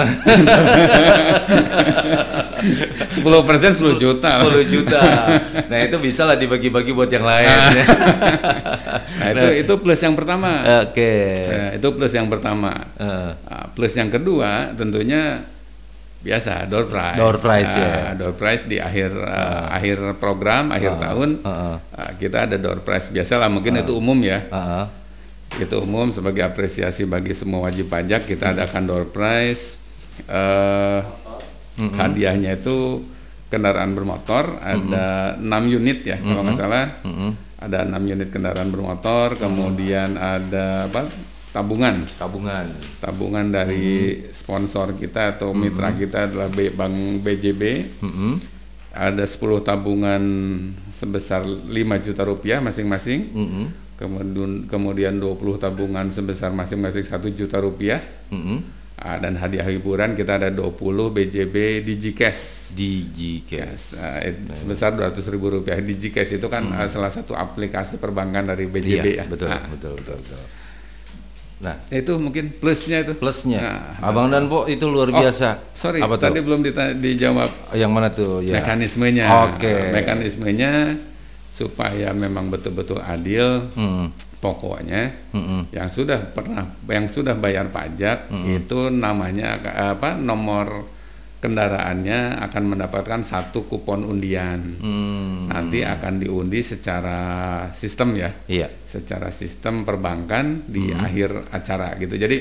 10 2.66 3.22
persen 3.46 3.72
10 3.78 4.02
juta. 4.02 4.42
10 4.42 4.74
juta. 4.74 5.02
Nah, 5.70 5.80
itu 5.86 5.98
bisa 6.02 6.26
lah 6.26 6.40
dibagi-bagi 6.40 6.90
buat 6.96 7.12
yang 7.12 7.28
lain. 7.28 7.46
Nah, 7.46 9.30
itu 9.38 9.48
itu 9.62 9.74
plus 9.78 10.02
yang 10.02 10.16
pertama. 10.18 10.66
Oke. 10.88 11.14
Nah, 11.46 11.70
itu 11.78 11.88
plus 11.94 12.14
yang 12.16 12.28
pertama. 12.32 12.74
Nah, 12.98 13.38
plus 13.78 13.94
yang 13.94 14.10
kedua 14.10 14.74
tentunya 14.74 15.46
biasa 16.26 16.66
door 16.66 16.90
price. 16.90 17.18
Door 17.22 17.38
price, 17.38 17.70
Nah, 17.70 17.86
ya. 17.86 18.18
Door 18.18 18.34
price 18.34 18.64
di 18.66 18.82
akhir 18.82 19.14
uh, 19.14 19.70
akhir 19.70 19.98
program, 20.18 20.74
akhir 20.74 20.98
tahun 20.98 21.30
Heeh. 21.46 21.76
uh, 21.78 22.12
kita 22.18 22.50
ada 22.50 22.58
door 22.58 22.82
price 22.82 23.14
biasa 23.14 23.38
lah 23.38 23.50
mungkin 23.54 23.78
itu 23.78 23.94
umum 23.94 24.18
ya. 24.26 24.42
Heeh. 24.50 24.86
Itu 25.62 25.86
umum 25.86 26.10
sebagai 26.10 26.42
apresiasi 26.42 27.06
bagi 27.06 27.38
semua 27.38 27.70
wajib 27.70 27.88
pajak 27.88 28.26
kita 28.26 28.58
adakan 28.58 28.84
door 28.90 29.06
prize. 29.14 29.78
Eh, 30.26 31.00
Hadiahnya 31.76 32.56
itu 32.56 33.04
kendaraan 33.52 33.92
bermotor 33.92 34.48
ada 34.64 35.36
enam 35.36 35.64
unit 35.68 36.08
ya 36.08 36.16
kalau 36.18 36.42
nggak 36.48 36.56
salah. 36.56 36.88
Mm-mm. 37.04 37.32
Ada 37.60 37.84
enam 37.84 38.04
unit 38.04 38.32
kendaraan 38.32 38.72
bermotor, 38.72 39.36
kemudian 39.36 40.16
ada 40.16 40.88
apa? 40.88 41.04
Tabungan. 41.56 41.96
Tabungan. 42.14 42.66
Tabungan 43.00 43.46
dari 43.48 43.88
sponsor 44.30 44.92
kita 44.94 45.34
atau 45.34 45.56
mitra 45.56 45.90
kita 45.92 46.28
adalah 46.28 46.48
B- 46.48 46.70
Bank 46.70 46.94
BJB. 47.22 47.64
Mm-mm. 47.98 48.34
Ada 48.92 49.24
10 49.24 49.40
tabungan 49.62 50.24
sebesar 50.92 51.44
5 51.44 51.72
juta 52.02 52.24
rupiah 52.24 52.60
masing-masing. 52.60 53.20
Mm-mm. 53.32 53.66
Kemudian 53.96 54.68
kemudian 54.68 55.16
20 55.16 55.32
tabungan 55.56 56.04
sebesar 56.10 56.52
masing-masing 56.52 57.04
1 57.04 57.16
juta 57.34 57.58
rupiah. 57.58 58.04
Mm-mm. 58.30 58.60
Ah, 58.96 59.20
dan 59.20 59.36
hadiah 59.36 59.64
hiburan 59.66 60.16
kita 60.16 60.40
ada 60.40 60.48
20 60.48 60.80
BJB 61.12 61.56
DigiCash. 61.84 62.72
DigiCash. 62.72 63.86
Ah, 63.96 64.20
it- 64.22 64.48
sebesar 64.54 64.92
200 64.92 65.20
ribu 65.28 65.52
rupiah. 65.54 65.76
DigiCash 65.78 66.32
itu 66.34 66.48
kan 66.48 66.64
ah, 66.70 66.88
salah 66.88 67.12
satu 67.12 67.32
aplikasi 67.32 67.96
perbankan 67.96 68.44
dari 68.46 68.64
BJB 68.66 69.06
Iya, 69.06 69.16
ya. 69.18 69.26
betul, 69.26 69.48
Ah, 69.48 69.64
betul, 69.66 69.96
betul, 69.96 70.16
betul. 70.18 70.40
Nah, 71.56 71.80
itu 71.88 72.12
mungkin 72.16 72.52
plusnya 72.52 73.00
itu. 73.00 73.16
plusnya, 73.16 73.96
Nah, 73.96 74.12
Abang 74.12 74.28
dan 74.28 74.46
Po 74.46 74.68
itu 74.68 74.84
luar 74.86 75.08
Oh, 75.08 75.16
biasa. 75.16 75.72
Sorry, 75.72 76.04
Apa 76.04 76.16
tuh? 76.16 76.28
tadi 76.28 76.44
belum 76.44 76.60
dijawab 77.00 77.72
Yang 77.72 77.92
mana 77.92 78.08
tuh? 78.12 78.44
Ya. 78.44 78.60
mekanismenya. 78.60 79.26
Oke. 79.48 79.92
Mekanismenya 79.92 81.00
supaya 81.50 82.12
memang 82.12 82.52
betul-betul 82.52 83.00
adil. 83.00 83.72
Hmm. 83.74 84.12
Pokoknya 84.36 85.10
Mm-mm. 85.34 85.74
yang 85.74 85.90
sudah 85.90 86.22
pernah 86.30 86.70
yang 86.86 87.10
sudah 87.10 87.34
bayar 87.34 87.66
pajak 87.66 88.30
itu 88.46 88.94
namanya 88.94 89.58
apa 89.90 90.14
nomor 90.14 90.86
kendaraannya 91.40 92.42
akan 92.42 92.64
mendapatkan 92.74 93.22
satu 93.22 93.70
kupon 93.70 94.08
undian. 94.08 94.80
Hmm. 94.82 95.52
Nanti 95.52 95.86
akan 95.86 96.18
diundi 96.24 96.66
secara 96.66 97.20
sistem 97.78 98.18
ya, 98.18 98.32
Iya. 98.50 98.68
secara 98.84 99.30
sistem 99.30 99.86
perbankan 99.86 100.66
di 100.66 100.90
akhir 100.90 101.52
acara 101.54 101.94
gitu. 102.02 102.18
Jadi 102.18 102.38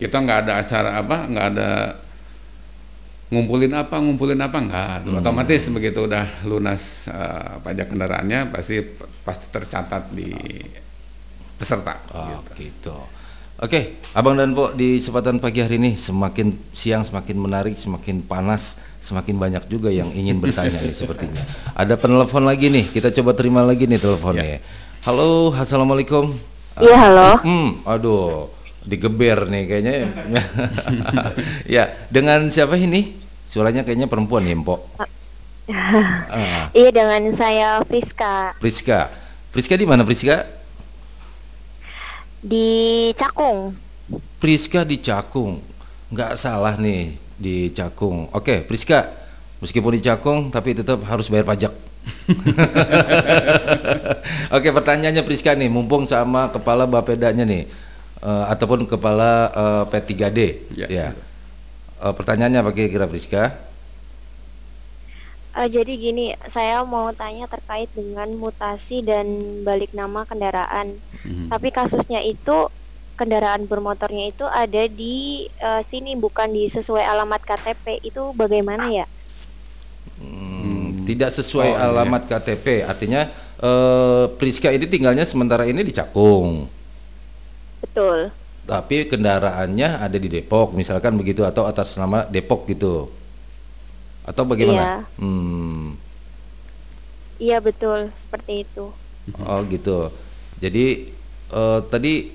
kita 0.00 0.18
nggak 0.18 0.38
ada 0.48 0.52
acara 0.58 0.90
apa, 0.98 1.16
nggak 1.30 1.46
ada 1.54 1.70
ngumpulin 3.32 3.72
apa, 3.72 3.96
ngumpulin 4.02 4.40
apa 4.42 4.58
nggak. 4.58 4.96
Otomatis 5.22 5.62
begitu 5.72 6.04
udah 6.04 6.44
lunas 6.44 7.08
eh, 7.08 7.52
pajak 7.62 7.94
kendaraannya 7.94 8.50
pasti 8.52 8.82
pasti 9.22 9.46
tercatat 9.48 10.10
di 10.12 10.28
peserta. 11.56 11.94
Oh, 12.10 12.42
gitu. 12.58 13.21
Oke, 13.62 13.94
Abang 14.10 14.34
dan 14.34 14.58
Po 14.58 14.74
di 14.74 14.98
kesempatan 14.98 15.38
pagi 15.38 15.62
hari 15.62 15.78
ini 15.78 15.94
semakin 15.94 16.50
siang 16.74 17.06
semakin 17.06 17.38
menarik, 17.38 17.78
semakin 17.78 18.18
panas, 18.18 18.74
semakin 18.98 19.38
banyak 19.38 19.70
juga 19.70 19.86
yang 19.86 20.10
ingin 20.10 20.42
bertanya 20.42 20.82
nih 20.82 20.90
sepertinya. 20.90 21.38
Ada 21.78 21.94
penelpon 21.94 22.42
lagi 22.42 22.74
nih, 22.74 22.90
kita 22.90 23.14
coba 23.14 23.38
terima 23.38 23.62
lagi 23.62 23.86
nih 23.86 24.02
teleponnya. 24.02 24.58
Halo, 25.06 25.54
assalamualaikum. 25.54 26.34
Iya 26.82 26.96
halo. 27.06 27.30
Hmm, 27.46 27.68
aduh, 27.86 28.50
digeber 28.82 29.46
nih 29.46 29.62
kayaknya. 29.70 29.94
ya, 31.78 31.84
dengan 32.10 32.50
siapa 32.50 32.74
ini? 32.74 33.14
Suaranya 33.46 33.86
kayaknya 33.86 34.10
perempuan 34.10 34.42
ya, 34.42 34.58
Mpok. 34.58 34.80
Ah, 34.98 36.66
Iya 36.74 36.90
dengan 36.90 37.30
saya 37.30 37.78
Friska 37.86 38.58
Priska. 38.58 39.06
Priska 39.54 39.78
di 39.78 39.86
mana 39.86 40.02
Priska? 40.02 40.61
Di 42.42 42.68
Cakung. 43.14 43.70
Priska 44.42 44.82
di 44.82 44.98
Cakung. 44.98 45.62
Nggak 46.10 46.34
salah 46.34 46.74
nih 46.76 47.14
di 47.38 47.70
Cakung. 47.70 48.28
Oke, 48.34 48.66
Priska. 48.66 49.08
Meskipun 49.62 49.94
di 49.94 50.02
Cakung 50.02 50.50
tapi 50.50 50.74
tetap 50.74 51.06
harus 51.06 51.30
bayar 51.30 51.46
pajak. 51.46 51.70
Oke, 54.58 54.74
pertanyaannya 54.74 55.22
Priska 55.22 55.54
nih, 55.54 55.70
mumpung 55.70 56.02
sama 56.02 56.50
kepala 56.50 56.82
Bapedanya 56.82 57.46
nih 57.46 57.70
eh, 58.18 58.44
ataupun 58.50 58.90
kepala 58.90 59.48
eh, 59.54 59.82
P3D. 59.94 60.38
Ya. 60.74 61.14
Eh, 62.02 62.12
pertanyaannya 62.12 62.58
apa 62.58 62.74
kira-kira 62.74 63.06
Priska? 63.06 63.54
Eh, 65.52 65.68
jadi 65.68 65.92
gini, 65.94 66.26
saya 66.48 66.80
mau 66.82 67.12
tanya 67.12 67.44
terkait 67.44 67.92
dengan 67.92 68.24
mutasi 68.32 69.04
dan 69.04 69.26
balik 69.60 69.92
nama 69.92 70.24
kendaraan. 70.24 70.96
Mhm. 71.22 71.52
Tapi 71.52 71.68
kasusnya 71.70 72.24
itu 72.24 72.72
kendaraan 73.14 73.68
bermotornya 73.68 74.32
itu 74.32 74.48
ada 74.48 74.88
di 74.88 75.16
eh, 75.60 75.82
sini 75.84 76.16
bukan 76.16 76.48
di 76.48 76.72
sesuai 76.72 77.04
alamat 77.04 77.44
KTP. 77.44 78.00
Itu 78.02 78.32
bagaimana 78.32 78.88
ya? 78.90 79.06
Hmm, 80.16 81.04
tidak 81.04 81.30
sesuai 81.32 81.68
Oh, 81.68 81.76
iya. 81.76 81.84
alamat 81.84 82.22
KTP. 82.24 82.66
Artinya 82.82 83.28
eh, 83.60 84.24
Priska 84.34 84.72
ini 84.72 84.88
tinggalnya 84.88 85.22
sementara 85.22 85.64
ini 85.64 85.82
di 85.82 85.92
Cakung. 85.92 86.66
Betul. 87.80 88.30
tapi 88.62 89.10
kendaraannya 89.10 89.98
ada 89.98 90.14
di 90.14 90.30
Depok 90.30 90.70
misalkan 90.72 91.18
begitu 91.18 91.42
atau 91.42 91.66
atas 91.66 91.98
nama 91.98 92.22
Depok 92.24 92.62
gitu 92.70 93.10
atau 94.22 94.42
bagaimana? 94.46 94.78
Iya. 94.78 94.94
Hmm, 95.18 95.98
Iya 97.42 97.58
betul, 97.58 98.14
seperti 98.14 98.62
itu. 98.62 98.94
oh 99.42 99.60
gitu. 99.66 100.14
Jadi 100.62 101.10
eh, 101.50 101.80
tadi 101.90 102.30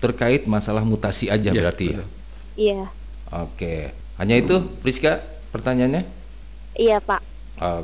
terkait 0.00 0.48
masalah 0.48 0.80
mutasi 0.80 1.28
aja 1.28 1.52
Iya, 1.52 1.60
berarti 1.60 1.86
ya. 1.92 2.04
Iya. 2.56 2.82
Oke, 3.30 3.92
hanya 4.16 4.34
itu 4.40 4.64
Priska 4.80 5.20
pertanyaannya? 5.52 6.08
Iya, 6.74 6.98
Pak. 7.04 7.20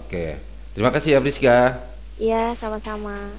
Oke, 0.01 0.41
terima 0.73 0.89
kasih 0.89 1.17
ya 1.17 1.21
Priska. 1.21 1.77
Iya, 2.17 2.57
sama-sama. 2.57 3.37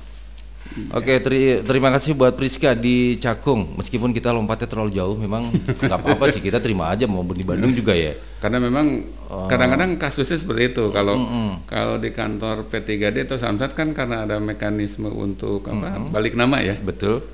Oke, 0.94 1.18
teri- 1.18 1.60
terima 1.62 1.90
kasih 1.90 2.14
buat 2.14 2.34
Priska 2.34 2.72
di 2.72 3.18
Cakung. 3.18 3.76
Meskipun 3.76 4.12
kita 4.12 4.30
lompatnya 4.30 4.66
terlalu 4.66 4.94
jauh, 4.94 5.18
memang 5.18 5.50
nggak 5.50 5.98
apa-apa 5.98 6.30
sih 6.30 6.40
kita 6.40 6.58
terima 6.58 6.88
aja 6.88 7.04
mau 7.04 7.26
di 7.26 7.42
Bandung 7.42 7.74
juga 7.74 7.92
ya. 7.92 8.14
Karena 8.38 8.62
memang 8.62 9.04
kadang-kadang 9.50 9.98
kasusnya 9.98 10.38
seperti 10.38 10.72
itu. 10.72 10.92
Kalau 10.92 11.18
kalau 11.66 11.98
di 11.98 12.14
kantor 12.14 12.70
P3D 12.70 13.26
atau 13.26 13.36
Samsat 13.36 13.74
kan 13.74 13.92
karena 13.92 14.24
ada 14.24 14.38
mekanisme 14.38 15.10
untuk 15.10 15.66
apa 15.66 15.88
balik 16.08 16.38
nama 16.38 16.62
ya. 16.62 16.78
Betul. 16.78 17.26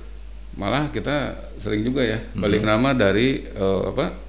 Malah 0.53 0.89
kita 0.89 1.33
sering 1.59 1.81
juga 1.81 2.01
ya 2.01 2.21
balik 2.33 2.61
nama 2.61 2.93
dari 2.93 3.41
eh, 3.43 3.81
apa 3.83 4.22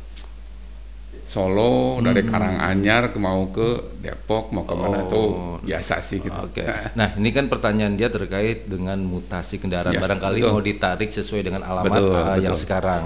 Solo 1.35 1.99
dari 1.99 2.23
Karanganyar 2.23 3.11
ke 3.11 3.18
mau 3.18 3.51
ke 3.51 3.99
Depok 3.99 4.55
mau 4.55 4.62
ke 4.62 4.70
mana 4.73 5.03
tuh 5.05 5.59
biasa 5.61 5.99
sih 5.99 6.23
gitu. 6.23 6.31
Oke. 6.31 6.62
Nah, 6.94 7.11
ini 7.14 7.29
kan 7.29 7.51
pertanyaan 7.51 7.99
dia 7.99 8.07
terkait 8.07 8.64
dengan 8.64 8.94
mutasi 9.03 9.59
kendaraan. 9.59 9.90
Ya, 9.90 9.99
Barangkali 9.99 10.38
betul. 10.38 10.49
mau 10.49 10.62
ditarik 10.62 11.11
sesuai 11.11 11.42
dengan 11.42 11.66
alamat 11.66 11.90
Betul, 11.90 12.14
uh, 12.14 12.38
yang 12.38 12.55
betul. 12.55 12.62
sekarang. 12.62 13.03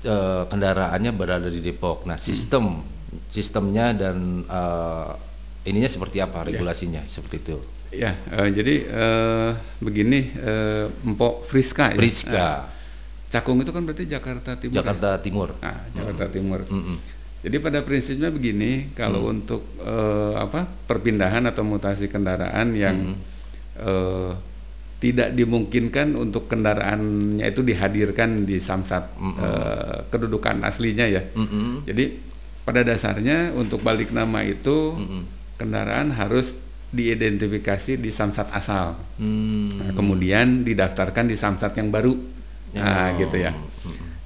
eh, 0.00 0.42
kendaraannya 0.46 1.10
berada 1.10 1.44
di 1.46 1.60
Depok. 1.60 2.06
Nah, 2.06 2.16
sistem 2.16 2.80
sistemnya 3.28 3.92
dan 3.92 4.16
eh, 4.42 5.10
ininya 5.66 5.90
seperti 5.90 6.22
apa 6.22 6.40
regulasinya 6.40 7.02
seperti 7.04 7.36
itu. 7.42 7.56
Ya, 7.90 8.14
eh, 8.30 8.48
jadi 8.48 8.74
eh, 8.86 9.50
begini, 9.76 10.32
eh, 10.32 10.86
Empok 11.04 11.44
Friska 11.44 11.90
ya. 11.90 11.98
Priska, 11.98 12.30
Eh, 12.30 12.60
Cakung 13.28 13.58
itu 13.58 13.70
kan 13.70 13.82
berarti 13.82 14.06
Jakarta 14.06 14.54
Timur. 14.54 14.72
ya? 14.72 14.78
Jakarta 14.80 15.08
Timur. 15.18 15.48
Nah, 15.58 15.78
Jakarta 15.92 16.24
Timur. 16.28 16.60
Mm-mm. 16.64 16.96
Jadi 17.40 17.56
pada 17.56 17.80
prinsipnya 17.80 18.28
begini, 18.28 18.92
kalau 18.92 19.24
Mm. 19.24 19.32
untuk 19.32 19.62
eh, 19.80 20.34
apa 20.36 20.68
perpindahan 20.68 21.48
atau 21.48 21.64
mutasi 21.64 22.12
kendaraan 22.12 22.76
yang 22.76 23.16
eh, 23.80 24.32
tidak 25.00 25.32
dimungkinkan 25.32 26.12
untuk 26.20 26.44
kendaraannya 26.52 27.48
itu 27.48 27.64
dihadirkan 27.64 28.44
di 28.44 28.60
samsat 28.60 29.16
eh, 29.40 29.98
kedudukan 30.12 30.60
aslinya 30.60 31.08
ya. 31.08 31.24
Mm-mm. 31.32 31.88
Jadi 31.88 32.20
pada 32.60 32.84
dasarnya 32.84 33.56
untuk 33.56 33.80
balik 33.80 34.12
nama 34.12 34.44
itu 34.44 35.00
Mm-mm. 35.00 35.22
kendaraan 35.56 36.12
harus 36.12 36.60
diidentifikasi 36.90 38.02
di 38.02 38.10
samsat 38.10 38.50
asal. 38.50 38.98
Hmm. 39.14 39.78
Nah, 39.78 39.90
kemudian 39.94 40.66
didaftarkan 40.66 41.30
di 41.30 41.38
samsat 41.38 41.78
yang 41.78 41.88
baru. 41.94 42.18
Nah, 42.74 43.14
gitu 43.14 43.38
ya. 43.38 43.54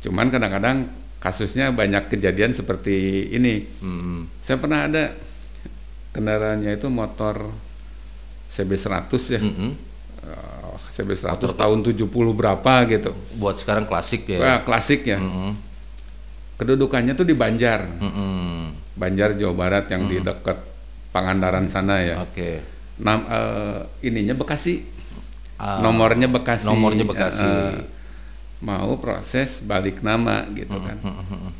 Cuman 0.00 0.32
kadang-kadang 0.32 0.88
kasusnya 1.24 1.72
banyak 1.72 2.12
kejadian 2.12 2.52
seperti 2.52 3.32
ini. 3.32 3.64
Mm-mm. 3.80 4.28
Saya 4.44 4.60
pernah 4.60 4.84
ada 4.84 5.16
kendaraannya 6.12 6.76
itu 6.76 6.92
motor 6.92 7.48
CB100 8.52 9.08
ya. 9.32 9.40
Mm-mm. 9.40 9.72
Eh, 10.20 10.76
CB100 10.76 11.48
tahun 11.56 11.80
70 11.80 12.04
berapa 12.12 12.72
gitu. 12.92 13.16
Buat 13.40 13.56
sekarang 13.56 13.88
klasik 13.88 14.28
ya. 14.28 14.36
Wah, 14.36 14.60
klasik 14.68 15.08
ya. 15.08 15.16
Mm-mm. 15.16 15.56
Kedudukannya 16.60 17.16
tuh 17.16 17.24
di 17.24 17.32
Banjar. 17.32 17.88
Mm-mm. 18.04 18.76
Banjar 18.92 19.32
Jawa 19.40 19.54
Barat 19.56 19.88
yang 19.88 20.04
di 20.04 20.20
dekat 20.20 20.60
Pangandaran 21.08 21.72
sana 21.72 22.04
ya. 22.04 22.20
Oke. 22.20 22.60
Nam, 23.00 23.24
eh, 23.24 23.80
ininya 24.12 24.36
Bekasi. 24.36 24.84
Ah, 25.56 25.80
nomornya 25.80 26.28
Bekasi. 26.28 26.68
nomornya 26.68 27.08
Bekasi. 27.08 27.40
Eh, 27.40 27.93
mau 28.64 28.96
proses 28.96 29.60
balik 29.60 30.00
nama 30.00 30.48
gitu 30.50 30.72
kan. 30.74 30.96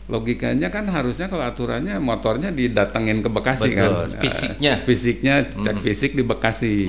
Logikanya 0.07 0.69
kan 0.69 0.89
harusnya 0.89 1.29
kalau 1.29 1.45
aturannya 1.45 2.01
motornya 2.01 2.49
didatengin 2.49 3.21
ke 3.21 3.29
Bekasi 3.29 3.69
Betul, 3.69 3.77
kan. 3.77 3.91
Eh, 4.11 4.21
fisiknya. 4.21 4.73
fisiknya 4.81 5.35
cek 5.55 5.77
fisik 5.79 6.11
di 6.13 6.25
Bekasi. 6.25 6.89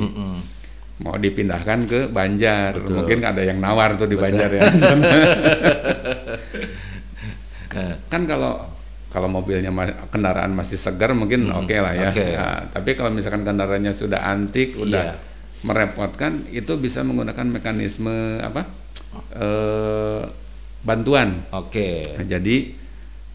Mau 0.96 1.20
dipindahkan 1.20 1.84
ke 1.84 2.00
Banjar. 2.08 2.80
Mungkin 2.80 3.20
ada 3.22 3.44
yang 3.44 3.60
nawar 3.60 3.94
tuh 3.94 4.08
di 4.08 4.16
Banjar 4.16 4.48
ya. 4.50 4.72
Eh, 7.76 7.94
kan 8.12 8.24
kalau 8.24 8.72
kalau 9.12 9.28
mobilnya 9.28 9.68
ma- 9.70 10.08
kendaraan 10.08 10.52
masih 10.52 10.76
segar 10.76 11.12
mungkin 11.12 11.48
oke 11.50 11.72
lah 11.74 11.92
ya. 11.92 12.10
oke. 12.10 12.24
Nah, 12.32 12.60
tapi 12.70 12.96
kalau 12.96 13.12
misalkan 13.12 13.44
kendaraannya 13.44 13.92
sudah 13.92 14.24
antik, 14.26 14.76
udah 14.76 15.04
Iya. 15.06 15.16
merepotkan, 15.62 16.48
itu 16.50 16.76
bisa 16.76 17.00
menggunakan 17.02 17.48
mekanisme 17.50 18.12
apa? 18.40 18.68
Eh 19.36 20.24
bantuan. 20.86 21.42
Oke. 21.50 22.14
Nah, 22.16 22.26
jadi 22.30 22.58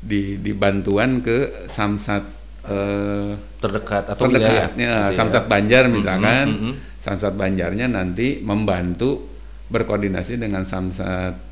di 0.00 0.20
di 0.40 0.52
bantuan 0.54 1.20
ke 1.20 1.68
samsat 1.68 2.22
eh, 2.64 3.30
Terdekat 3.60 4.16
atau 4.16 4.24
terdekatnya 4.24 5.12
gitu 5.12 5.12
ya. 5.12 5.16
samsat 5.18 5.44
Banjar 5.44 5.92
misalkan, 5.92 6.46
mhm. 6.48 6.72
samsat 6.96 7.36
Banjarnya 7.36 7.92
nanti 7.92 8.40
membantu 8.40 9.28
berkoordinasi 9.68 10.40
dengan 10.40 10.64
samsat 10.64 11.49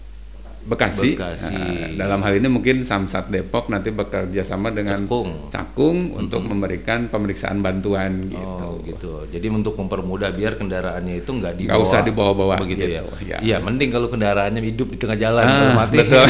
Bekasi. 0.68 1.16
Bekasi. 1.16 1.57
Nah, 1.96 2.04
dalam 2.04 2.20
hal 2.20 2.37
ini 2.37 2.46
mungkin 2.46 2.85
samsat 2.85 3.33
Depok 3.33 3.72
nanti 3.72 3.88
bekerja 3.88 4.44
sama 4.44 4.68
dengan 4.68 5.00
Cakung. 5.00 5.48
Cakung 5.48 5.98
untuk 6.12 6.44
memberikan 6.44 7.09
pemeriksaan 7.09 7.59
bantuan 7.59 8.28
gitu. 8.28 8.61
Oh 8.61 8.76
gitu. 8.85 9.24
Jadi 9.28 9.48
untuk 9.48 9.74
mempermudah 9.74 10.28
biar 10.31 10.54
kendaraannya 10.54 11.24
itu 11.24 11.31
nggak 11.31 11.54
dibawa. 11.57 11.72
Nggak 11.72 11.81
usah 11.83 12.00
dibawa-bawa 12.04 12.54
begitu 12.61 12.85
gitu, 12.85 12.94
ya. 12.94 13.02
ya. 13.24 13.38
Iya, 13.40 13.57
mending 13.59 13.88
kalau 13.88 14.07
kendaraannya 14.07 14.61
hidup 14.61 14.92
di 14.92 14.98
tengah 15.00 15.16
jalan 15.16 15.42
Ah, 15.42 15.72
mati. 15.74 15.96
betul. 15.98 16.24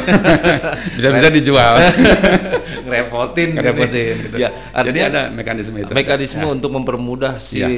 Bisa-bisa 0.96 1.28
dijual. 1.28 1.74
Ngerepotin. 2.86 3.48
gitu. 3.50 3.58
Ngerepotin, 3.58 4.14
gitu. 4.22 4.36
Ya, 4.38 4.48
Jadi 4.72 4.98
ada 5.02 5.20
mekanisme 5.28 5.76
itu. 5.76 5.92
mekanisme 5.92 6.40
Ya. 6.40 6.48
untuk 6.48 6.70
mempermudah 6.70 7.36
si 7.36 7.58
Ya. 7.58 7.68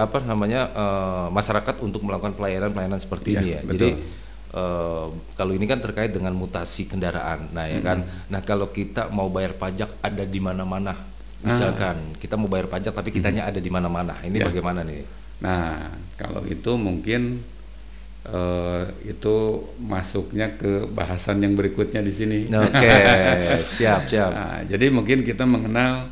apa 0.00 0.24
namanya 0.24 0.72
eh, 0.72 1.26
masyarakat 1.28 1.76
untuk 1.78 2.00
melakukan 2.02 2.32
pelayanan-pelayanan 2.32 2.96
seperti 2.96 3.36
Ya, 3.36 3.38
ini 3.38 3.48
ya. 3.52 3.60
betul. 3.62 3.76
Jadi 3.76 4.24
eh, 4.52 5.06
kalau 5.34 5.52
ini 5.52 5.64
kan 5.64 5.80
terkait 5.80 6.10
dengan 6.10 6.32
mutasi 6.32 6.86
kendaraan. 6.86 7.50
Nah, 7.50 7.66
ya 7.66 7.80
kan. 7.80 8.04
Nah, 8.28 8.40
kalau 8.42 8.68
kita 8.68 9.08
mau 9.08 9.26
bayar 9.26 9.54
pajak 9.54 9.90
ada 10.00 10.22
di 10.22 10.38
mana-mana. 10.38 10.94
Misalkan 11.40 12.16
kita 12.18 12.34
mau 12.34 12.50
bayar 12.50 12.66
pajak 12.66 12.90
tapi 12.90 13.10
kitanya 13.10 13.46
ada 13.46 13.58
di 13.58 13.70
mana-mana. 13.70 14.18
Ini 14.20 14.40
Ya. 14.40 14.50
bagaimana 14.50 14.82
nih? 14.82 15.04
Nah, 15.38 15.92
kalau 16.16 16.42
itu 16.42 16.74
mungkin 16.74 17.44
eh, 18.26 18.82
itu 19.06 19.36
masuknya 19.78 20.50
ke 20.58 20.90
bahasan 20.90 21.38
yang 21.44 21.54
berikutnya 21.54 22.02
di 22.02 22.10
sini. 22.10 22.38
Oke, 22.50 22.90
siap, 23.78 24.10
siap. 24.10 24.30
Nah, 24.34 24.58
jadi 24.66 24.90
mungkin 24.90 25.22
kita 25.22 25.46
mengenal 25.46 26.10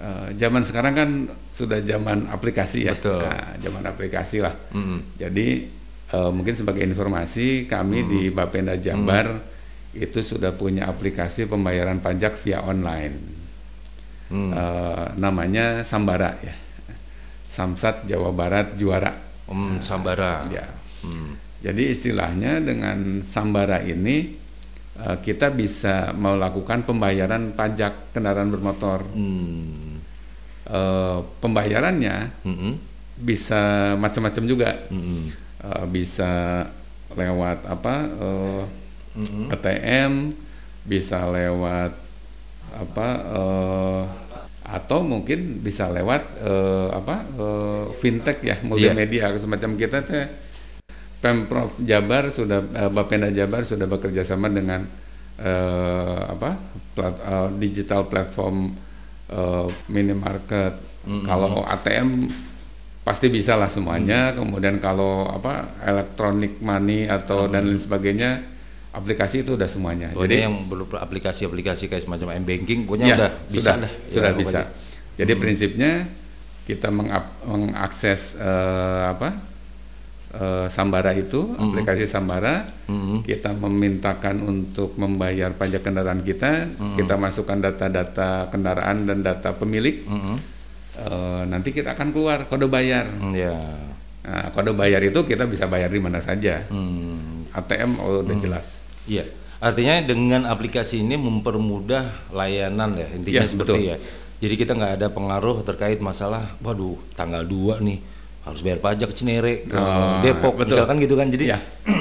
eh, 0.00 0.32
zaman 0.40 0.64
sekarang 0.64 0.94
kan 0.96 1.10
sudah 1.52 1.84
zaman 1.84 2.30
aplikasi 2.32 2.88
ya. 2.88 2.96
Betul. 2.96 3.20
Nah, 3.26 3.58
zaman 3.60 3.82
aplikasi 3.84 4.40
lah. 4.40 4.54
Mm-mm. 4.72 5.18
Jadi 5.20 5.68
eh, 6.14 6.30
mungkin 6.30 6.54
sebagai 6.54 6.86
informasi 6.86 7.66
kami 7.66 8.06
di 8.06 8.22
Bapenda 8.30 8.78
Jabar 8.78 9.42
itu 9.94 10.22
sudah 10.22 10.54
punya 10.54 10.86
aplikasi 10.86 11.50
pembayaran 11.50 11.98
pajak 11.98 12.38
via 12.46 12.62
online. 12.62 13.16
Hmm. 14.30 14.50
Eh, 14.54 15.06
namanya 15.18 15.82
Sambara 15.82 16.38
ya. 16.38 16.54
Samsat 17.50 18.06
Jawa 18.06 18.30
Barat 18.30 18.78
Juara. 18.78 19.14
Hmm, 19.50 19.78
Sambara. 19.82 20.46
Ya. 20.50 20.66
Hmm. 21.02 21.38
Jadi 21.62 21.94
istilahnya 21.94 22.62
dengan 22.62 23.22
Sambara 23.22 23.82
ini 23.82 24.34
eh, 24.98 25.16
kita 25.18 25.50
bisa 25.50 26.14
melakukan 26.14 26.86
pembayaran 26.86 27.54
pajak 27.54 28.14
kendaraan 28.14 28.50
bermotor. 28.54 29.06
Hmm. 29.10 30.02
Eh, 30.64 31.18
pembayarannya 31.44 32.40
Mm-mm. 32.40 32.72
bisa 33.20 33.92
macam-macam 34.00 34.44
juga. 34.48 34.72
Mm-mm. 34.88 35.43
Eh, 35.64 35.86
bisa 35.88 36.60
lewat 37.16 37.64
apa 37.64 37.94
eh, 38.04 38.62
ATM, 39.48 40.12
bisa 40.84 41.24
lewat 41.24 41.92
apa 42.74 43.08
eh, 43.32 44.02
atau 44.64 45.00
mungkin 45.00 45.62
bisa 45.64 45.88
lewat 45.88 46.22
eh, 46.44 46.88
apa 46.92 47.16
eh, 47.24 47.84
fintech 47.96 48.44
ya 48.44 48.56
multimedia 48.60 49.32
semacam 49.38 49.70
kita 49.78 50.04
teh. 50.04 50.26
Pemprov 51.24 51.72
Jabar 51.80 52.28
sudah 52.28 52.60
eh, 52.60 52.90
Bapenda 52.92 53.32
Jabar 53.32 53.64
sudah 53.64 53.88
bekerja 53.88 54.20
sama 54.20 54.52
dengan 54.52 54.84
eh, 55.40 56.20
apa 56.28 56.60
plat- 56.92 57.22
eh, 57.24 57.48
digital 57.56 58.04
platform 58.04 58.76
eh, 59.32 59.66
minimarket. 59.88 60.76
Kalau 61.24 61.64
ATM 61.64 62.08
pasti 63.04 63.28
bisa 63.28 63.54
lah 63.54 63.68
semuanya 63.68 64.32
kemudian 64.32 64.76
kalau 64.78 65.28
apa 65.28 65.76
elektronik 65.78 66.56
money 66.58 67.04
atau 67.04 67.46
dan 67.46 67.62
lain 67.62 67.76
sebagainya 67.76 68.40
aplikasi 68.90 69.42
itu 69.42 69.54
udah 69.54 69.66
semuanya 69.66 70.08
Pokoknya 70.10 70.48
yang 70.48 70.64
berupa 70.64 70.98
aplikasi-aplikasi 70.98 71.86
kayak 71.86 72.00
semacam 72.02 72.40
m-banking 72.40 72.84
pokoknya 72.84 73.06
Ya, 73.06 73.16
udah 73.18 73.30
bisa 73.46 73.60
sudah, 73.60 73.76
dah. 73.78 73.92
sudah 74.08 74.30
Ya, 74.30 74.34
bisa. 74.34 74.60
pokoknya. 74.62 74.82
Jadi 75.14 75.32
prinsipnya 75.36 75.90
kita 76.64 76.88
mengap- 76.88 77.44
mengakses 77.44 78.34
eh, 78.34 79.04
apa 79.06 79.36
eh, 80.32 80.66
Sambara 80.66 81.12
itu, 81.12 81.52
aplikasi 81.54 82.06
Sambara, 82.06 82.66
Mm-mm. 82.86 83.20
kita 83.20 83.52
memintakan 83.52 84.42
untuk 84.42 84.94
membayar 84.94 85.52
pajak 85.52 85.82
kendaraan 85.82 86.22
kita, 86.22 86.66
kita 86.96 87.14
masukkan 87.14 87.60
data-data 87.60 88.48
kendaraan 88.48 89.04
dan 89.04 89.20
data 89.20 89.52
pemilik, 89.52 90.02
Mm-mm. 90.02 90.36
Eh, 90.96 91.42
nanti 91.44 91.70
kita 91.70 91.92
akan 91.92 92.08
keluar 92.10 92.46
kode 92.46 92.66
bayar. 92.66 93.10
Hmm, 93.10 93.34
Ya. 93.34 93.54
Nah, 94.24 94.48
kode 94.50 94.72
bayar 94.72 95.00
itu 95.00 95.20
kita 95.20 95.44
bisa 95.44 95.66
bayar 95.66 95.88
di 95.88 95.98
mana 95.98 96.16
saja. 96.16 96.64
Hmm. 96.68 97.44
ATM 97.50 97.98
oh, 97.98 98.22
udah 98.22 98.36
jelas. 98.36 98.78
Iya. 99.04 99.26
Artinya 99.58 100.00
dengan 100.00 100.44
aplikasi 100.44 101.00
ini 101.00 101.14
mempermudah 101.14 102.30
layanan 102.30 102.94
ya 102.94 103.08
intinya 103.10 103.42
Ya, 103.42 103.48
seperti 103.48 103.72
betul. 103.74 103.90
ya. 103.90 103.96
Jadi 104.38 104.54
kita 104.56 104.72
nggak 104.72 104.92
ada 104.94 105.08
pengaruh 105.08 105.60
terkait 105.62 105.98
masalah, 105.98 106.52
waduh 106.58 106.96
tanggal 107.12 107.42
2 107.42 107.80
nih 107.80 107.98
harus 108.44 108.60
bayar 108.60 108.76
pajak 108.78 109.10
Cinere 109.12 109.64
ke 109.64 109.72
Ah, 109.72 110.20
Depok 110.20 110.56
betul. 110.56 110.76
misalkan 110.76 110.96
gitu 110.98 111.14
kan. 111.14 111.28
Jadi 111.28 111.44
Ya. 111.46 111.58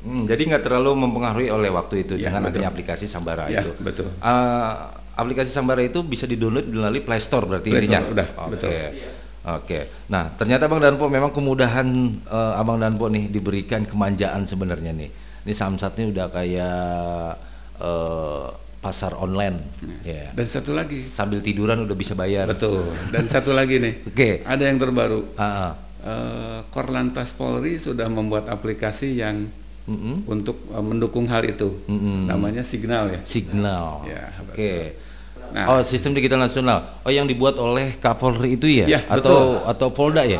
Hmm, 0.00 0.26
jadi 0.26 0.42
nggak 0.42 0.64
terlalu 0.64 0.96
mempengaruhi 0.98 1.48
oleh 1.48 1.70
waktu 1.70 2.02
itu 2.02 2.14
Ya, 2.16 2.28
dengan 2.28 2.42
betul. 2.42 2.58
adanya 2.58 2.68
aplikasi 2.68 3.04
Sambara 3.06 3.46
Ya, 3.46 3.62
itu. 3.62 3.70
betul. 3.78 4.08
Ah, 4.18 4.90
aplikasi 5.16 5.50
Sambara 5.50 5.82
itu 5.82 6.02
bisa 6.04 6.24
di-download 6.28 6.66
melalui 6.70 7.02
Play 7.02 7.20
Store 7.22 7.46
berarti 7.46 7.70
Play 7.70 7.86
intinya. 7.86 8.00
Store, 8.02 8.12
udah, 8.14 8.28
Oke. 8.36 8.50
betul. 8.54 8.70
Oke. 9.40 9.78
Nah, 10.12 10.28
ternyata 10.36 10.68
Bang 10.68 10.84
Danpo 10.84 11.08
memang 11.08 11.32
kemudahan 11.32 11.88
eh, 12.28 12.60
Abang 12.60 12.76
Danpo 12.76 13.08
nih 13.08 13.32
diberikan 13.32 13.88
kemanjaan 13.88 14.44
sebenarnya 14.44 14.92
nih. 14.92 15.10
Ini 15.48 15.52
samsatnya 15.56 16.04
udah 16.12 16.26
kayak 16.28 17.32
eh, 17.80 18.46
pasar 18.80 19.12
online 19.12 19.60
ya 20.08 20.32
Dan 20.32 20.48
satu 20.48 20.72
lagi, 20.72 20.96
sambil 20.96 21.44
tiduran 21.44 21.84
udah 21.84 21.96
bisa 21.96 22.16
bayar 22.16 22.48
betul. 22.48 22.80
Dan 23.12 23.28
satu 23.28 23.52
lagi 23.52 23.76
nih, 23.76 24.08
oke 24.08 24.30
ada 24.44 24.62
yang 24.64 24.80
terbaru. 24.80 25.36
Ah, 25.36 25.44
ah. 25.44 25.72
Eh, 26.00 26.60
Korlantas 26.72 27.36
Polri 27.36 27.76
sudah 27.76 28.08
membuat 28.08 28.48
aplikasi 28.48 29.20
yang 29.20 29.52
Mm-mm. 29.88 30.28
untuk 30.28 30.56
eh, 30.68 30.84
mendukung 30.84 31.24
hal 31.26 31.44
itu. 31.44 31.80
Mm-mm. 31.86 32.28
Namanya 32.28 32.60
Signal 32.60 33.10
ya. 33.14 33.20
signal 33.24 34.04
Ya, 34.04 34.28
oke 34.42 34.72
Nah. 35.50 35.66
oh 35.66 35.80
sistem 35.82 36.14
digital 36.14 36.38
nasional 36.38 37.02
oh 37.02 37.10
yang 37.10 37.26
dibuat 37.26 37.58
oleh 37.58 37.98
Kapolri 37.98 38.54
itu 38.54 38.70
ya, 38.70 38.86
Ya, 38.86 39.00
atau 39.10 39.66
atau 39.66 39.90
Polda 39.90 40.22
ya 40.22 40.38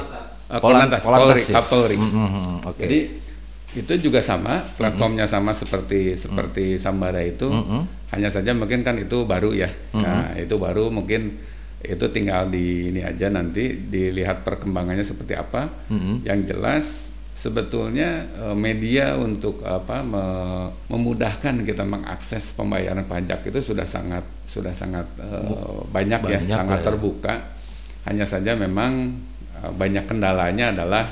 Eh, 0.51 0.59
Korlantas, 0.59 1.03
Polri, 1.03 1.43
ya? 1.47 1.55
Kapolri. 1.63 1.95
Mm, 1.99 2.11
mm, 2.11 2.31
mm, 2.31 2.55
oke 2.67 2.79
Jadi 2.79 2.99
itu 3.71 3.93
juga 4.03 4.19
sama, 4.19 4.59
platformnya 4.75 5.31
sama 5.31 5.55
seperti 5.55 6.19
seperti 6.19 6.75
Sambara 6.75 7.23
itu. 7.23 7.47
Hanya 8.11 8.27
saja 8.27 8.51
mungkin 8.51 8.83
kan 8.83 8.99
itu 8.99 9.23
baru 9.23 9.55
ya. 9.55 9.71
Nah, 9.95 10.35
itu 10.35 10.59
baru 10.59 10.91
mungkin 10.91 11.39
itu 11.81 12.03
tinggal 12.11 12.51
di 12.51 12.91
ini 12.91 12.99
aja 13.01 13.31
nanti 13.31 13.71
dilihat 13.71 14.43
perkembangannya 14.43 15.07
seperti 15.07 15.39
apa. 15.39 15.71
Yang 16.23 16.41
jelas 16.51 16.87
sebetulnya 17.41 18.11
eh, 18.37 18.53
media 18.53 19.17
untuk 19.17 19.65
apa 19.65 20.05
me- 20.05 20.69
memudahkan 20.93 21.65
kita 21.65 21.89
mengakses 21.89 22.53
pembayaran 22.53 23.09
pajak 23.09 23.49
itu 23.49 23.73
sudah 23.73 23.89
sangat 23.89 24.21
sudah 24.45 24.77
sangat 24.77 25.09
eh, 25.17 25.49
banyak, 25.89 26.21
ya, 26.21 26.37
Banyak 26.45 26.53
sangat 26.53 26.79
lah 26.79 26.85
ya. 26.85 26.87
terbuka. 26.93 27.35
Hanya 28.05 28.29
saja 28.29 28.53
memang 28.53 29.17
eh, 29.57 29.73
banyak 29.73 30.05
kendalanya 30.05 30.77
adalah 30.77 31.09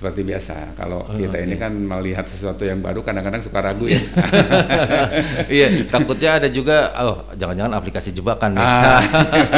seperti 0.00 0.24
biasa. 0.24 0.72
Kalau 0.74 1.02
Oh, 1.02 1.12
kita 1.12 1.36
ini 1.38 1.54
kan 1.54 1.68
melihat 1.70 2.24
sesuatu 2.24 2.64
yang 2.64 2.80
baru 2.80 3.04
kadang-kadang 3.04 3.38
suka 3.38 3.60
ragu 3.60 3.84
ya. 3.84 4.00
Iya 5.50 5.84
takutnya 5.86 6.40
ada 6.40 6.48
juga 6.48 6.88
oh 6.96 7.28
jangan-jangan 7.34 7.74
aplikasi 7.74 8.10
jebakan 8.10 8.56
nih. 8.56 8.64
Ah, 8.64 9.00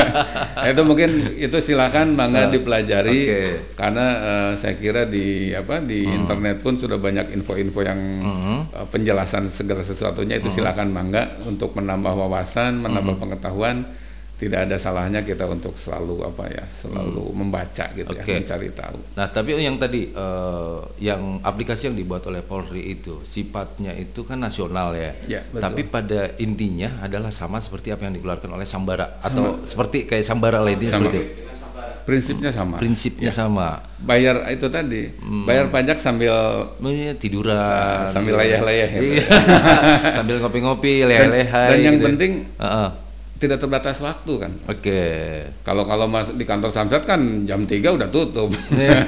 itu 0.71 0.83
mungkin 0.83 1.11
itu 1.37 1.57
silakan 1.59 2.15
bangga 2.15 2.49
dipelajari 2.49 3.19
Ah, 3.21 3.31
oke. 3.31 3.43
karena 3.77 4.07
eh, 4.19 4.51
saya 4.57 4.75
kira 4.75 5.07
di 5.07 5.27
apa 5.53 5.79
di 5.79 6.03
Hmm. 6.03 6.25
internet 6.25 6.59
pun 6.59 6.75
sudah 6.75 6.99
banyak 6.99 7.31
info-info 7.33 7.81
yang 7.81 8.01
eh, 8.69 8.87
penjelasan 8.89 9.47
segala 9.47 9.81
sesuatunya 9.81 10.37
itu 10.37 10.49
Hmm. 10.49 10.57
silakan 10.59 10.91
bangga 10.91 11.23
untuk 11.45 11.73
menambah 11.73 12.11
wawasan 12.11 12.81
menambah 12.81 13.15
pengetahuan 13.17 13.87
tidak 14.43 14.67
ada 14.67 14.75
salahnya 14.75 15.23
kita 15.23 15.47
untuk 15.47 15.71
selalu 15.73 16.27
apa 16.27 16.51
ya 16.51 16.65
selalu 16.75 17.31
membaca 17.31 17.87
gitu 17.95 18.11
Hmm. 18.11 18.19
Oke. 18.19 18.27
ya 18.27 18.43
mencari 18.43 18.69
tahu 18.75 18.99
Nah, 19.13 19.27
tapi 19.29 19.55
yang 19.55 19.79
tadi 19.79 20.11
eh, 20.11 20.79
yang 20.99 21.39
aplikasi 21.41 21.87
yang 21.87 21.97
dibuat 21.97 22.27
oleh 22.27 22.43
Polri 22.43 22.91
itu 22.91 23.23
sifatnya 23.23 23.95
itu 23.95 24.25
kan 24.25 24.37
nasional 24.37 24.91
ya. 24.93 25.13
Ya, 25.29 25.41
betul. 25.47 25.63
Tapi 25.63 25.81
pada 25.85 26.21
intinya 26.37 26.99
adalah 26.99 27.31
sama 27.31 27.63
seperti 27.63 27.93
apa 27.93 28.05
yang 28.05 28.17
dikeluarkan 28.17 28.51
oleh 28.51 28.67
Sambara 28.67 29.23
atau 29.23 29.63
seperti 29.63 30.05
kayak 30.05 30.27
Sambara 30.27 30.59
Sama. 30.59 30.75
seperti 30.75 31.19
prinsipnya 32.03 32.51
sama 32.51 32.83
prinsipnya 32.83 33.31
sama. 33.31 33.79
bayar 34.03 34.43
itu 34.51 34.67
tadi 34.67 35.15
bayar 35.47 35.71
pajak 35.71 36.03
sambil 36.03 36.35
tiduran 37.15 37.55
sambil 38.11 38.35
layah-layah 38.37 38.89
gitu. 38.91 39.23
Iya. 39.23 39.27
sambil 40.19 40.37
ngopi-ngopi, 40.43 41.07
dan, 41.07 41.31
leleh-lehai. 41.31 41.69
dan 41.71 41.79
yang 41.79 41.97
gitu. 41.99 42.07
penting 42.11 42.33
Heeh. 42.59 42.89
Tidak 43.43 43.59
terbatas 43.59 43.99
waktu 43.99 44.33
kan 44.39 44.53
Oke. 44.65 45.03
kalau 45.61 45.83
kalau 45.83 46.07
mas 46.07 46.31
di 46.31 46.43
kantor 46.43 46.71
Samsat 46.71 47.03
kan 47.03 47.19
jam 47.43 47.63
3 47.63 47.75
udah 47.83 48.07
tutup 48.07 48.55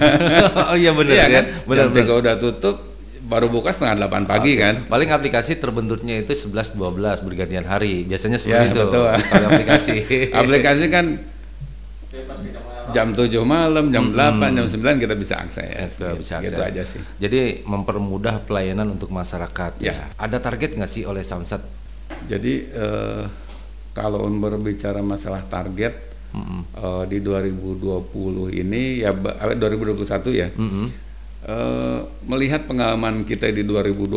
oh 0.70 0.75
iya 0.75 0.90
benar 0.90 1.12
iya 1.12 1.25
ya. 1.25 1.33
kan 1.33 1.44
Benar 1.64 1.87
jam 1.88 2.11
3 2.11 2.20
udah 2.20 2.35
tutup 2.37 2.77
baru 3.25 3.49
buka 3.49 3.70
setengah 3.70 4.05
8 4.05 4.27
pagi 4.27 4.53
kan 4.55 4.85
Paling 4.85 5.09
aplikasi 5.09 5.57
terbentuknya 5.57 6.18
itu 6.18 6.35
11 6.35 6.75
12 6.75 7.25
bergantian 7.25 7.64
hari. 7.64 8.05
Biasanya 8.05 8.37
seperti 8.37 8.53
Ya, 8.53 8.68
itu. 8.68 8.85
betul. 8.85 9.07
Kalau 9.09 9.47
aplikasi. 9.49 9.97
aplikasi 10.44 10.85
kan 10.88 11.07
jam 12.92 13.11
7 13.11 13.27
malam 13.42 13.88
jam 13.88 14.12
8 14.12 14.44
jam 14.53 14.66
9 14.68 14.77
kita 15.01 15.14
bisa 15.16 15.40
akses 15.40 15.97
Itu 15.97 16.14
bisa 16.14 16.38
gitu 16.38 16.53
akses. 16.55 16.68
aja 16.68 16.83
sih 16.85 17.01
Jadi 17.16 17.64
mempermudah 17.64 18.44
pelayanan 18.44 18.92
untuk 18.92 19.09
masyarakat. 19.09 19.81
Ya. 19.81 20.12
Ada 20.14 20.38
target 20.38 20.77
nggak 20.77 20.90
sih 20.90 21.03
oleh 21.03 21.23
Samsat? 21.23 21.64
jadi 22.25 22.55
eh, 22.70 23.23
kalau 23.94 24.26
berbicara 24.28 25.00
masalah 25.00 25.46
target 25.46 25.94
eh, 26.74 27.04
di 27.07 27.22
2020 27.22 27.80
ini 28.52 29.00
ya 29.00 29.14
ba- 29.14 29.38
eh, 29.40 29.57
2021 29.57 30.02
ya 30.35 30.50
Mm-mm. 30.52 31.07
Eh, 31.44 32.00
melihat 32.24 32.64
pengalaman 32.64 33.20
kita 33.20 33.52
di 33.52 33.62
2020 33.62 34.16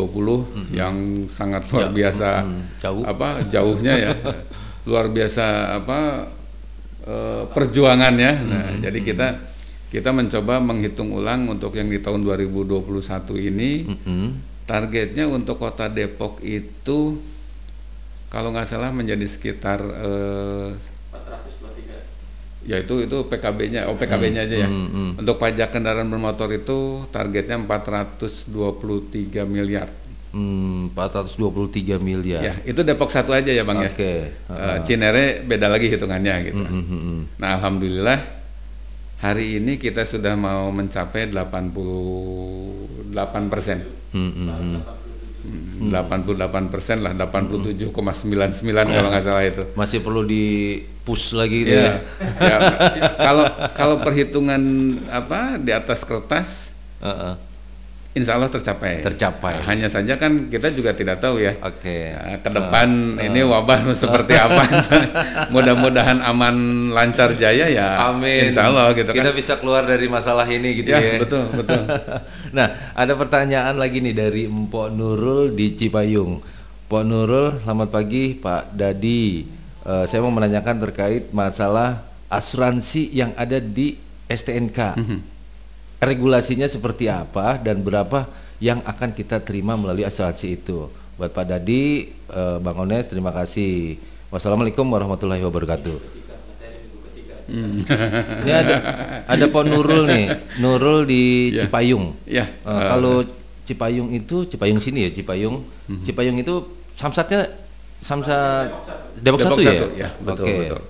yang 0.71 0.95
sangat 1.27 1.67
luar 1.67 1.91
biasa 1.91 2.29
mm, 2.41 2.61
jauh. 2.79 3.03
apa 3.03 3.43
jauhnya 3.45 3.93
ya 3.99 4.11
luar 4.87 5.11
biasa 5.11 5.45
apa 5.75 6.31
eh, 7.03 7.43
perjuangannya. 7.51 8.31
Nah 8.47 8.65
jadi 8.79 8.99
kita 9.03 9.27
kita 9.87 10.15
mencoba 10.15 10.63
menghitung 10.63 11.11
ulang 11.11 11.51
untuk 11.51 11.75
yang 11.75 11.87
di 11.87 11.99
tahun 11.99 12.23
2021 12.23 12.87
ini. 13.43 13.71
Mm-mm. 13.85 14.27
targetnya 14.63 15.27
untuk 15.27 15.59
kota 15.59 15.87
Depok 15.87 16.39
itu 16.39 17.19
kalau 18.27 18.51
nggak 18.51 18.67
salah 18.67 18.91
menjadi 18.91 19.23
sekitar 19.23 19.79
eh, 19.79 20.69
ya 22.67 22.83
itu 22.83 22.99
itu 22.99 23.17
PKB-nya 23.23 23.87
oh 23.87 23.95
PKB-nya 23.95 24.43
aja 24.43 24.57
ya 24.59 24.67
hmm, 24.67 24.87
hmm. 24.87 25.09
untuk 25.23 25.39
pajak 25.39 25.71
kendaraan 25.71 26.11
bermotor 26.11 26.51
itu 26.51 27.07
targetnya 27.09 27.55
423 27.57 28.51
miliar 29.45 29.87
Hmm, 30.27 30.91
423 30.91 32.03
miliar. 32.03 32.43
ya 32.43 32.53
itu 32.61 32.83
Depok 32.83 33.07
satu 33.07 33.31
aja 33.31 33.47
ya 33.47 33.63
bang 33.63 33.79
ya 33.79 33.89
Oke. 33.89 34.13
Eh, 34.27 34.77
Cinere 34.83 35.39
beda 35.41 35.71
lagi 35.71 35.87
hitungannya 35.87 36.51
gitu 36.51 36.61
Hmm, 36.61 36.83
hmm, 36.83 36.99
hmm. 36.99 37.21
nah 37.39 37.55
alhamdulillah 37.55 38.19
hari 39.17 39.57
ini 39.57 39.79
kita 39.79 40.03
sudah 40.03 40.35
mau 40.35 40.67
mencapai 40.69 41.31
88 41.31 43.07
persen 43.47 43.79
Hmm, 44.11 44.29
hmm, 44.29 44.51
hmm. 44.51 44.96
88 45.77 46.73
persen 46.73 46.97
lah 47.05 47.13
87,99 47.13 47.93
kalau 48.73 49.09
nggak 49.13 49.25
salah 49.25 49.43
itu 49.45 49.63
Masih 49.77 49.99
perlu 50.01 50.25
di 50.25 50.77
push 51.07 51.37
lagi 51.37 51.63
gitu 51.63 51.71
ya, 51.71 52.03
ya. 52.41 52.57
ya, 52.67 53.09
kalau 53.15 53.45
kalau 53.71 53.95
perhitungan 54.03 54.59
apa 55.07 55.55
di 55.55 55.71
atas 55.71 56.03
kertas 56.03 56.75
Heeh. 56.99 57.33
Insya 58.17 58.35
Allah 58.35 58.49
tercapai 58.49 59.05
Tercapai. 59.05 59.61
Nah, 59.61 59.65
hanya 59.69 59.87
saja 59.87 60.17
kan 60.17 60.49
kita 60.49 60.73
juga 60.73 60.91
tidak 60.97 61.21
tahu 61.21 61.37
ya 61.37 61.53
Oke. 61.61 62.11
Nah, 62.11 62.41
ke 62.41 62.49
depan 62.49 62.87
ini 63.21 63.45
wabah 63.45 63.85
seperti 64.01 64.33
apa 64.33 64.63
mudah-mudahan 65.53 66.19
aman 66.25 66.89
lancar 66.91 67.37
jaya 67.37 67.69
ya 67.69 68.09
Amin. 68.09 68.49
insya 68.49 68.73
Allah 68.73 68.91
gitu 68.97 69.13
Kita 69.13 69.31
kan 69.31 69.37
bisa 69.37 69.53
keluar 69.61 69.85
dari 69.85 70.09
masalah 70.09 70.49
ini 70.49 70.81
gitu 70.81 70.89
ya, 70.91 70.99
ya. 70.99 71.21
betul 71.21 71.45
betul 71.53 71.85
nah, 72.57 72.67
ada 72.97 73.13
pertanyaan 73.13 73.77
lagi 73.77 74.01
nih 74.01 74.15
dari 74.17 74.43
Mpok 74.49 74.87
Nurul 74.91 75.53
di 75.53 75.77
Cipayung. 75.77 76.41
Mpok 76.87 77.03
Nurul, 77.03 77.61
selamat 77.61 77.89
pagi 77.91 78.33
Pak 78.33 78.73
Dadi. 78.73 79.43
Eh, 79.87 80.03
saya 80.07 80.19
mau 80.23 80.31
menanyakan 80.31 80.83
terkait 80.87 81.31
masalah 81.31 82.03
asuransi 82.27 83.11
yang 83.11 83.31
ada 83.39 83.59
di 83.59 83.95
STNK. 84.27 84.79
Mhm. 84.99 85.36
Regulasinya 85.97 86.69
seperti 86.69 87.09
apa 87.09 87.57
dan 87.57 87.81
berapa 87.81 88.29
yang 88.61 88.85
akan 88.85 89.17
kita 89.17 89.41
terima 89.41 89.73
melalui 89.73 90.05
asuransi 90.05 90.53
itu? 90.53 90.93
Buat 91.17 91.33
Pak 91.33 91.45
Dadi, 91.49 92.13
eh, 92.13 92.57
Bang 92.61 92.77
Ones, 92.77 93.09
terima 93.09 93.33
kasih. 93.33 93.97
Wassalamualaikum 94.29 94.85
warahmatullahi 94.85 95.41
wabarakatuh. 95.41 95.97
Ini 97.47 98.51
ada 98.51 98.75
ada 99.23 99.45
Pak 99.47 99.63
Nurul 99.65 100.03
nih, 100.05 100.25
Nurul 100.59 101.07
di 101.07 101.55
Ya. 101.55 101.63
Cipayung. 101.65 102.13
ya 102.27 102.45
Eh, 102.45 102.81
kalau 102.91 103.23
Cipayung 103.63 104.11
itu 104.11 104.43
Cipayung 104.45 104.77
sini 104.83 105.07
ya 105.07 105.09
Cipayung. 105.15 105.63
Mhm. 105.87 106.03
Cipayung 106.03 106.37
itu 106.37 106.55
samsatnya 106.93 107.47
samsat 108.03 108.69
Depok, 109.23 109.41
Depok 109.41 109.57
satu 109.57 109.59
ya? 109.63 109.71
satu, 109.73 109.87
ya, 109.97 110.09
betul, 110.21 110.45
Oke. 110.45 110.55
betul. 110.61 110.81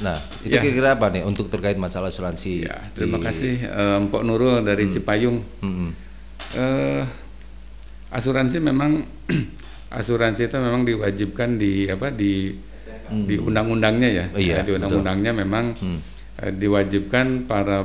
Nah, 0.00 0.16
itu 0.40 0.50
Ya. 0.50 0.60
kira-kira 0.60 0.88
apa 0.94 1.06
nih 1.08 1.22
untuk 1.22 1.46
terkait 1.46 1.76
masalah 1.76 2.08
asuransi? 2.08 2.64
ya 2.64 2.76
terima 2.90 3.16
di- 3.16 3.24
kasih 3.26 3.54
eh, 3.60 3.98
Mpok 4.00 4.22
Nurul 4.22 4.60
dari 4.60 4.88
Cipayung 4.88 5.44
Mm-mm. 5.60 5.90
eh, 6.54 7.04
asuransi 8.10 8.58
memang 8.58 9.04
asuransi 9.92 10.46
itu 10.46 10.56
memang 10.56 10.82
diwajibkan 10.82 11.54
di 11.54 11.86
apa 11.86 12.08
di 12.10 12.54
di 13.10 13.34
undang-undangnya 13.36 14.08
ya 14.08 14.24
Oh, 14.30 14.38
iya, 14.38 14.56
Ya, 14.56 14.62
di 14.62 14.72
undang-undangnya 14.72 15.32
memang 15.34 15.74
eh, 16.38 16.52
diwajibkan 16.52 17.44
para 17.44 17.84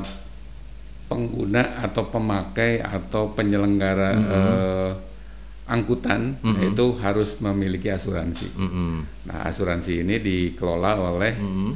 pengguna 1.06 1.62
atau 1.80 2.06
pemakai 2.06 2.80
atau 2.80 3.30
penyelenggara 3.30 4.10
eh, 4.16 4.90
angkutan 5.66 6.38
itu 6.62 6.94
harus 6.96 7.38
memiliki 7.40 7.86
asuransi. 7.88 8.54
Mm-mm. 8.54 8.92
Nah 9.24 9.44
asuransi 9.44 10.00
ini 10.00 10.16
dikelola 10.16 10.94
oleh 10.96 11.34
Mm-mm. 11.36 11.70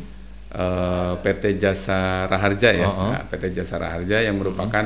Eh, 0.51 1.13
PT 1.19 1.57
Jasa 1.57 2.27
Raharja 2.27 2.71
ya, 2.71 2.85
Oh, 2.85 2.95
oh. 3.01 3.11
Nah, 3.11 3.23
PT 3.25 3.53
Jasa 3.53 3.77
Raharja 3.77 4.19
yang 4.19 4.37
merupakan 4.37 4.85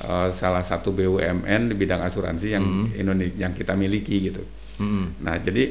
eh, 0.00 0.28
salah 0.30 0.62
satu 0.62 0.90
BUMN 0.90 1.68
di 1.68 1.74
bidang 1.74 2.00
asuransi 2.00 2.46
yang 2.50 2.64
Indonesia 2.92 3.36
yang 3.38 3.52
kita 3.52 3.74
miliki 3.74 4.28
gitu. 4.28 4.42
Mm-mm. 4.76 5.22
Nah, 5.22 5.38
jadi 5.38 5.70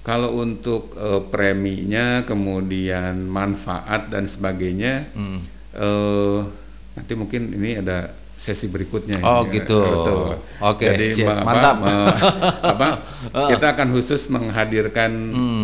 kalau 0.00 0.34
untuk 0.36 0.94
eh, 0.94 1.22
preminya, 1.26 2.22
kemudian 2.22 3.22
manfaat 3.22 4.08
dan 4.08 4.26
sebagainya, 4.26 5.06
Mm. 5.12 5.38
eh, 5.72 6.38
nanti 6.92 7.12
mungkin 7.14 7.42
ini 7.50 7.78
ada 7.78 8.10
sesi 8.34 8.66
berikutnya. 8.66 9.22
Oh, 9.22 9.46
ini. 9.46 9.54
gitu. 9.54 9.78
Betul. 9.78 10.34
Oke, 10.60 10.86
Jadi 10.88 11.06
siap. 11.14 11.30
apa, 11.30 11.46
Mantap. 11.46 11.76
me- 11.78 12.14
apa, 12.74 12.88
kita 13.48 13.66
akan 13.70 13.88
khusus 13.92 14.26
menghadirkan 14.26 15.10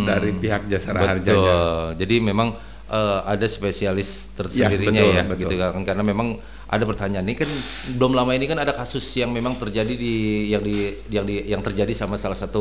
dari 0.07 0.31
pihak 0.33 0.71
jasara 0.71 1.03
harjanya. 1.05 1.35
Hmm. 1.35 1.43
Betul. 1.43 1.87
Jadi 1.99 2.17
memang 2.23 2.49
eh, 2.89 3.21
ada 3.25 3.47
spesialis 3.47 4.33
tersendirinya 4.35 5.03
betul, 5.05 5.17
ya, 5.17 5.23
betul. 5.25 5.41
gitu 5.45 5.55
kan 5.61 5.83
karena 5.85 6.03
memang 6.03 6.29
ada 6.69 6.85
pertanyaan 6.85 7.25
ini 7.25 7.33
kan 7.33 7.49
belum 7.97 8.13
lama 8.13 8.29
ini 8.37 8.45
kan 8.45 8.61
ada 8.61 8.77
kasus 8.77 9.01
yang 9.17 9.33
memang 9.33 9.57
terjadi 9.57 9.89
di 9.89 10.15
yang 10.53 10.61
di 10.61 10.77
yang 11.09 11.25
di 11.25 11.35
yang 11.49 11.65
terjadi 11.65 11.97
sama 11.97 12.21
salah 12.21 12.37
satu 12.37 12.61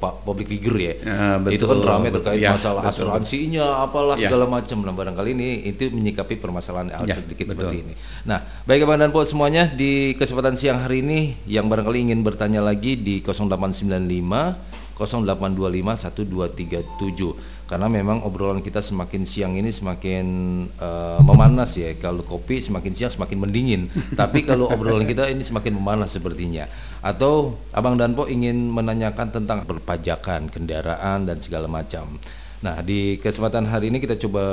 pak 0.00 0.24
public 0.24 0.48
figure 0.56 0.80
ya. 0.80 0.94
Ya, 0.96 1.36
betul, 1.36 1.52
itu 1.60 1.64
kan 1.68 1.78
ramai 1.84 2.08
terkait 2.08 2.40
Ya, 2.40 2.56
masalah 2.56 2.80
betul. 2.88 3.04
asuransinya 3.04 3.84
apalah 3.84 4.16
Ya. 4.16 4.32
segala 4.32 4.48
macam. 4.48 4.80
Nah, 4.80 4.96
barangkali 4.96 5.36
ini 5.36 5.68
itu 5.68 5.92
menyikapi 5.92 6.40
permasalahan 6.40 6.88
hal 6.96 7.04
Ya, 7.04 7.20
sedikit 7.20 7.52
betul. 7.52 7.68
seperti 7.68 7.76
ini. 7.84 7.92
Nah, 8.24 8.40
baik 8.64 8.88
Abang 8.88 9.04
dan 9.04 9.12
Po 9.12 9.20
semuanya 9.20 9.68
di 9.68 10.16
kesempatan 10.16 10.56
siang 10.56 10.80
hari 10.80 11.04
ini 11.04 11.36
yang 11.44 11.68
barangkali 11.68 12.08
ingin 12.08 12.24
bertanya 12.24 12.64
lagi 12.64 12.96
di 12.96 13.20
0895 13.20 14.96
0825 14.96 16.08
1237 16.08 17.36
karena 17.66 17.90
memang 17.90 18.22
obrolan 18.22 18.62
kita 18.62 18.78
semakin 18.78 19.26
siang 19.26 19.58
ini 19.58 19.74
semakin 19.74 20.26
eh, 20.70 21.18
memanas 21.18 21.74
ya. 21.74 21.90
Kalau 21.98 22.22
kopi 22.22 22.62
semakin 22.62 22.94
siang 22.94 23.10
semakin 23.10 23.42
mendingin. 23.42 23.90
Tapi 24.20 24.46
kalau 24.46 24.70
obrolan 24.70 25.02
kita 25.02 25.26
ini 25.26 25.42
semakin 25.42 25.74
memanas 25.74 26.14
sepertinya. 26.14 26.70
Atau 27.02 27.58
Abang 27.74 27.98
Danpo 27.98 28.30
ingin 28.30 28.70
menanyakan 28.70 29.34
tentang 29.34 29.66
perpajakan 29.66 30.46
kendaraan 30.46 31.26
dan 31.26 31.42
segala 31.42 31.66
macam. 31.66 32.22
Nah 32.62 32.86
di 32.86 33.18
kesempatan 33.18 33.66
hari 33.66 33.90
ini 33.90 33.98
kita 33.98 34.14
coba 34.14 34.44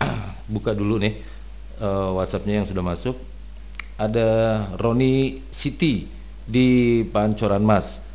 buka 0.56 0.72
dulu 0.72 0.96
nih 0.96 1.20
eh, 1.84 2.10
WhatsAppnya 2.16 2.64
yang 2.64 2.66
sudah 2.66 2.80
masuk. 2.80 3.16
Ada 4.00 4.28
Roni 4.80 5.44
Siti 5.52 6.08
di 6.48 7.00
Pancoran 7.12 7.60
Mas 7.60 8.05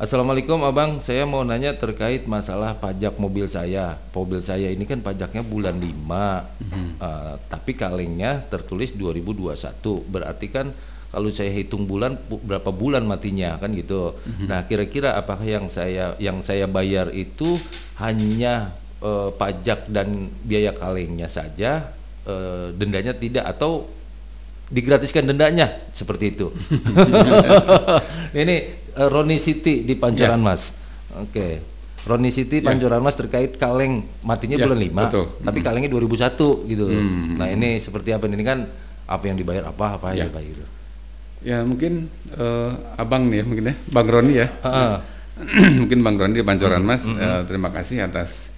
Assalamualaikum 0.00 0.64
abang, 0.64 0.96
saya 0.96 1.28
mau 1.28 1.44
nanya 1.44 1.76
terkait 1.76 2.24
masalah 2.24 2.72
pajak 2.72 3.20
mobil 3.20 3.44
saya. 3.44 4.00
Mobil 4.16 4.40
saya 4.40 4.72
ini 4.72 4.88
kan 4.88 5.04
pajaknya 5.04 5.44
bulan 5.44 5.76
5, 5.76 6.48
Eh, 6.96 7.34
tapi 7.52 7.76
kalengnya 7.76 8.40
tertulis 8.48 8.96
2021. 8.96 10.00
Berarti 10.08 10.48
kan 10.48 10.72
kalau 11.12 11.28
saya 11.28 11.52
hitung 11.52 11.84
bulan 11.84 12.16
berapa 12.16 12.72
bulan 12.72 13.04
matinya 13.04 13.60
kan 13.60 13.76
gitu. 13.76 14.16
Nah 14.48 14.64
kira-kira 14.64 15.20
apakah 15.20 15.44
yang 15.44 15.68
saya 15.68 16.16
yang 16.16 16.40
saya 16.40 16.64
bayar 16.64 17.12
itu 17.12 17.60
hanya 18.00 18.72
eh, 19.04 19.28
pajak 19.36 19.84
dan 19.92 20.32
biaya 20.48 20.72
kalengnya 20.72 21.28
saja, 21.28 21.92
eh, 22.24 22.72
dendanya 22.72 23.12
tidak 23.12 23.44
atau 23.52 23.84
digratiskan 24.72 25.28
dendanya 25.28 25.76
seperti 25.92 26.32
itu. 26.32 26.48
Ini 28.40 28.79
eh, 28.92 29.08
Roni 29.08 29.36
Siti 29.36 29.82
di 29.82 29.94
Pancoran 29.94 30.36
Ya. 30.36 30.46
Mas. 30.46 30.74
Oke. 31.16 31.62
Roni 32.00 32.30
Siti 32.30 32.58
Pancoran 32.58 33.00
Mas 33.00 33.12
terkait 33.14 33.54
kaleng 33.54 34.02
matinya 34.22 34.56
Ya, 34.56 34.64
bulan 34.64 34.80
5, 34.80 34.88
betul. 35.04 35.24
tapi 35.44 35.58
kalengnya 35.60 35.90
2001 35.90 36.64
gitu. 36.64 36.84
Nah, 37.36 37.46
ini 37.46 37.76
seperti 37.76 38.10
apa 38.10 38.24
ini 38.24 38.40
kan 38.40 38.64
apa 39.04 39.24
yang 39.26 39.36
dibayar 39.36 39.68
apa 39.68 40.00
apa 40.00 40.06
Ya. 40.14 40.24
ya, 40.24 40.32
Pak 40.32 40.42
gitu. 40.42 40.64
Ya 41.40 41.58
mungkin 41.60 42.08
eh, 42.32 42.70
abang 42.96 43.28
nih 43.28 43.40
ya 43.40 43.44
mungkin 43.44 43.64
ya, 43.68 43.74
Bang 43.88 44.08
Roni 44.08 44.32
ya. 44.34 44.48
Heeh. 44.60 44.92
mungkin 45.80 45.98
Bang 46.00 46.16
Roni 46.16 46.36
di 46.36 46.44
Pancoran 46.44 46.80
Mas, 46.80 47.04
eh, 47.04 47.40
terima 47.44 47.68
kasih 47.68 48.00
atas 48.00 48.48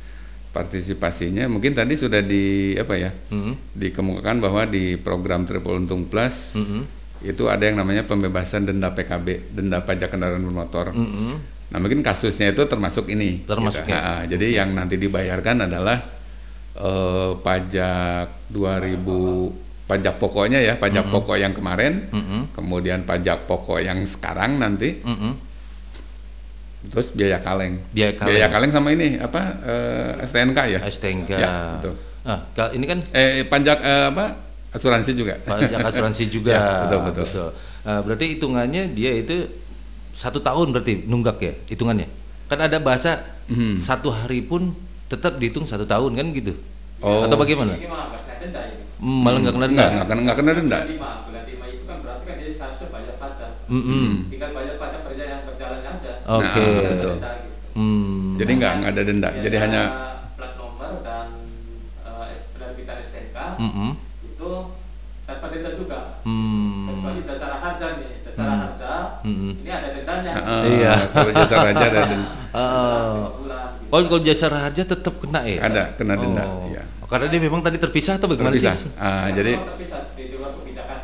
partisipasinya. 0.53 1.49
Mungkin 1.49 1.73
tadi 1.73 1.97
sudah 1.97 2.21
di 2.21 2.77
apa 2.77 2.95
ya, 2.95 3.11
Mm-mm. 3.31 3.55
dikemukakan 3.75 4.37
bahwa 4.39 4.63
di 4.67 4.95
program 4.95 5.49
Triple 5.49 5.81
Untung 5.81 6.07
Plus 6.07 6.55
Mm-mm. 6.55 6.83
Itu 7.23 7.47
ada 7.47 7.63
yang 7.63 7.79
namanya 7.79 8.03
pembebasan 8.03 8.67
denda 8.67 8.91
PKB, 8.91 9.55
denda 9.55 9.79
pajak 9.81 10.11
kendaraan 10.11 10.43
bermotor. 10.43 10.91
Mm-mm. 10.91 11.39
Nah 11.71 11.79
mungkin 11.79 12.03
kasusnya 12.03 12.51
itu 12.51 12.63
termasuk 12.67 13.09
ini. 13.09 13.43
Termasuk 13.43 13.83
gitu. 13.83 13.95
ya. 13.95 14.01
Ha, 14.01 14.15
jadi 14.27 14.47
yang 14.61 14.75
nanti 14.75 14.99
dibayarkan 14.99 15.65
adalah 15.65 16.03
eh, 16.75 17.31
pajak 17.39 18.51
2000 18.51 19.63
pajak 19.83 20.17
pokoknya 20.17 20.57
ya, 20.59 20.75
pajak 20.75 21.05
pokok 21.09 21.37
yang 21.37 21.53
kemarin, 21.53 22.09
Mm-mm. 22.09 22.57
kemudian 22.57 23.05
pajak 23.05 23.45
pokok 23.45 23.77
yang 23.79 24.01
sekarang 24.03 24.57
nanti, 24.57 25.05
Mm-mm. 25.05 25.37
terus 26.89 27.13
biaya 27.13 27.39
kaleng. 27.39 27.77
Biaya 27.93 28.17
kaleng. 28.49 28.73
sama 28.73 28.91
ini 28.91 29.21
apa 29.21 29.63
eh, 29.63 30.27
STNK 30.27 30.59
ya? 30.67 30.81
STNK. 30.83 31.31
Ya, 31.31 31.51
betul. 31.79 31.95
Nah, 32.23 32.39
kal- 32.55 32.73
ini 32.73 32.87
kan 32.87 32.99
Eh 33.11 33.45
pajak 33.45 33.79
eh, 33.83 34.07
apa? 34.11 34.27
Asuransi 34.73 35.13
juga. 35.13 35.35
pajak 35.43 35.81
asuransi 35.85 36.25
juga. 36.35 36.53
Ya, 36.53 36.65
betul, 36.83 37.01
betul. 37.15 37.49
Nah, 37.83 37.99
berarti 38.01 38.25
hitungannya 38.33 38.83
dia 38.91 39.13
itu 39.13 39.49
satu 40.11 40.39
tahun 40.39 40.71
berarti 40.71 41.05
nunggak 41.05 41.37
ya 41.39 41.53
hitungannya. 41.69 42.09
Kan 42.47 42.59
ada 42.59 42.79
bahasa 42.79 43.21
Hmm. 43.43 43.75
satu 43.75 44.09
hari 44.09 44.39
pun 44.41 44.71
tetap 45.07 45.37
dihitung 45.37 45.67
satu 45.67 45.83
tahun 45.83 46.15
kan 46.15 46.27
gitu. 46.31 46.55
Oh. 47.01 47.27
Atau 47.27 47.35
bagaimana? 47.35 47.75
Ini 47.75 47.85
malah 47.85 48.07
nggak 48.09 48.23
kena 48.23 48.39
denda. 48.39 48.63
Hmm, 48.97 49.19
malah 49.21 49.39
nggak 49.43 49.53
kena 49.53 49.67
denda. 49.67 49.85
enggak 49.85 50.07
kena 50.07 50.21
enggak 50.23 50.37
kena 50.39 50.53
denda. 50.55 50.79
Bulan 50.79 50.95
lima, 51.45 51.67
itu 51.67 51.85
kan 51.85 51.97
berarti 52.01 52.25
kan 52.25 52.35
dia 52.39 52.51
seharusnya 52.55 52.87
bayar 52.89 53.15
pajak. 53.19 53.51
Mm-mm. 53.67 54.07
Tinggal 54.31 54.51
bayar 54.55 54.75
pajak 54.79 55.01
kerja 55.03 55.25
yang 55.27 55.43
berjalan 55.43 55.81
aja. 55.83 56.13
Oke. 56.31 56.39
Nah, 56.39 56.71
Nggak 56.71 56.79
ada 56.79 56.95
betul. 56.95 57.13
denda 57.13 57.31
gitu. 57.35 57.51
Hmm. 57.73 58.31
Jadi 58.39 58.51
enggak 58.55 58.73
enggak 58.79 58.91
ada 58.91 59.03
denda. 59.03 59.31
Jadi 59.37 59.57
hanya 59.59 59.83
plat 60.33 60.53
nomor 60.55 60.93
dan 61.03 61.27
eh, 62.07 62.31
penerbitan 62.53 62.97
STNK 63.03 63.37
itu 63.59 63.59
tanpa 63.59 64.02
denda 65.53 65.71
juga. 65.73 65.99
Hmm. 66.23 66.89
Kecuali 66.89 67.21
dasar 67.23 67.51
harga 67.55 67.87
nih, 67.95 68.11
dasar 68.23 68.43
Hmm. 68.43 68.61
harga 68.63 68.93
Mm-mm. 69.23 69.53
ini 69.55 69.71
ada 69.71 69.89
dendanya. 69.93 70.33
eh, 70.35 70.63
Iya. 70.73 70.93
kalau 71.09 71.33
jasa 71.33 71.55
raja 71.63 71.85
ada 71.87 72.01
denda. 72.07 72.31
Bulan. 73.35 73.69
gitu. 73.79 73.91
Oh, 73.91 74.01
kalau 74.03 74.23
jasa 74.23 74.47
harja 74.51 74.83
tetap 74.83 75.15
kena 75.19 75.41
ya? 75.45 75.61
Ada, 75.63 75.83
kena 75.95 76.15
denda, 76.17 76.45
Oh. 76.45 76.67
iya. 76.67 76.83
Karena 77.05 77.29
dia 77.29 77.41
memang 77.41 77.61
tadi 77.61 77.77
terpisah 77.77 78.17
atau 78.17 78.25
bagaimana 78.25 78.57
Terpisah. 78.57 78.73
sih? 78.75 78.89
Ah, 78.97 79.29
jadi 79.29 79.53
Semua 79.53 79.69
terpisah 79.69 80.01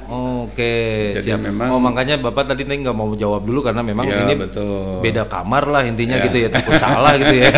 Oke, 0.08 1.12
Jadi 1.12 1.28
siap. 1.28 1.44
memang- 1.44 1.68
oh 1.68 1.76
makanya 1.76 2.16
bapak 2.16 2.48
tadi 2.48 2.64
nggak 2.64 2.92
mau 2.92 3.12
jawab 3.12 3.44
dulu 3.44 3.60
karena 3.60 3.84
memang 3.84 4.04
Iya, 4.04 4.24
ini 4.24 4.34
betul. 4.40 5.04
beda 5.04 5.28
kamar 5.28 5.68
lah 5.68 5.84
intinya 5.84 6.16
Ya. 6.16 6.24
gitu 6.24 6.36
ya 6.40 6.48
takut 6.48 6.74
salah 6.74 7.12
gitu 7.14 7.34
ya. 7.36 7.48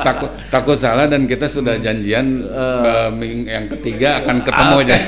takut 0.00 0.30
takut 0.48 0.76
salah 0.76 1.04
dan 1.04 1.24
kita 1.24 1.44
sudah 1.44 1.76
janjian 1.76 2.40
eh, 2.44 3.08
ming- 3.10 3.44
yang 3.44 3.64
ketiga 3.70 4.20
akan 4.20 4.36
ketemu 4.44 4.74
aja. 4.78 4.96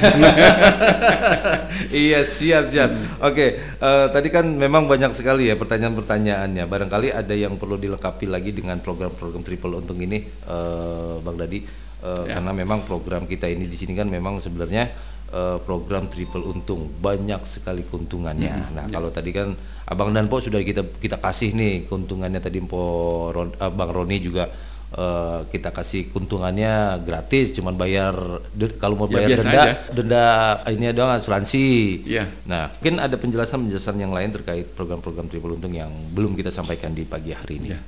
iya 1.93 2.21
siap 2.23 2.69
siap. 2.69 2.91
Oke, 3.21 3.59
eh, 3.61 4.07
tadi 4.09 4.29
kan 4.29 4.45
memang 4.47 4.87
banyak 4.87 5.11
sekali 5.13 5.49
ya 5.49 5.55
pertanyaan-pertanyaannya. 5.57 6.65
Barangkali 6.65 7.09
ada 7.11 7.33
yang 7.33 7.57
perlu 7.57 7.77
dilengkapi 7.77 8.25
lagi 8.27 8.51
dengan 8.51 8.79
program-program 8.79 9.43
triple 9.43 9.77
untung 9.77 9.99
ini, 9.99 10.23
eh, 10.25 11.15
Bang 11.21 11.37
Dadi. 11.37 11.59
Eh, 11.61 11.65
Ya. 12.03 12.35
Karena 12.35 12.51
memang 12.51 12.83
program 12.83 13.25
kita 13.25 13.47
ini 13.47 13.65
di 13.65 13.77
sini 13.77 13.93
kan 13.93 14.07
memang 14.07 14.39
sebenarnya 14.39 14.89
eh, 15.33 15.59
program 15.59 16.07
triple 16.07 16.45
untung 16.45 16.93
banyak 16.95 17.41
sekali 17.45 17.83
keuntungannya. 17.83 18.71
Nah 18.71 18.87
kalau 18.87 19.09
tadi 19.09 19.33
kan 19.33 19.57
Abang 19.83 20.09
dan 20.09 20.25
Po 20.25 20.39
sudah 20.39 20.61
kita 20.61 20.87
kita 20.97 21.17
kasih 21.17 21.53
nih 21.53 21.85
keuntungannya 21.85 22.39
tadi 22.39 22.61
Po 22.61 22.83
Ron- 23.29 23.53
eh, 23.55 23.69
Bang 23.69 23.91
Roni 23.91 24.19
juga. 24.19 24.47
eh, 24.93 25.41
kita 25.49 25.73
kasih 25.73 26.13
keuntungannya 26.13 27.01
gratis, 27.01 27.57
cuman 27.57 27.73
bayar 27.73 28.13
de- 28.53 28.77
kalau 28.77 28.93
mau 28.95 29.09
Ya, 29.09 29.25
bayar 29.25 29.29
biasa 29.33 29.41
denda 29.43 29.63
aja. 29.65 29.75
denda 29.89 30.25
ini 30.69 30.85
doang 30.93 31.13
asuransi. 31.17 31.65
Iya. 32.05 32.29
Nah, 32.45 32.69
mungkin 32.71 33.01
ada 33.01 33.17
penjelasan-penjelasan 33.17 33.97
yang 33.97 34.13
lain 34.13 34.29
terkait 34.31 34.69
program-program 34.71 35.27
Triple 35.27 35.57
Untung 35.57 35.73
yang 35.73 35.89
belum 36.13 36.37
kita 36.37 36.53
sampaikan 36.53 36.93
di 36.93 37.09
pagi 37.09 37.33
hari 37.33 37.57
ini. 37.57 37.69
Ya. 37.73 37.81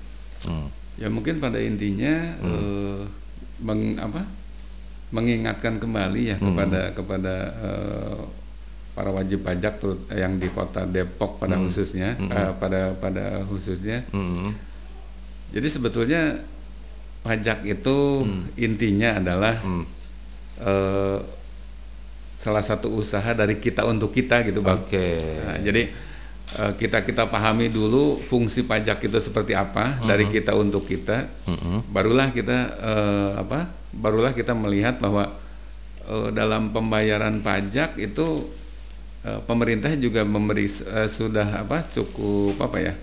Hmm. 0.44 0.72
ya 0.96 1.12
mungkin 1.12 1.44
pada 1.44 1.60
intinya 1.60 2.40
eh, 2.40 3.00
meng, 3.60 4.00
apa? 4.00 4.24
Mengingatkan 5.14 5.78
kembali 5.78 6.22
ya 6.26 6.36
kepada 6.36 6.90
kepada 6.90 7.34
eh, 7.54 8.18
para 8.94 9.10
wajib 9.10 9.42
pajak 9.42 9.78
terut- 9.78 10.06
yang 10.10 10.38
di 10.38 10.50
kota 10.50 10.82
Depok 10.84 11.38
pada 11.38 11.54
khususnya 11.56 12.18
eh, 12.18 12.52
pada 12.58 12.94
pada 12.98 13.46
khususnya. 13.46 14.02
Hmm. 14.10 14.54
Jadi 15.54 15.68
sebetulnya 15.70 16.42
pajak 17.22 17.62
itu 17.62 18.26
intinya 18.56 19.22
adalah 19.22 19.54
Hmm. 19.62 19.86
eh, 20.58 21.18
salah 22.36 22.60
satu 22.60 22.92
usaha 22.92 23.32
dari 23.32 23.56
kita 23.56 23.86
untuk 23.86 24.10
kita 24.10 24.44
gitu 24.44 24.60
bang. 24.60 24.76
Oke. 24.76 25.06
Nah, 25.46 25.58
jadi 25.62 25.82
eh, 25.88 26.12
kita 26.54 27.02
kita 27.02 27.26
pahami 27.26 27.66
dulu 27.66 28.20
fungsi 28.20 28.62
pajak 28.62 29.02
itu 29.02 29.18
seperti 29.18 29.56
apa 29.56 29.98
dari 30.06 30.28
kita 30.30 30.54
untuk 30.54 30.86
kita, 30.86 31.26
Mm-mm. 31.50 31.90
barulah 31.90 32.30
kita 32.30 32.58
eh, 32.78 33.30
apa? 33.42 33.72
Barulah 33.90 34.30
kita 34.30 34.54
melihat 34.54 35.02
bahwa 35.02 35.34
eh, 36.06 36.28
dalam 36.30 36.70
pembayaran 36.70 37.42
pajak 37.42 37.98
itu 37.98 38.46
eh, 39.26 39.40
pemerintah 39.50 39.98
juga 39.98 40.22
memberi 40.22 40.68
eh, 40.68 41.10
sudah 41.10 41.64
apa 41.66 41.90
cukup 41.90 42.60
apa 42.60 42.78
ya 42.78 42.94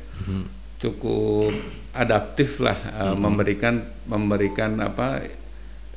cukup 0.79 1.51
adaptif 1.91 2.63
lah 2.63 2.77
eh, 2.77 3.15
memberikan 3.19 3.83
memberikan 4.07 4.79
apa 4.79 5.27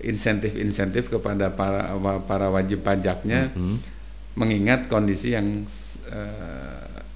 insentif-insentif 0.02 1.06
kepada 1.06 1.54
para 1.54 1.94
para 2.26 2.50
wajib 2.50 2.82
pajaknya 2.82 3.54
mengingat 4.34 4.90
kondisi 4.90 5.38
yang 5.38 5.62
eh, 6.10 6.73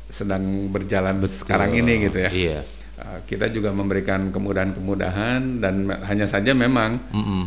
sedang 0.09 0.43
berjalan 0.69 1.21
sekarang 1.23 1.73
ini 1.75 2.09
gitu 2.09 2.19
ya. 2.19 2.31
Iya. 2.31 2.61
Uh, 2.99 3.23
kita 3.31 3.47
juga 3.47 3.71
memberikan 3.71 4.35
kemudahan-kemudahan 4.35 5.63
dan 5.63 5.75
hanya 6.03 6.27
saja 6.27 6.51
memang 6.51 6.99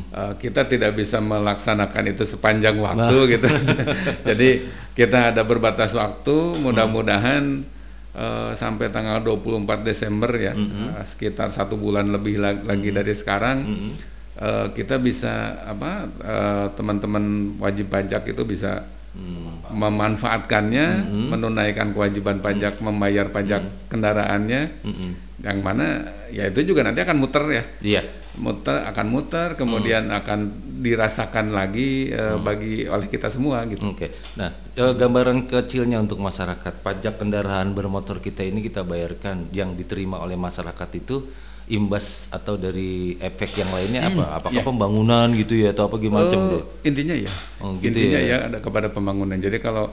uh, 0.10 0.34
kita 0.36 0.64
tidak 0.64 0.96
bisa 0.96 1.20
melaksanakan 1.20 2.04
itu 2.08 2.24
sepanjang 2.24 2.80
waktu 2.80 3.18
gitu. 3.36 3.52
Jadi 4.24 4.50
kita 4.94 5.36
ada 5.36 5.44
berbatas 5.44 5.92
waktu, 5.92 6.56
mudah-mudahan 6.56 7.68
uh, 8.16 8.52
sampai 8.54 8.88
tanggal 8.90 9.20
24 9.20 9.84
Desember 9.84 10.32
ya, 10.34 10.56
uh, 10.56 11.04
sekitar 11.04 11.52
satu 11.52 11.76
bulan 11.76 12.08
lebih 12.08 12.40
la- 12.40 12.64
lagi 12.64 12.96
dari 12.96 13.12
sekarang. 13.12 13.58
uh, 14.40 14.72
kita 14.72 14.98
bisa 14.98 15.34
apa 15.62 16.08
uh, 16.24 16.66
teman-teman 16.74 17.24
wajib 17.60 17.92
pajak 17.92 18.24
itu 18.26 18.44
bisa 18.44 18.88
memanfaatkannya, 19.72 20.88
menunaikan 21.30 21.92
kewajiban 21.92 22.40
pajak, 22.40 22.80
membayar 22.80 23.28
pajak 23.28 23.88
kendaraannya, 23.88 24.62
yang 25.42 25.60
mana 25.60 26.06
ya 26.30 26.48
itu 26.48 26.62
juga 26.64 26.86
nanti 26.86 27.02
akan 27.02 27.18
muter 27.18 27.44
ya, 27.50 27.64
Iya. 27.82 28.02
muter 28.38 28.86
akan 28.88 29.08
muter, 29.10 29.58
kemudian 29.58 30.08
akan 30.08 30.40
dirasakan 30.82 31.52
lagi 31.52 32.10
eh, 32.10 32.38
bagi 32.40 32.86
oleh 32.86 33.06
kita 33.06 33.28
semua 33.30 33.66
gitu. 33.68 33.92
Oke. 33.92 34.14
Nah, 34.38 34.54
eh, 34.74 34.94
gambaran 34.94 35.46
kecilnya 35.46 36.00
untuk 36.00 36.22
masyarakat. 36.22 36.82
Pajak 36.82 37.20
kendaraan 37.22 37.74
bermotor 37.74 38.22
kita 38.22 38.42
ini 38.42 38.62
kita 38.62 38.82
bayarkan 38.82 39.50
yang 39.52 39.74
diterima 39.76 40.22
oleh 40.22 40.38
masyarakat 40.38 40.90
itu 40.96 41.26
imbas 41.72 42.28
atau 42.28 42.60
dari 42.60 43.16
efek 43.18 43.56
yang 43.58 43.72
lainnya 43.72 44.02
apa? 44.06 44.24
Apakah 44.38 44.60
iya. 44.60 44.68
pembangunan 44.68 45.28
gitu 45.32 45.56
ya 45.56 45.72
atau 45.72 45.88
apa 45.88 45.96
gimana 45.96 46.28
macam 46.28 46.40
Eh, 46.42 46.52
tuh? 46.52 46.64
intinya 46.84 47.16
ya, 47.16 47.32
Oh, 47.64 47.80
gitu 47.80 47.96
intinya 47.96 48.20
ya. 48.20 48.28
ya. 48.28 48.38
ada 48.52 48.58
kepada 48.60 48.92
pembangunan. 48.92 49.40
Jadi 49.40 49.58
kalau 49.58 49.88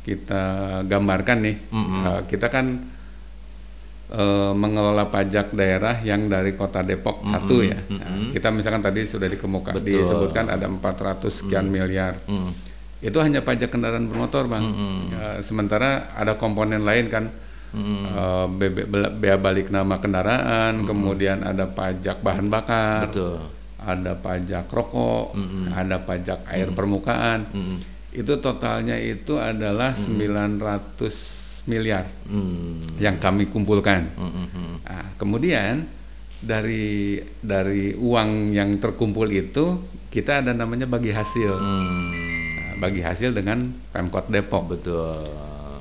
kita 0.00 0.42
gambarkan 0.84 1.38
nih, 1.44 1.56
eh, 1.70 2.20
kita 2.24 2.48
kan 2.48 2.66
eh, 4.10 4.52
mengelola 4.52 5.06
pajak 5.06 5.52
daerah 5.52 6.00
yang 6.00 6.26
dari 6.26 6.56
kota 6.56 6.82
Depok 6.82 7.22
satu 7.22 7.62
ya. 7.62 7.78
Nah, 7.86 8.32
kita 8.32 8.50
misalkan 8.50 8.80
tadi 8.80 9.04
sudah 9.04 9.28
dikemuka 9.28 9.70
Betul. 9.70 10.02
disebutkan 10.02 10.50
ada 10.50 10.66
400 10.66 11.30
sekian 11.30 11.68
miliar. 11.68 12.18
Itu 12.98 13.16
hanya 13.20 13.40
pajak 13.40 13.70
kendaraan 13.70 14.08
bermotor, 14.08 14.44
bang. 14.44 14.64
Ya, 15.08 15.40
sementara 15.40 16.10
ada 16.12 16.34
komponen 16.34 16.82
lain 16.82 17.06
kan. 17.06 17.30
Bebe- 18.50 18.84
bela- 18.84 19.10
bea 19.10 19.36
balik 19.36 19.68
nama 19.68 19.96
kendaraan, 19.96 20.82
kemudian 20.82 21.40
ada 21.40 21.66
pajak 21.66 22.18
bahan 22.18 22.46
bakar, 22.46 23.06
Betul. 23.06 23.38
ada 23.78 24.12
pajak 24.14 24.66
rokok, 24.66 25.38
ada 25.70 25.96
pajak 26.00 26.44
air 26.48 26.68
permukaan. 26.70 27.46
Itu 28.10 28.42
totalnya 28.42 28.98
itu 28.98 29.38
adalah 29.38 29.94
900 29.94 31.62
miliar 31.64 32.08
Hmm. 32.26 32.80
yang 32.98 33.16
kami 33.16 33.46
kumpulkan. 33.46 34.10
Hmm. 34.16 34.82
Nah, 34.82 35.14
kemudian 35.14 35.86
dari 36.40 37.20
dari 37.38 37.92
uang 37.94 38.50
yang 38.50 38.80
terkumpul 38.80 39.28
itu 39.28 39.78
kita 40.08 40.42
ada 40.42 40.50
namanya 40.50 40.88
bagi 40.88 41.12
hasil. 41.12 41.52
Hmm. 41.54 42.10
Nah, 42.56 42.72
bagi 42.80 42.98
hasil 42.98 43.30
dengan 43.30 43.62
Pemkot 43.92 44.26
Depok. 44.26 44.74
Betul. 44.74 45.20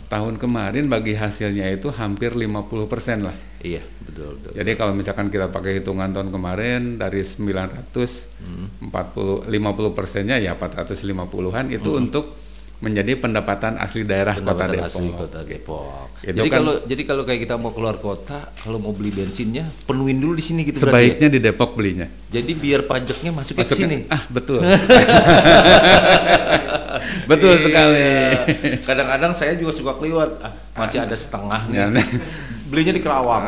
Tahun 0.09 0.41
kemarin 0.41 0.89
bagi 0.89 1.13
hasilnya 1.13 1.69
itu 1.69 1.93
hampir 1.93 2.33
50% 2.33 3.21
lah. 3.21 3.37
Iya, 3.61 3.85
betul, 4.01 4.41
betul. 4.41 4.51
Jadi 4.57 4.71
kalau 4.73 4.97
misalkan 4.97 5.29
kita 5.29 5.53
pakai 5.53 5.83
hitungan 5.83 6.09
tahun 6.09 6.33
kemarin 6.33 6.97
dari 6.97 7.21
900 7.21 7.85
40 8.89 9.45
50 9.45 9.97
persennya 9.97 10.41
ya 10.41 10.57
450-an 10.57 11.65
itu 11.69 11.89
untuk 11.93 12.48
menjadi 12.79 13.11
pendapatan 13.13 13.75
asli 13.75 14.01
daerah 14.01 14.31
kota 14.33 14.55
Pendapatan 14.55 14.71
Depok. 14.73 14.87
asli 14.89 15.07
kota 15.11 15.39
Depok. 15.43 16.07
Itu 16.17 16.31
jadi 16.33 16.47
kan- 16.47 16.57
kalau 16.57 16.73
jadi 16.81 17.01
kalau 17.03 17.23
kayak 17.23 17.39
kita 17.41 17.55
mau 17.55 17.71
keluar 17.71 17.95
kota, 17.97 18.39
kalau 18.55 18.77
mau 18.77 18.91
beli 18.91 19.09
bensinnya 19.09 19.67
penuhin 19.83 20.17
dulu 20.17 20.33
di 20.33 20.41
sini 20.41 20.63
gitu 20.63 20.77
berarti 20.77 20.87
ya? 20.87 20.95
Sebaiknya 21.05 21.27
di 21.29 21.39
Depok 21.41 21.69
belinya. 21.73 22.07
Jadi 22.29 22.51
biar 22.53 22.83
pajaknya 22.83 23.31
masuk 23.33 23.55
ke 23.57 23.65
sini. 23.67 24.07
Ah, 24.07 24.23
betul. 24.27 24.63
betul 27.25 27.53
Iya. 27.53 27.61
sekali. 27.61 28.07
Kadang-kadang 28.81 29.31
saya 29.33 29.53
juga 29.55 29.71
suka 29.71 29.91
keliwat. 29.95 30.29
Ah, 30.39 30.53
masih 30.75 30.99
ada 30.99 31.15
setengah 31.15 31.61
nih. 31.67 31.77
Ya. 32.69 32.71
Belinya 32.71 32.93
di 32.93 33.01
Kerawang. 33.01 33.43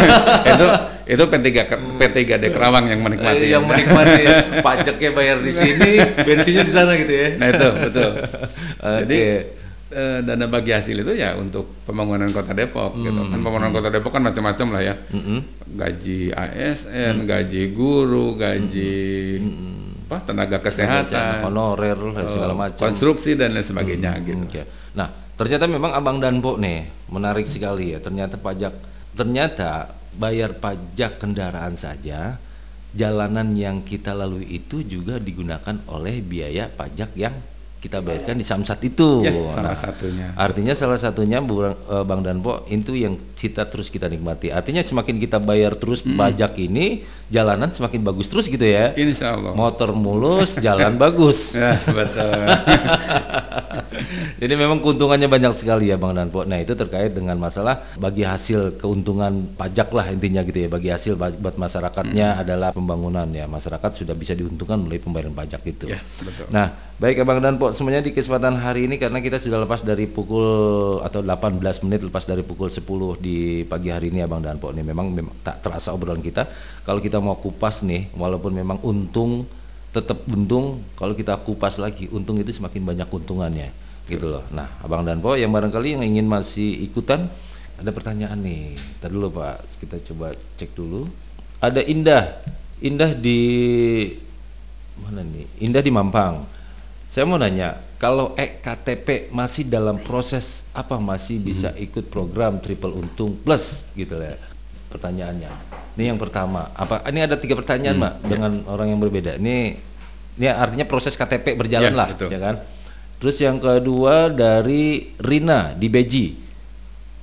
itu 0.52 0.66
itu 1.04 1.22
P3 1.22 1.46
ke- 1.62 1.80
P3D 1.94 2.44
Kerawang 2.50 2.90
yang 2.90 3.00
menikmati. 3.06 3.46
Yang 3.46 3.64
menikmati 3.70 4.20
ya. 4.26 4.36
pajaknya 4.60 5.10
bayar 5.14 5.38
di 5.38 5.52
sini, 5.54 5.92
bensinnya 6.26 6.66
di 6.66 6.72
sana 6.74 6.92
gitu 6.98 7.12
ya. 7.14 7.28
Nah, 7.38 7.48
itu 7.54 7.68
betul. 7.86 8.10
Jadi 9.06 9.20
eh, 9.94 10.18
dana 10.26 10.46
bagi 10.50 10.74
hasil 10.74 11.06
itu 11.06 11.12
ya 11.14 11.38
untuk 11.38 11.86
pembangunan 11.86 12.26
Kota 12.34 12.50
Depok 12.50 12.98
gitu. 12.98 13.14
Hmm. 13.14 13.30
Kan 13.30 13.38
pembangunan 13.38 13.70
Kota 13.70 13.88
Depok 13.94 14.10
kan 14.10 14.26
macam-macam 14.26 14.66
lah 14.74 14.82
ya. 14.82 14.94
Gaji 15.64 16.34
ASN, 16.34 17.14
gaji 17.22 17.62
guru, 17.70 18.34
gaji 18.34 18.94
apa 20.04 20.20
tenaga 20.20 20.60
kesehatan, 20.60 21.48
honorer 21.48 21.96
dan 21.96 22.24
segala 22.28 22.52
eh, 22.52 22.58
macam. 22.60 22.80
konstruksi 22.82 23.40
dan 23.40 23.56
lain 23.56 23.64
sebagainya 23.64 24.12
gitu. 24.20 24.44
Oke. 24.44 24.62
Nah, 24.92 25.08
ternyata 25.34 25.64
memang 25.66 25.92
Abang 25.94 26.18
Danpo 26.22 26.56
nih 26.58 26.86
menarik 27.10 27.46
sekali 27.46 27.94
ya. 27.94 27.98
Ternyata 28.02 28.38
pajak 28.38 28.74
ternyata 29.14 29.94
bayar 30.14 30.58
pajak 30.58 31.22
kendaraan 31.22 31.74
saja 31.74 32.38
jalanan 32.94 33.58
yang 33.58 33.82
kita 33.82 34.14
lalui 34.14 34.46
itu 34.46 34.86
juga 34.86 35.18
digunakan 35.18 35.74
oleh 35.90 36.22
biaya 36.22 36.70
pajak 36.70 37.10
yang 37.18 37.34
kita 37.82 38.00
bayarkan 38.00 38.40
di 38.40 38.46
Samsat 38.46 38.80
itu. 38.80 39.20
Ya, 39.20 39.44
salah 39.52 39.76
satunya. 39.76 40.32
Artinya 40.40 40.72
salah 40.72 40.96
satunya 40.96 41.44
eh, 41.44 42.04
Bang 42.08 42.24
Danpo 42.24 42.64
itu 42.72 42.96
yang 42.96 43.20
kita 43.44 43.68
terus 43.68 43.92
kita 43.92 44.08
nikmati. 44.08 44.48
Artinya 44.48 44.80
semakin 44.80 45.20
kita 45.20 45.36
bayar 45.36 45.76
terus 45.76 46.00
pajak 46.00 46.56
ini, 46.56 47.04
jalanan 47.28 47.68
semakin 47.68 48.00
bagus 48.00 48.32
terus 48.32 48.48
gitu 48.48 48.64
ya. 48.64 48.96
Insya 48.96 49.36
Allah. 49.36 49.52
Motor 49.52 49.92
mulus, 49.92 50.56
jalan 50.56 50.96
bagus. 50.96 51.52
Ya, 51.64 51.78
betul. 51.86 52.34
Jadi 54.42 54.60
memang 54.60 54.82
keuntungannya 54.82 55.30
banyak 55.30 55.54
sekali 55.56 55.88
ya 55.88 55.96
Bang 55.96 56.12
Danpo. 56.12 56.44
Nah 56.44 56.60
itu 56.60 56.76
terkait 56.76 57.14
dengan 57.14 57.38
masalah 57.40 57.88
bagi 57.96 58.26
hasil 58.26 58.76
keuntungan 58.76 59.54
pajak 59.56 59.88
lah 59.94 60.12
intinya 60.12 60.44
gitu 60.44 60.66
ya. 60.66 60.68
Bagi 60.68 60.92
hasil 60.92 61.16
buat 61.16 61.56
masyarakatnya 61.56 62.44
adalah 62.44 62.74
pembangunan 62.74 63.24
ya. 63.32 63.48
Masyarakat 63.48 64.04
sudah 64.04 64.12
bisa 64.12 64.36
diuntungkan 64.36 64.82
melalui 64.82 65.00
pembayaran 65.00 65.32
pajak 65.32 65.62
itu. 65.64 65.88
Ya, 65.88 66.02
betul. 66.20 66.52
Nah 66.52 66.74
baik 66.94 67.22
ya 67.22 67.24
Bang 67.26 67.42
Danpo 67.42 67.74
semuanya 67.74 68.06
di 68.06 68.14
kesempatan 68.14 68.54
hari 68.54 68.86
ini 68.86 69.02
karena 69.02 69.18
kita 69.18 69.42
sudah 69.42 69.66
lepas 69.66 69.82
dari 69.82 70.06
pukul 70.06 71.02
atau 71.02 71.26
18 71.26 71.58
menit 71.88 72.06
lepas 72.06 72.22
dari 72.22 72.46
pukul 72.46 72.70
10 72.70 72.86
di 73.18 73.33
pagi 73.68 73.88
hari 73.92 74.10
ini 74.12 74.22
ya 74.22 74.28
Bang 74.28 74.42
Danpo. 74.44 74.70
Ini 74.70 74.82
memang, 74.82 75.10
memang 75.10 75.34
tak 75.40 75.64
terasa 75.64 75.90
obrolan 75.92 76.20
kita. 76.20 76.46
Kalau 76.84 77.00
kita 77.00 77.18
mau 77.18 77.38
kupas 77.38 77.82
nih 77.86 78.12
walaupun 78.14 78.52
memang 78.52 78.78
untung 78.82 79.48
tetap 79.94 80.26
untung 80.26 80.82
kalau 80.98 81.14
kita 81.14 81.38
kupas 81.38 81.78
lagi 81.78 82.10
untung 82.10 82.34
itu 82.42 82.50
semakin 82.50 82.82
banyak 82.82 83.06
keuntungannya 83.06 83.70
gitu 84.10 84.26
loh. 84.26 84.44
Nah, 84.50 84.66
Abang 84.82 85.06
Danpo 85.06 85.38
yang 85.38 85.54
barangkali 85.54 85.96
yang 85.96 86.02
ingin 86.02 86.26
masih 86.26 86.82
ikutan 86.82 87.30
ada 87.78 87.90
pertanyaan 87.90 88.38
nih. 88.42 88.74
Tadi 88.98 89.12
dulu 89.14 89.38
Pak, 89.38 89.56
kita 89.82 89.96
coba 90.12 90.34
cek 90.58 90.70
dulu. 90.74 91.06
Ada 91.62 91.80
Indah. 91.86 92.42
Indah 92.82 93.14
di 93.16 93.40
mana 95.00 95.24
nih? 95.24 95.46
Indah 95.62 95.82
di 95.82 95.90
Mampang. 95.90 96.44
Saya 97.14 97.30
mau 97.30 97.38
nanya, 97.38 97.78
kalau 98.02 98.34
ektp 98.34 99.30
masih 99.30 99.62
dalam 99.70 100.02
proses 100.02 100.66
apa 100.74 100.98
masih 100.98 101.38
bisa 101.38 101.70
ikut 101.78 102.10
program 102.10 102.58
triple 102.58 102.90
untung 102.90 103.38
plus 103.38 103.86
gitu 103.94 104.18
ya? 104.18 104.34
Pertanyaannya. 104.90 105.46
Ini 105.94 106.10
yang 106.10 106.18
pertama. 106.18 106.74
Apa 106.74 107.06
ini 107.06 107.22
ada 107.22 107.38
tiga 107.38 107.54
pertanyaan, 107.54 108.02
Mbak, 108.02 108.14
dengan 108.26 108.52
orang 108.66 108.90
yang 108.90 108.98
berbeda. 108.98 109.38
Ini 109.38 109.78
ini 110.42 110.46
artinya 110.50 110.82
proses 110.90 111.14
KTP 111.14 111.54
berjalan 111.54 111.94
Ya, 111.94 111.94
lah, 111.94 112.10
betul. 112.10 112.34
ya 112.34 112.40
kan? 112.42 112.56
Terus 113.22 113.36
yang 113.38 113.62
kedua 113.62 114.26
dari 114.34 115.14
Rina 115.22 115.70
di 115.70 115.86
Beji. 115.86 116.26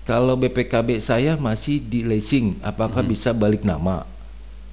Kalau 0.08 0.40
BPKB 0.40 1.04
saya 1.04 1.36
masih 1.36 1.84
di 1.84 2.08
leasing, 2.08 2.64
apakah 2.64 3.04
bisa 3.04 3.36
balik 3.36 3.68
nama? 3.68 4.08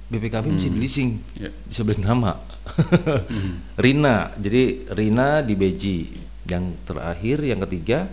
BPKB 0.07 0.47
masih 0.47 0.71
di 0.71 0.79
leasing, 0.79 1.19
Ya. 1.35 1.51
bisa 1.67 1.83
balik 1.83 1.99
nama. 1.99 2.39
Rina, 3.83 4.31
jadi 4.37 4.89
Rina 4.93 5.41
di 5.45 5.53
Beji. 5.55 5.99
Yang 6.49 6.65
terakhir, 6.85 7.37
yang 7.45 7.61
ketiga, 7.67 8.09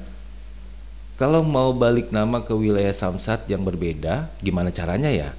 kalau 1.16 1.40
mau 1.40 1.72
balik 1.72 2.12
nama 2.12 2.44
ke 2.44 2.52
wilayah 2.52 2.92
Samsat 2.92 3.48
yang 3.48 3.64
berbeda, 3.64 4.28
gimana 4.44 4.68
caranya 4.68 5.08
ya? 5.08 5.32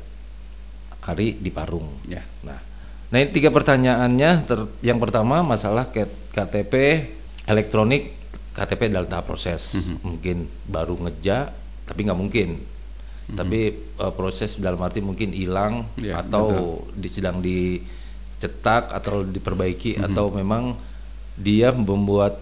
Ari 1.08 1.40
di 1.40 1.54
Parung. 1.54 1.88
Ya. 2.10 2.26
Nah, 2.44 2.68
Nah, 3.08 3.24
ini 3.24 3.32
tiga 3.32 3.50
pertanyaannya. 3.56 4.32
Ter- 4.44 4.70
yang 4.84 5.00
pertama 5.00 5.40
masalah 5.40 5.88
KTP 6.36 7.08
elektronik, 7.48 8.12
KTP 8.52 8.92
dalam 8.92 9.08
tahap 9.08 9.32
proses. 9.32 9.80
Mhm. 9.80 9.96
Mungkin 10.04 10.38
baru 10.68 11.00
ngeja, 11.08 11.56
tapi 11.88 12.04
nggak 12.04 12.20
mungkin. 12.20 12.50
Tapi 13.28 13.60
eh, 13.76 14.14
proses 14.16 14.56
dalam 14.56 14.80
arti 14.80 15.04
mungkin 15.04 15.36
hilang 15.36 15.84
Iya, 16.00 16.24
atau 16.24 16.80
di, 16.96 17.12
sedang 17.12 17.44
dicetak 18.38 18.94
atau 18.94 19.26
diperbaiki 19.26 19.98
Mhm. 19.98 20.04
atau 20.06 20.30
memang 20.30 20.78
dia 21.34 21.74
membuat 21.74 22.38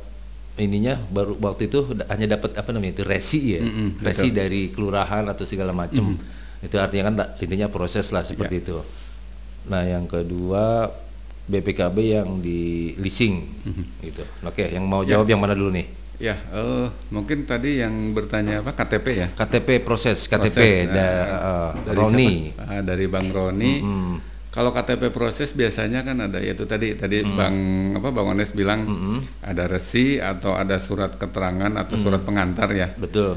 ininya 0.55 0.99
baru 1.07 1.35
waktu 1.37 1.67
itu 1.67 1.83
hanya 2.05 2.35
dapat 2.35 2.55
apa 2.55 2.69
namanya 2.71 2.93
itu 2.93 3.03
resi 3.03 3.55
ya, 3.55 3.61
Mhm, 3.61 3.99
resi 3.99 4.27
betul. 4.27 4.35
dari 4.37 4.61
kelurahan 4.69 5.23
atau 5.25 5.43
segala 5.43 5.71
macam. 5.71 6.15
Itu 6.59 6.75
artinya 6.75 7.03
kan 7.05 7.15
intinya 7.37 7.67
proses 7.67 8.07
lah 8.09 8.23
seperti 8.23 8.59
Iya. 8.59 8.63
itu. 8.65 8.77
Nah, 9.65 9.83
yang 9.83 10.03
kedua 10.05 10.87
BPKB 11.45 11.97
yang 12.17 12.39
di 12.39 12.91
leasing 12.95 13.35
gitu. 14.01 14.23
Oke, 14.41 14.67
yang 14.67 14.83
mau 14.83 15.01
Ya. 15.01 15.15
jawab 15.15 15.27
yang 15.27 15.39
mana 15.39 15.53
dulu 15.53 15.71
nih? 15.71 15.87
Ya, 16.15 16.39
eh, 16.49 16.87
mungkin 17.09 17.43
tadi 17.43 17.77
yang 17.77 17.91
bertanya 18.11 18.63
apa 18.63 18.71
KTP 18.73 19.07
ya? 19.13 19.27
KTP 19.29 19.83
proses 19.83 20.23
KTP 20.25 20.55
Proses, 20.55 20.87
da, 20.87 21.07
eh, 21.11 21.69
dari 21.83 21.97
Roni. 21.99 22.29
siapa? 22.49 22.63
Ah, 22.65 22.81
dari 22.81 23.05
Bang 23.05 23.27
Roni. 23.27 23.73
Mm. 23.77 24.15
Kalau 24.55 24.71
KTP 24.71 25.11
proses 25.11 25.51
biasanya 25.51 25.99
kan 26.07 26.15
ada 26.15 26.39
yaitu 26.39 26.63
tadi 26.63 26.95
tadi 26.95 27.27
Bang 27.27 27.55
apa 27.91 28.07
Bang 28.15 28.31
Ones 28.31 28.55
bilang 28.55 28.87
ada 29.43 29.67
resi 29.67 30.15
atau 30.15 30.55
ada 30.55 30.79
surat 30.79 31.19
keterangan 31.19 31.75
atau 31.75 31.99
surat 31.99 32.23
pengantar 32.23 32.71
ya 32.71 32.87
Betul. 32.95 33.35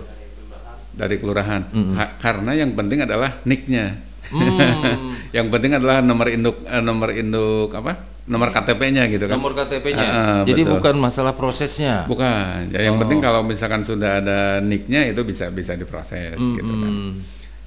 dari 0.95 1.19
kelurahan. 1.19 1.66
Ha- 1.75 2.23
karena 2.23 2.55
yang 2.55 2.71
penting 2.79 3.03
adalah 3.03 3.43
nicknya. 3.43 3.99
Hmm. 4.31 5.19
yang 5.37 5.51
penting 5.51 5.75
adalah 5.75 6.07
nomor 6.07 6.31
induk 6.31 6.62
eh, 6.62 6.83
nomor 6.87 7.11
induk 7.11 7.75
apa? 7.75 7.99
Nomor 8.29 8.53
KTP-nya 8.53 9.09
gitu 9.09 9.25
kan. 9.25 9.41
Nomor 9.41 9.57
KTP-nya. 9.57 10.05
Ah, 10.05 10.41
Jadi 10.45 10.62
betul. 10.69 10.73
bukan 10.79 10.95
masalah 11.01 11.33
prosesnya. 11.33 12.05
Bukan. 12.05 12.77
Ya, 12.77 12.93
yang 12.93 13.01
penting 13.01 13.25
kalau 13.25 13.41
misalkan 13.41 13.83
sudah 13.83 14.21
ada 14.21 14.61
nicknya 14.61 15.09
itu 15.09 15.25
bisa 15.25 15.49
bisa 15.49 15.73
diproses 15.75 16.37
gitu 16.37 16.73
kan. 16.79 16.93
Hmm. 16.93 17.12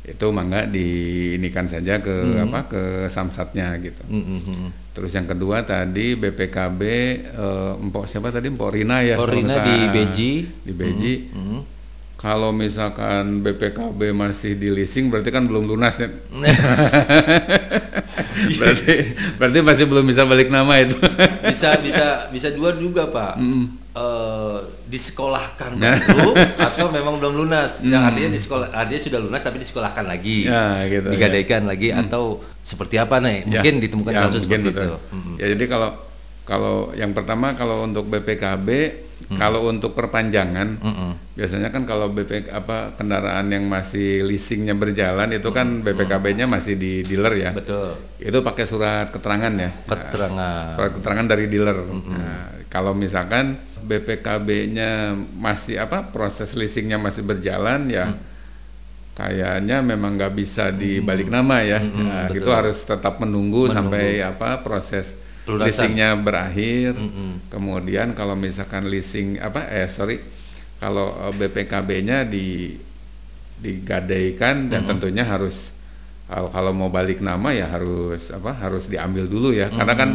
Itu 0.02 0.34
mangga 0.34 0.66
diinikan 0.66 1.70
saja 1.70 2.02
ke 2.02 2.42
apa 2.42 2.66
ke 2.66 2.82
samsatnya 3.08 3.78
gitu. 3.78 4.02
Hmm, 4.10 4.24
hmm, 4.26 4.42
hmm. 4.42 4.70
Terus 4.92 5.14
yang 5.14 5.30
kedua 5.30 5.64
tadi 5.64 6.18
BPKB 6.18 6.82
eh, 7.32 7.74
Empok 7.80 8.10
siapa 8.10 8.34
tadi 8.34 8.50
Empok 8.50 8.74
Rina 8.74 9.06
ya. 9.06 9.16
Empok 9.16 9.30
Rina 9.30 9.56
di 9.62 9.78
Beji. 9.94 10.32
Di 10.66 10.74
Beji. 10.74 11.14
Hmm. 11.32 11.62
Kalau 12.22 12.54
misalkan 12.54 13.42
BPKB 13.42 14.14
masih 14.14 14.54
di 14.54 14.70
leasing 14.70 15.10
berarti 15.10 15.34
kan 15.34 15.46
belum 15.46 15.66
lunas 15.66 15.98
ya. 15.98 16.10
berarti 18.62 18.94
berarti 19.38 19.60
masih 19.62 19.86
belum 19.90 20.06
bisa 20.06 20.26
balik 20.26 20.50
nama 20.54 20.82
itu. 20.82 20.98
bisa 21.50 21.78
bisa 21.82 22.30
bisa 22.30 22.50
dua 22.54 22.78
juga 22.78 23.10
pak 23.10 23.42
Eh, 23.92 24.58
disekolahkan 24.92 25.72
dulu 25.74 26.36
atau 26.68 26.92
memang 26.92 27.16
belum 27.16 27.34
lunas 27.40 27.80
yang 27.82 28.04
artinya 28.04 28.30
di 28.30 28.38
sekolah 28.38 28.68
artinya 28.70 29.02
sudah 29.02 29.20
lunas 29.20 29.40
tapi 29.40 29.58
disekolahkan 29.58 30.04
lagi 30.04 30.44
Ya, 30.44 30.84
gitu, 30.86 31.08
digadaikan 31.08 31.64
lagi 31.64 31.90
atau 31.90 32.24
seperti 32.60 33.00
apa 33.00 33.18
nih 33.18 33.42
Ya, 33.42 33.64
mungkin 33.64 33.74
ditemukan 33.80 34.12
ya, 34.12 34.20
kasus 34.22 34.44
mungkin 34.44 34.60
seperti 34.62 34.76
betul. 34.76 34.86
itu 34.92 34.98
Mm. 35.12 35.34
Ya 35.38 35.46
jadi 35.56 35.66
kalau 35.66 35.90
kalau 36.42 36.76
yang 36.92 37.12
pertama 37.12 37.54
kalau 37.54 37.82
untuk 37.82 38.06
BPKB, 38.06 38.68
Mm. 39.22 39.38
kalau 39.38 39.70
untuk 39.70 39.94
perpanjangan, 39.94 40.82
Mm-mm. 40.82 41.12
biasanya 41.32 41.70
kan 41.70 41.86
kalau 41.86 42.10
BP 42.10 42.50
apa 42.50 42.92
kendaraan 42.92 43.48
yang 43.48 43.64
masih 43.64 44.26
leasingnya 44.26 44.74
berjalan 44.74 45.30
itu 45.30 45.46
kan 45.50 45.80
BPKB-nya 45.80 46.50
masih 46.50 46.74
di 46.74 47.00
dealer 47.02 47.38
ya. 47.40 47.52
betul 47.54 47.96
Itu 48.18 48.42
pakai 48.42 48.66
surat 48.66 49.08
keterangan 49.08 49.54
ya. 49.54 49.70
keterangan 49.86 50.74
Surat 50.74 50.92
keterangan 50.92 51.26
dari 51.28 51.46
dealer. 51.46 51.78
Nah, 51.86 52.66
kalau 52.66 52.92
misalkan 52.92 53.62
BPKB-nya 53.92 55.20
masih 55.36 55.84
apa 55.84 56.08
proses 56.16 56.56
leasingnya 56.56 56.96
masih 56.96 57.28
berjalan 57.28 57.92
ya. 57.92 58.08
Mm. 58.08 58.20
Kayaknya 59.12 59.78
memang 59.84 60.16
nggak 60.16 60.34
bisa 60.34 60.72
dibalik 60.72 61.28
nama 61.28 61.60
ya. 61.60 61.84
Nah, 61.84 62.32
itu 62.32 62.48
harus 62.48 62.80
tetap 62.88 63.20
menunggu, 63.20 63.68
sampai 63.68 64.24
apa 64.24 64.64
proses 64.64 65.20
Pelunasan. 65.44 65.68
leasingnya 65.68 66.16
berakhir. 66.16 66.96
Mm-mm. 66.96 67.52
Kemudian 67.52 68.16
kalau 68.16 68.40
misalkan 68.40 68.88
leasing 68.88 69.36
apa 69.44 69.68
eh 69.68 69.92
sorry 69.92 70.24
kalau 70.80 71.12
eh, 71.28 71.34
BPKB-nya 71.36 72.26
di 72.26 72.74
digadaikan 73.62 74.74
dan 74.74 74.90
tentunya 74.90 75.22
harus 75.22 75.70
kalau, 76.26 76.50
kalau 76.50 76.72
mau 76.74 76.90
balik 76.90 77.22
nama 77.22 77.54
ya 77.54 77.70
harus 77.70 78.34
apa 78.34 78.58
harus 78.58 78.90
diambil 78.90 79.30
dulu 79.30 79.54
ya 79.54 79.70
karena 79.70 79.94
kan 79.94 80.10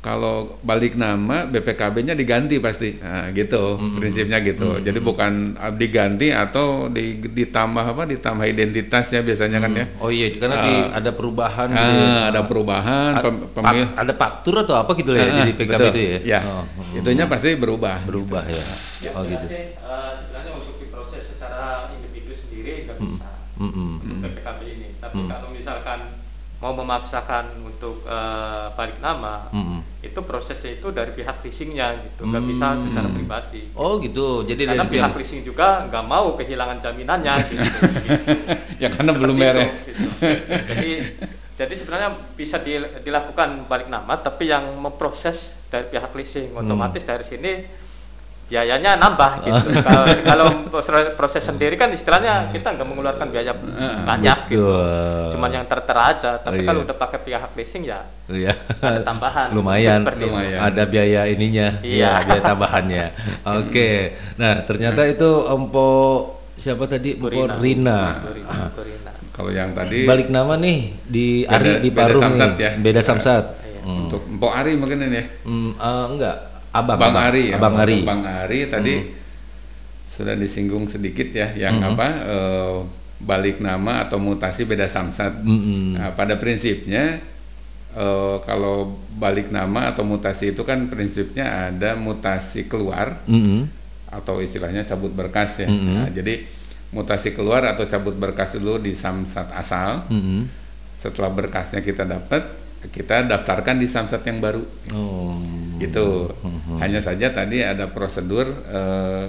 kalau 0.00 0.56
balik 0.60 0.96
nama 0.96 1.44
BPKB-nya 1.44 2.14
diganti 2.14 2.56
pasti. 2.56 2.96
Nah, 2.96 3.28
gitu 3.30 3.76
prinsipnya 3.92 4.40
gitu. 4.40 4.80
Jadi 4.80 4.96
bukan 4.98 5.32
uh, 5.54 5.68
diganti 5.70 6.30
atau 6.30 6.88
di- 6.88 7.20
ditambah 7.20 7.84
apa 7.86 8.08
ditambah 8.08 8.46
identitasnya 8.46 9.20
biasanya 9.20 9.60
kan 9.60 9.72
ya. 9.74 9.86
Oh 9.98 10.08
iya 10.08 10.32
karena 10.32 10.56
di, 10.58 10.74
ada 10.90 11.10
perubahan 11.10 11.68
gitu 11.68 11.84
ah, 12.00 12.22
ada 12.26 12.40
perubahan 12.42 13.12
A- 13.12 13.20
pem- 13.20 13.40
pak- 13.46 13.52
pemil- 13.54 13.92
ada 13.94 14.12
faktur 14.14 14.54
atau 14.58 14.74
apa 14.74 14.90
gitu 14.94 15.10
lah 15.10 15.20
ya 15.20 15.26
Ah, 15.26 15.36
jadi 15.38 15.52
PKB 15.54 15.68
betul. 15.78 15.92
itu 15.92 16.00
ya? 16.00 16.18
Ya 16.26 16.40
Oh, 16.42 16.64
itunya 16.94 17.24
pasti 17.26 17.48
berubah 17.54 17.96
berubah 18.02 18.42
ya. 18.42 18.64
Oh 19.12 19.22
gitu. 19.22 19.44
eh, 19.44 19.70
sebenarnya 20.16 20.52
untuk 20.54 20.74
diproses 20.76 21.28
secara 21.28 21.60
individu 21.92 22.32
sendiri 22.32 22.84
nggak 22.84 22.96
bisa. 22.98 23.28
Mm-mm. 23.54 23.90
untuk 24.00 24.16
PPKB 24.24 24.60
ini. 24.66 24.86
Tapi 24.96 25.18
kalau 25.26 25.48
misalkan 25.50 25.98
mau 26.60 26.72
memaksakan 26.72 27.44
untuk 27.62 28.04
eh, 28.04 28.66
balik 28.70 28.98
nama, 28.98 29.48
Mm-mm. 29.50 29.80
itu 30.00 30.20
prosesnya 30.20 30.70
itu 30.74 30.88
dari 30.90 31.10
pihak 31.10 31.40
leasingnya 31.40 31.88
gitu, 31.98 32.22
nggak 32.22 32.44
bisa 32.46 32.66
secara 32.78 33.08
pribadi. 33.08 33.62
oh 33.72 33.96
gitu 33.96 34.44
jadi 34.44 34.62
Karena 34.66 34.84
dari 34.84 34.92
pihak 34.94 35.12
leasing 35.14 35.40
juga 35.42 35.84
nggak 35.86 36.04
mau 36.04 36.32
kehilangan 36.34 36.78
jaminannya 36.78 37.34
gitu. 37.48 37.68
ya 38.76 38.88
karena 38.88 39.10
belum 39.10 39.34
Seperti 39.34 39.48
itu, 39.48 39.56
beres 39.56 39.78
gitu. 39.86 40.08
Jadi 40.66 40.90
jadi 41.56 41.74
sebenarnya 41.74 42.08
bisa 42.34 42.56
di- 42.58 42.92
dilakukan 43.00 43.48
balik 43.64 43.88
nama, 43.88 44.12
tapi 44.14 44.44
yang 44.46 44.64
memproses 44.76 45.36
dari 45.66 45.84
pihak 45.86 46.12
leasing 46.12 46.52
Hmm. 46.52 46.60
otomatis 46.62 47.00
dari 47.00 47.24
sini 47.24 47.52
biayanya 48.50 48.98
nambah 48.98 49.32
gitu. 49.40 49.66
kalau, 49.80 50.04
kalau 50.20 50.46
proses- 50.66 51.14
proses 51.14 51.38
sendiri 51.40 51.74
kan 51.74 51.86
istilahnya 51.88 52.50
kita 52.50 52.66
nggak 52.68 52.82
mengeluarkan 52.84 53.30
biaya 53.30 53.54
banyak 54.02 54.38
gitu. 54.50 54.74
Cuman 55.30 55.50
yang 55.52 55.64
tertera 55.64 56.10
aja. 56.10 56.30
Tapi 56.36 56.60
Oh, 56.60 56.66
kalau 56.66 56.80
iya. 56.80 56.86
udah 56.86 56.96
pakai 56.98 57.18
pihak 57.20 57.50
leasing 57.54 57.84
ya 57.84 58.02
Iya. 58.26 58.50
ada 58.76 59.00
tambahan. 59.04 59.48
lumayan, 59.50 60.02
itu. 60.02 60.26
Lumayan. 60.26 60.58
ada 60.60 60.82
biaya 60.84 61.20
ininya, 61.24 61.78
Iya. 61.80 62.10
ya, 62.12 62.26
biaya 62.26 62.42
tambahannya. 62.44 63.04
Oke, 63.56 63.90
nah 64.34 64.58
ternyata 64.60 65.02
itu 65.04 65.30
Empo 65.46 65.88
siapa 66.54 66.84
tadi? 66.84 67.14
Empo 67.14 67.26
Rina. 67.28 67.54
Rina. 67.56 67.98
Turina, 68.20 68.58
Turina. 68.70 69.10
kalau 69.30 69.50
yang 69.50 69.70
tadi 69.72 70.04
Balik 70.04 70.28
nama 70.28 70.52
nih 70.54 70.78
di 71.00 71.26
Beda- 71.42 71.54
Ari 71.56 71.72
di 71.78 71.88
beda 71.88 72.02
Parung 72.04 72.22
samsat 72.24 72.50
nih. 72.50 72.60
ya. 72.60 72.70
Beda 72.76 73.00
samsat. 73.00 73.44
Hmm. 73.80 74.06
untuk 74.06 74.22
Mpok 74.28 74.52
Ari 74.52 74.76
mungkin 74.76 75.00
ini 75.00 75.16
ya 75.16 75.24
Hmm, 75.42 75.72
eh, 75.72 76.04
enggak, 76.10 76.36
abang. 76.70 76.98
Bang 76.98 77.16
Ari 77.18 77.50
ya 77.50 77.56
Abang 77.58 77.76
Ari. 77.78 77.98
Bang 78.06 78.22
Ari 78.22 78.60
tadi 78.70 78.94
sudah 80.10 80.34
disinggung 80.34 80.90
sedikit 80.90 81.30
ya 81.30 81.54
yang 81.54 81.80
apa 81.80 82.08
eh, 82.26 82.78
balik 83.20 83.62
nama 83.62 84.04
atau 84.04 84.16
mutasi 84.16 84.64
beda 84.64 84.88
samsat 84.88 85.44
Mm-mm. 85.44 85.96
Nah, 85.96 86.10
pada 86.16 86.36
prinsipnya 86.40 87.22
eh, 87.94 88.36
kalau 88.42 88.98
balik 89.16 89.52
nama 89.54 89.94
atau 89.94 90.02
mutasi 90.02 90.52
itu 90.52 90.62
kan 90.66 90.90
prinsipnya 90.90 91.70
ada 91.70 91.94
mutasi 91.94 92.66
keluar 92.66 93.22
Mm-mm. 93.30 93.70
atau 94.10 94.42
istilahnya 94.42 94.82
cabut 94.82 95.14
berkas 95.14 95.62
ya. 95.62 95.68
Nah, 95.70 96.10
jadi 96.10 96.42
mutasi 96.90 97.30
keluar 97.30 97.62
atau 97.62 97.86
cabut 97.86 98.18
berkas 98.18 98.58
dulu 98.58 98.82
di 98.82 98.90
samsat 98.94 99.54
asal. 99.54 100.10
Mm-mm. 100.10 100.50
Setelah 100.98 101.30
berkasnya 101.32 101.80
kita 101.80 102.04
dapat, 102.04 102.44
kita 102.92 103.24
daftarkan 103.24 103.78
di 103.78 103.88
samsat 103.88 104.20
yang 104.26 104.42
baru. 104.42 104.60
Oh. 104.92 105.32
Gitu. 105.80 106.28
Hanya 106.76 107.00
saja 107.00 107.32
tadi 107.32 107.64
ada 107.64 107.88
prosedur 107.88 108.44
eh, 108.68 109.24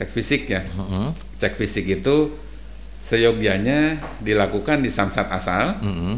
cek 0.00 0.10
fisik 0.10 0.48
ya. 0.48 0.64
Mm-mm. 0.64 1.12
Cek 1.36 1.60
fisik 1.60 1.84
itu 1.84 2.32
seyogianya 3.04 4.00
dilakukan 4.24 4.80
di 4.80 4.88
samsat 4.88 5.28
asal. 5.28 5.76
Mm-mm. 5.84 6.16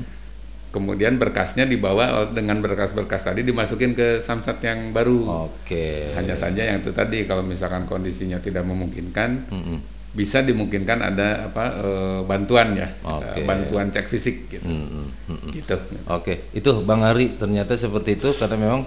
Kemudian 0.73 1.21
berkasnya 1.21 1.69
dibawa 1.69 2.33
dengan 2.33 2.57
berkas-berkas 2.65 3.29
tadi 3.29 3.45
dimasukin 3.45 3.93
ke 3.93 4.25
samsat 4.25 4.57
yang 4.65 4.97
baru. 4.97 5.51
Oke. 5.53 6.17
Hanya 6.17 6.33
saja 6.33 6.65
yang 6.65 6.81
itu 6.81 6.97
tadi 6.97 7.29
kalau 7.29 7.45
misalkan 7.45 7.85
kondisinya 7.85 8.41
tidak 8.41 8.65
memungkinkan 8.65 9.53
Mm-mm. 9.53 9.79
bisa 10.17 10.41
dimungkinkan 10.41 11.01
ada 11.05 11.53
apa 11.53 11.65
eh, 11.77 12.21
bantuan 12.25 12.73
ya 12.77 12.89
Oke. 13.05 13.41
eh, 13.41 13.45
bantuan 13.45 13.93
cek 13.93 14.09
fisik 14.09 14.49
gitu 14.49 14.65
Mm-mm. 14.65 15.05
Mm-mm. 15.29 15.51
gitu 15.57 15.77
Oke, 16.09 16.53
itu 16.57 16.69
Bang 16.89 17.05
Ari 17.05 17.37
ternyata 17.37 17.77
seperti 17.77 18.17
itu 18.17 18.33
karena 18.37 18.57
memang 18.57 18.81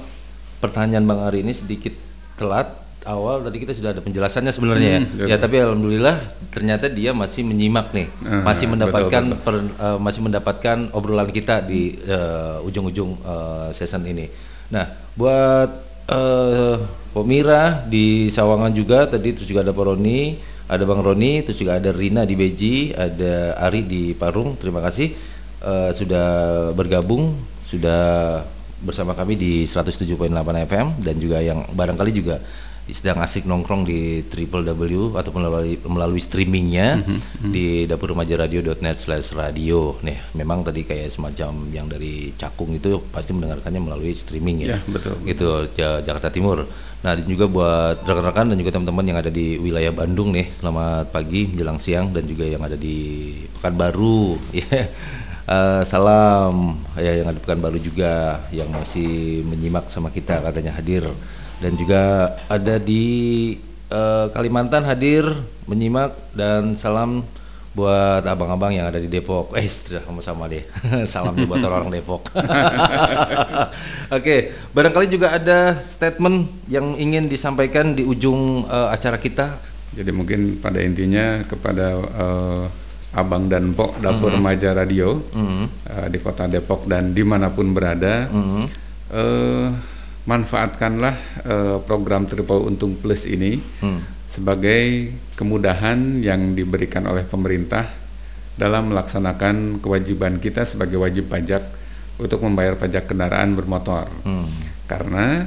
pertanyaan 0.57 1.03
Bang 1.03 1.21
Ari 1.21 1.41
ini 1.41 1.51
sedikit 1.51 1.93
telat 2.35 2.67
awal 3.05 3.45
tadi 3.45 3.61
kita 3.61 3.69
sudah 3.69 3.93
ada 3.93 4.01
penjelasannya 4.01 4.49
sebenarnya 4.49 4.89
ya. 4.89 4.99
Hmm, 4.99 5.29
Ya, 5.29 5.37
tapi 5.37 5.61
alhamdulillah 5.61 6.17
ternyata 6.49 6.89
dia 6.89 7.13
masih 7.13 7.45
menyimak 7.45 7.93
nih, 7.93 8.09
Ah, 8.21 8.41
masih 8.41 8.65
mendapatkan 8.65 9.23
betul, 9.29 9.43
per- 9.45 9.69
eh, 9.77 9.99
masih 10.01 10.21
mendapatkan 10.25 10.77
obrolan 10.89 11.29
kita 11.29 11.61
di 11.61 12.01
eh, 12.01 12.57
ujung-ujung 12.61 13.11
eh, 13.15 13.67
season 13.71 14.01
ini. 14.05 14.25
Nah, 14.73 14.89
buat 15.13 15.69
eh 16.05 16.77
Pomira 17.13 17.79
di 17.87 18.27
Sawangan 18.27 18.75
juga 18.75 19.07
tadi 19.07 19.31
terus 19.31 19.47
juga 19.47 19.63
ada 19.63 19.71
Pak 19.71 19.85
Roni, 19.87 20.35
ada 20.67 20.83
Bang 20.83 20.99
Roni, 20.99 21.39
terus 21.41 21.55
juga 21.55 21.79
ada 21.79 21.89
Rina 21.89 22.27
di 22.27 22.35
Beji, 22.35 22.91
ada 22.91 23.55
Ari 23.61 23.85
di 23.85 24.11
Parung. 24.11 24.57
Terima 24.57 24.81
kasih 24.81 25.13
eh, 25.61 25.91
sudah 25.93 26.27
bergabung, 26.73 27.37
sudah 27.63 28.41
bersama 28.81 29.15
kami 29.15 29.35
di 29.35 29.51
107.8 29.63 30.15
FM 30.67 30.87
dan 30.99 31.15
juga 31.15 31.39
yang 31.39 31.63
barangkali 31.71 32.11
juga 32.11 32.39
sedang 32.85 33.17
asik 33.17 33.49
nongkrong 33.49 33.81
di 33.81 34.21
www 34.21 35.17
atau 35.17 35.33
melalui 35.33 35.73
melalui 35.89 36.21
streamingnya 36.21 37.01
di 37.41 37.89
dapurremajaradio.net 37.89 38.97
slash 39.01 39.33
radio. 39.33 39.97
Nih 40.05 40.21
memang 40.37 40.61
tadi 40.61 40.85
kayak 40.85 41.09
semacam 41.09 41.65
yang 41.73 41.89
dari 41.89 42.29
Cakung 42.37 42.77
itu 42.77 43.01
pasti 43.09 43.33
mendengarkannya 43.33 43.81
melalui 43.81 44.13
streaming 44.13 44.69
ya, 44.69 44.77
Ya, 44.77 44.79
betul, 44.85 45.17
gitu 45.25 45.65
Ja- 45.73 46.05
Jakarta 46.05 46.29
Timur. 46.29 46.69
Nah 47.01 47.13
dan 47.17 47.25
juga 47.25 47.45
buat 47.45 48.01
rekan-rekan 48.01 48.53
dan 48.53 48.57
juga 48.57 48.77
teman-teman 48.77 49.05
yang 49.05 49.17
ada 49.17 49.29
di 49.29 49.57
wilayah 49.57 49.93
Bandung 49.93 50.33
nih 50.33 50.53
selamat 50.57 51.09
pagi 51.09 51.49
menjelang 51.49 51.77
siang 51.81 52.13
dan 52.13 52.25
juga 52.25 52.45
yang 52.45 52.61
ada 52.61 52.77
di 52.77 52.97
Pekanbaru. 53.57 54.37
Ya 54.61 54.89
Eh, 55.45 55.83
salam 55.85 56.73
ya 56.97 57.21
yang 57.21 57.29
ada 57.29 57.37
Pekanbaru 57.37 57.77
juga 57.77 58.41
yang 58.49 58.65
masih 58.73 59.45
menyimak 59.45 59.85
sama 59.93 60.09
kita 60.09 60.41
katanya 60.41 60.73
hadir 60.73 61.05
dan 61.61 61.77
juga 61.77 62.33
ada 62.49 62.81
di 62.81 63.53
eh, 63.93 64.25
Kalimantan 64.33 64.81
hadir 64.81 65.21
menyimak 65.69 66.17
dan 66.33 66.73
salam 66.73 67.21
buat 67.77 68.23
abang-abang 68.25 68.71
yang 68.73 68.87
ada 68.87 68.97
di 68.97 69.05
Depok. 69.05 69.53
Eh, 69.53 69.67
sudah 69.67 70.01
sama-sama 70.01 70.47
deh. 70.47 70.63
Salamnya 71.11 71.43
buat 71.43 71.59
orang-orang 71.59 71.99
Depok. 71.99 72.31
Oke, 74.17 74.55
barangkali 74.71 75.11
juga 75.11 75.35
ada 75.35 75.75
statement 75.77 76.47
yang 76.71 76.95
ingin 76.95 77.27
disampaikan 77.27 77.93
di 77.93 78.07
ujung 78.07 78.63
eh, 78.65 78.87
acara 78.89 79.19
kita. 79.19 79.59
Jadi 79.91 80.09
mungkin 80.15 80.57
pada 80.63 80.79
intinya 80.79 81.43
kepada 81.43 81.99
eh, 81.99 82.63
abang 83.15 83.47
dan 83.47 83.71
pok 83.71 84.03
dapur 84.03 84.27
remaja 84.35 84.75
radio 84.75 85.23
eh, 85.87 86.07
di 86.11 86.19
kota 86.19 86.51
Depok 86.51 86.83
dan 86.85 87.15
di 87.15 87.23
mana 87.23 87.47
pun 87.49 87.71
berada, 87.71 88.27
eh, 89.09 89.67
manfaatkanlah 90.27 91.15
eh, 91.47 91.77
program 91.87 92.27
Triple 92.27 92.67
Untung 92.67 92.99
Plus 92.99 93.23
ini 93.23 93.55
sebagai 94.27 95.15
kemudahan 95.39 96.19
yang 96.19 96.53
diberikan 96.59 97.07
oleh 97.07 97.23
pemerintah 97.23 97.87
dalam 98.59 98.91
melaksanakan 98.91 99.79
kewajiban 99.79 100.39
kita 100.43 100.67
sebagai 100.67 100.99
wajib 100.99 101.31
pajak 101.31 101.63
untuk 102.19 102.43
membayar 102.43 102.75
pajak 102.75 103.07
kendaraan 103.07 103.55
bermotor. 103.55 104.07
Karena 104.87 105.43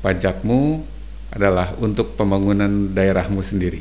pajakmu 0.00 0.84
adalah 1.32 1.76
untuk 1.80 2.16
pembangunan 2.16 2.92
daerahmu 2.92 3.40
sendiri. 3.44 3.80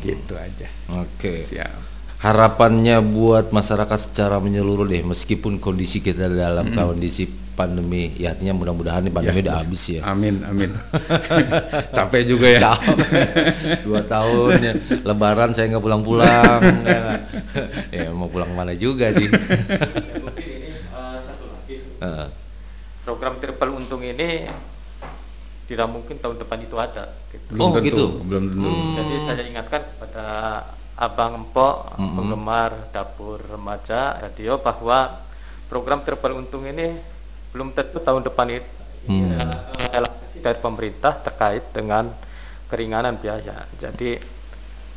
Gitu 0.00 0.32
aja. 0.32 0.68
Oke. 0.96 1.44
Siap. 1.44 1.89
Harapannya 2.20 3.00
buat 3.00 3.48
masyarakat 3.48 3.98
secara 3.98 4.36
menyeluruh 4.36 4.84
deh, 4.84 5.00
meskipun 5.00 5.56
kondisi 5.56 6.04
kita 6.04 6.28
dalam 6.28 6.68
kondisi 6.68 7.24
pandemi, 7.56 8.12
ya 8.14 8.32
artinya 8.32 8.52
mudah-mudahan 8.52 9.04
nih 9.04 9.12
pandemi 9.12 9.40
Ya, 9.40 9.44
udah 9.48 9.56
habis 9.56 9.82
ya. 9.88 10.00
Amin, 10.04 10.44
amin. 10.44 10.68
Capek 11.96 12.28
juga 12.28 12.46
ya. 12.52 12.72
Dua 13.80 14.04
tahun 14.04 14.52
ya, 14.60 14.72
Lebaran 15.00 15.52
saya 15.52 15.72
nggak 15.72 15.80
pulang-pulang, 15.80 16.60
ya, 16.64 16.72
nggak? 16.76 17.16
ya 17.96 18.08
mau 18.12 18.28
pulang 18.28 18.52
mana 18.52 18.76
juga 18.76 19.08
sih. 19.12 19.24
mungkin 20.20 20.44
ini 20.44 20.76
eh, 20.76 21.16
satu 21.24 21.44
lagi 21.48 21.76
Heeh. 22.00 22.26
program 23.00 23.40
triple 23.40 23.72
untung 23.74 24.00
ini 24.00 24.44
tidak 25.64 25.88
mungkin 25.88 26.20
tahun 26.20 26.36
depan 26.36 26.58
itu 26.60 26.76
ada 26.76 27.16
gitu. 27.28 27.44
Belum 27.48 27.64
Oh, 27.64 27.72
tentu, 27.72 27.86
gitu. 27.88 28.04
belum 28.24 28.44
tentu. 28.52 28.72
Jadi 28.92 29.14
saya 29.24 29.42
ingatkan 29.42 29.82
kepada 29.86 30.24
abang 31.00 31.32
empok 31.40 31.96
penggemar 31.96 32.92
dapur 32.92 33.40
remaja 33.40 34.20
radio 34.20 34.60
bahwa 34.60 35.24
program 35.72 36.04
triple 36.04 36.36
untung 36.36 36.68
ini 36.68 36.92
belum 37.56 37.72
tentu 37.72 37.98
tahun 38.04 38.20
depan 38.20 38.46
itu 38.52 38.70
ini 39.08 39.32
adalah 39.88 40.12
dari 40.40 40.58
pemerintah 40.60 41.16
terkait 41.24 41.64
dengan 41.72 42.08
keringanan 42.68 43.16
biaya. 43.16 43.64
Jadi 43.80 44.20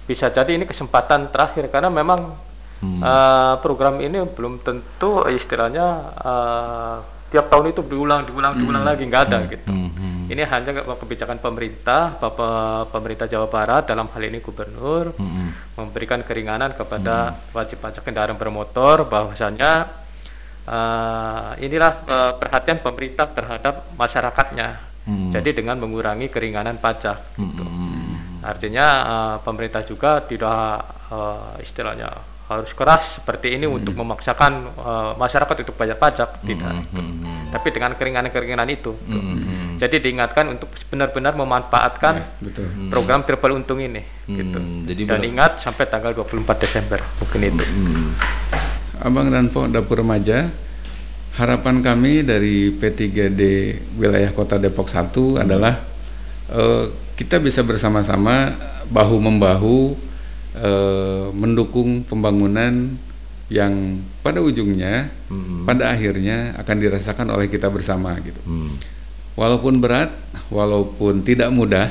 bisa 0.03 0.27
jadi 0.27 0.59
ini 0.59 0.67
kesempatan 0.67 1.31
terakhir 1.31 1.71
karena 1.71 1.87
memang 1.87 2.35
eh, 2.83 3.55
program 3.63 4.03
ini 4.03 4.19
belum 4.27 4.59
tentu 4.59 5.23
istilahnya 5.31 5.87
eh, 6.19 6.95
tiap 7.31 7.47
tahun 7.49 7.71
itu 7.71 7.81
diulang 7.81 8.27
diulang 8.27 8.53
diulang 8.59 8.83
lagi 8.83 9.07
nggak 9.07 9.23
ada 9.31 9.37
gitu. 9.47 9.71
Ini 10.25 10.43
hanya 10.43 10.71
ke- 10.73 10.97
kebijakan 10.97 11.37
pemerintah, 11.37 12.15
Bapak 12.15 12.47
pemerintah 12.89 13.25
Jawa 13.25 13.47
Barat 13.47 13.83
dalam 13.83 14.07
hal 14.07 14.23
ini 14.23 14.39
gubernur 14.39 15.11
memberikan 15.73 16.21
keringanan 16.21 16.71
kepada 16.71 17.15
wajib 17.51 17.79
pajak 17.79 18.01
kendaraan 18.01 18.35
bermotor 18.35 19.03
bahwasanya 19.05 19.87
eh, 20.65 21.49
inilah 21.59 21.93
eh, 22.03 22.33
perhatian 22.37 22.79
pemerintah 22.79 23.27
terhadap 23.27 23.91
masyarakatnya. 23.93 24.69
Jadi 25.31 25.51
dengan 25.53 25.75
mengurangi 25.77 26.27
keringanan 26.27 26.77
pajak. 26.77 27.35
gitu. 27.35 27.65
Artinya 28.41 28.87
eh, 29.03 29.35
pemerintah 29.41 29.83
juga 29.83 30.19
tidak 30.21 30.83
eh, 31.09 31.61
istilahnya 31.61 32.09
harus 32.43 32.75
keras 32.75 33.17
seperti 33.17 33.55
ini 33.55 33.65
untuk 33.65 33.95
memaksakan 33.95 34.51
eh, 34.67 35.11
masyarakat 35.15 35.55
untuk 35.63 35.75
bayar 35.75 35.95
pajak, 35.95 36.43
tidak. 36.43 36.71
Tapi 37.49 37.67
dengan 37.69 37.95
keringanan-keringanan 37.95 38.67
itu. 38.67 38.93
gitu. 38.99 39.31
Jadi 39.79 39.95
diingatkan 39.99 40.47
untuk 40.49 40.69
benar-benar 40.87 41.33
memanfaatkan 41.33 42.39
Betul. 42.39 42.67
program 42.87 43.23
triple 43.23 43.53
untung 43.53 43.79
ini. 43.79 44.03
gitu. 44.25 44.59
jadi 44.83 45.01
Dan 45.03 45.19
benar- 45.19 45.27
ingat 45.27 45.51
sampai 45.59 45.83
tanggal 45.85 46.11
24 46.13 46.39
Desember 46.59 46.99
mungkin 47.19 47.41
itu. 47.43 47.63
Abang 48.99 49.27
dan 49.27 49.51
Pok 49.51 49.67
Dapur 49.67 49.99
Remaja, 49.99 50.47
harapan 51.35 51.83
kami 51.83 52.23
dari 52.23 52.71
P3D 52.71 53.41
wilayah 53.97 54.31
Kota 54.31 54.55
Depok 54.55 54.87
1 54.87 55.39
adalah 55.39 55.79
eh, 56.47 56.85
kita 57.13 57.39
bisa 57.39 57.63
bersama-sama 57.63 58.53
bahu 58.87 59.17
membahu 59.17 59.95
eh, 60.55 61.25
mendukung 61.33 62.03
pembangunan 62.03 62.93
yang 63.51 63.99
pada 64.21 64.39
ujungnya, 64.39 65.09
pada 65.65 65.93
akhirnya 65.93 66.57
akan 66.57 66.75
dirasakan 66.79 67.27
oleh 67.29 67.45
kita 67.47 67.69
bersama 67.69 68.15
gitu. 68.19 68.39
Walaupun 69.33 69.77
berat, 69.77 70.13
walaupun 70.49 71.21
tidak 71.21 71.49
mudah, 71.49 71.89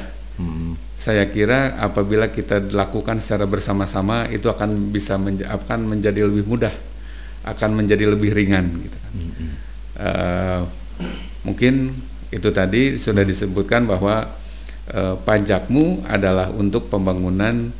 saya 0.94 1.26
kira 1.26 1.74
apabila 1.78 2.30
kita 2.30 2.70
lakukan 2.70 3.18
secara 3.18 3.46
bersama-sama 3.46 4.26
itu 4.30 4.46
akan 4.46 4.90
bisa 4.90 5.18
menja- 5.18 5.50
akan 5.50 5.86
menjadi 5.86 6.26
lebih 6.26 6.46
mudah, 6.46 6.70
akan 7.42 7.70
menjadi 7.74 8.06
lebih 8.10 8.30
ringan. 8.30 8.66
Gitu. 8.78 8.96
kan. 8.98 9.12
Eh, 9.92 10.60
mungkin 11.42 11.94
itu 12.30 12.48
tadi 12.50 12.96
sudah 12.96 13.22
disebutkan 13.22 13.86
bahwa 13.86 14.30
eh, 14.90 15.14
pajakmu 15.22 16.06
adalah 16.06 16.50
untuk 16.50 16.86
pembangunan 16.90 17.70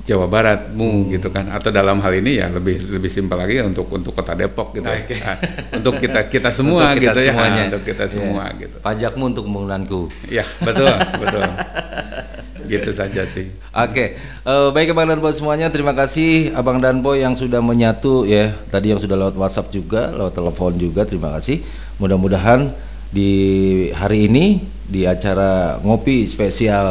Jawa 0.00 0.26
Baratmu 0.26 1.12
gitu 1.12 1.28
kan. 1.28 1.48
Atau 1.52 1.68
dalam 1.70 2.00
hal 2.00 2.12
ini 2.18 2.40
ya 2.40 2.48
lebih 2.48 2.80
lebih 2.88 3.10
simpel 3.12 3.36
lagi 3.36 3.60
untuk 3.60 3.86
untuk 3.92 4.16
kota 4.16 4.32
Depok 4.34 4.72
gitu 4.74 4.88
ya. 4.88 5.00
Nah, 5.02 5.36
untuk 5.76 6.00
kita 6.00 6.26
kita 6.34 6.50
semua 6.50 6.92
Untuk 6.92 7.04
kita 7.04 7.12
gitu 7.14 7.20
semuanya. 7.30 7.62
ya 7.62 7.68
untuk 7.68 7.82
kita 7.84 8.04
semua 8.08 8.44
gitu. 8.56 8.76
Pajakmu 8.80 9.24
untuk 9.30 9.44
pembangunanku. 9.46 10.00
ya 10.32 10.44
betul 10.64 10.88
betul. 11.22 11.42
Gitu 12.70 12.90
saja 12.94 13.26
sih. 13.26 13.50
Oke, 13.74 14.14
eh, 14.46 14.68
baik 14.70 14.94
Abang 14.94 15.10
Danpo 15.10 15.26
semuanya, 15.34 15.66
terima 15.74 15.90
kasih 15.90 16.54
Abang 16.54 16.78
Danpo 16.78 17.18
yang 17.18 17.34
sudah 17.34 17.58
menyatu 17.58 18.22
ya, 18.22 18.54
tadi 18.70 18.94
yang 18.94 19.02
sudah 19.02 19.18
lewat 19.18 19.34
WhatsApp 19.34 19.74
juga, 19.74 20.14
lewat 20.14 20.38
telepon 20.38 20.78
juga, 20.78 21.02
terima 21.02 21.34
kasih. 21.34 21.66
Mudah-mudahan 21.98 22.70
di 23.10 23.30
hari 23.90 24.30
ini 24.30 24.62
di 24.86 25.02
acara 25.02 25.82
ngopi 25.82 26.30
spesial 26.30 26.86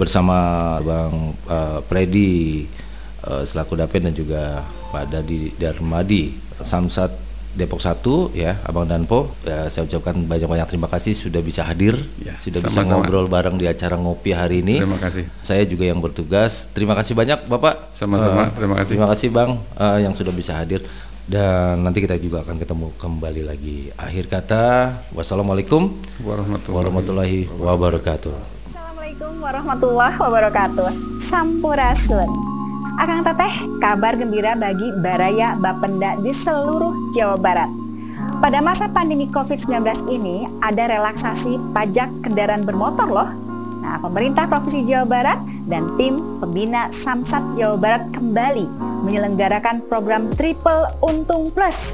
bersama 0.00 0.38
Bang 0.80 1.36
eh, 1.44 1.78
Freddy 1.84 2.64
eh, 3.20 3.42
selaku 3.44 3.76
Dapen 3.76 4.08
dan 4.08 4.14
juga 4.16 4.64
Pak 4.88 5.04
Dadi 5.06 5.52
Darmadi 5.54 6.32
Samsat 6.58 7.28
Depok 7.50 7.82
1 7.82 8.30
ya 8.32 8.62
Abang 8.62 8.86
Danpo 8.86 9.34
ya, 9.42 9.66
saya 9.66 9.82
ucapkan 9.82 10.14
banyak-banyak 10.14 10.70
terima 10.70 10.86
kasih 10.86 11.12
sudah 11.12 11.42
bisa 11.42 11.66
hadir 11.66 11.98
Ya, 12.22 12.38
sudah 12.38 12.62
bisa 12.62 12.80
sama-sama. 12.80 13.02
ngobrol 13.02 13.26
bareng 13.26 13.58
di 13.58 13.66
acara 13.66 13.98
ngopi 13.98 14.30
hari 14.30 14.62
ini 14.62 14.78
terima 14.78 15.02
kasih 15.02 15.26
saya 15.42 15.66
juga 15.66 15.82
yang 15.84 15.98
bertugas. 15.98 16.70
Terima 16.70 16.94
kasih 16.94 17.12
banyak 17.12 17.50
Bapak. 17.50 17.90
Sama-sama, 17.92 18.46
Eh, 18.46 18.50
terima 18.54 18.74
kasih. 18.78 18.90
Terima 18.94 19.06
kasih 19.10 19.28
Bang 19.34 19.50
eh, 19.76 19.98
yang 20.06 20.14
sudah 20.14 20.30
bisa 20.30 20.54
hadir. 20.54 20.80
Dan 21.26 21.82
nanti 21.82 22.02
kita 22.02 22.18
juga 22.18 22.42
akan 22.42 22.58
ketemu 22.58 22.90
kembali 22.98 23.42
lagi. 23.46 23.78
Akhir 23.94 24.26
kata, 24.26 24.98
wassalamualaikum 25.14 25.94
warahmatullahi 26.22 26.74
warahmatullahi 26.74 27.40
wabarakatuh. 27.50 28.59
Assalamualaikum 29.20 29.44
warahmatullahi 29.52 30.16
wabarakatuh. 30.16 30.90
Sampurasun. 31.20 32.24
Akang 32.96 33.20
Teteh, 33.20 33.52
kabar 33.76 34.16
gembira 34.16 34.56
bagi 34.56 34.88
Baraya 34.96 35.60
Bapenda 35.60 36.16
di 36.24 36.32
seluruh 36.32 37.12
Jawa 37.12 37.36
Barat. 37.36 37.68
Pada 38.40 38.64
masa 38.64 38.88
pandemi 38.88 39.28
COVID-19 39.28 40.08
ini 40.08 40.48
ada 40.64 40.88
relaksasi 40.88 41.60
pajak 41.76 42.08
kendaraan 42.24 42.64
bermotor 42.64 43.12
loh. 43.12 43.28
Nah, 43.84 44.00
pemerintah 44.00 44.48
Provinsi 44.48 44.88
Jawa 44.88 45.04
Barat 45.04 45.38
dan 45.68 45.84
tim 46.00 46.16
pembina 46.40 46.88
Samsat 46.88 47.44
Jawa 47.60 47.76
Barat 47.76 48.08
kembali 48.16 48.64
menyelenggarakan 49.04 49.84
program 49.84 50.32
Triple 50.32 50.96
Untung 51.04 51.52
Plus 51.52 51.92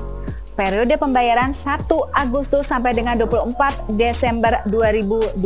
periode 0.56 0.96
pembayaran 0.96 1.52
1 1.52 1.84
Agustus 2.16 2.66
sampai 2.66 2.96
dengan 2.96 3.14
24 3.20 3.92
Desember 3.94 4.64
2021. 4.66 5.36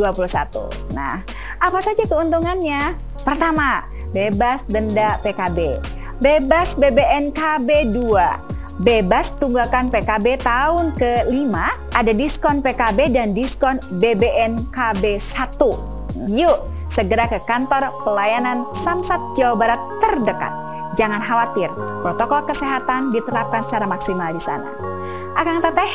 Nah, 0.95 1.21
apa 1.59 1.79
saja 1.83 2.07
keuntungannya? 2.07 2.95
Pertama, 3.21 3.85
bebas 4.15 4.63
denda 4.65 5.19
PKB, 5.21 5.77
bebas 6.23 6.73
BBNKB 6.79 7.91
2, 7.93 8.81
bebas 8.81 9.35
tunggakan 9.37 9.91
PKB 9.91 10.41
tahun 10.41 10.95
ke-5, 10.95 11.53
ada 11.91 12.11
diskon 12.15 12.63
PKB 12.63 13.13
dan 13.13 13.35
diskon 13.35 13.77
BBNKB 13.99 15.19
1. 15.19 16.31
Yuk, 16.31 16.57
segera 16.87 17.27
ke 17.27 17.37
kantor 17.45 17.91
pelayanan 18.07 18.63
Samsat 18.79 19.19
Jawa 19.35 19.55
Barat 19.59 19.81
terdekat. 19.99 20.53
Jangan 20.99 21.23
khawatir, 21.23 21.71
protokol 22.03 22.43
kesehatan 22.51 23.15
diterapkan 23.15 23.63
secara 23.63 23.87
maksimal 23.87 24.35
di 24.35 24.43
sana. 24.43 24.90
Akang 25.31 25.63
Teteh, 25.63 25.91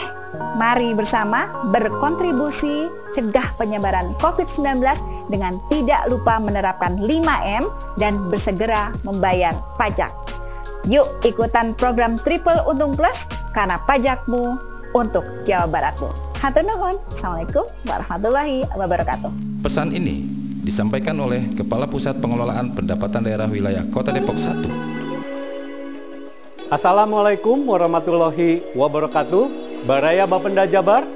mari 0.56 0.96
bersama 0.96 1.44
berkontribusi 1.68 2.88
cegah 3.12 3.52
penyebaran 3.60 4.16
COVID-19 4.16 4.80
dengan 5.28 5.60
tidak 5.68 6.08
lupa 6.08 6.40
menerapkan 6.40 6.96
5M 7.04 7.68
dan 8.00 8.16
bersegera 8.32 8.96
membayar 9.04 9.52
pajak. 9.76 10.08
Yuk 10.88 11.20
ikutan 11.20 11.76
program 11.76 12.16
Triple 12.16 12.64
Untung 12.64 12.96
Plus 12.96 13.28
karena 13.52 13.76
pajakmu 13.84 14.56
untuk 14.96 15.26
Jawa 15.44 15.68
Baratmu. 15.68 16.08
Hatur 16.40 16.64
nuhun. 16.64 16.96
Assalamualaikum 17.12 17.64
warahmatullahi 17.84 18.64
wabarakatuh. 18.72 19.30
Pesan 19.60 19.92
ini 19.92 20.24
disampaikan 20.64 21.16
oleh 21.20 21.52
Kepala 21.52 21.84
Pusat 21.84 22.24
Pengelolaan 22.24 22.72
Pendapatan 22.72 23.20
Daerah 23.20 23.48
Wilayah 23.52 23.84
Kota 23.92 24.16
Depok 24.16 24.40
1 24.40 24.95
Assalamualaikum 26.66 27.62
warahmatullahi 27.62 28.74
wabarakatuh. 28.74 29.46
Baraya 29.86 30.26
Bapenda 30.26 30.66
Jabar, 30.66 31.06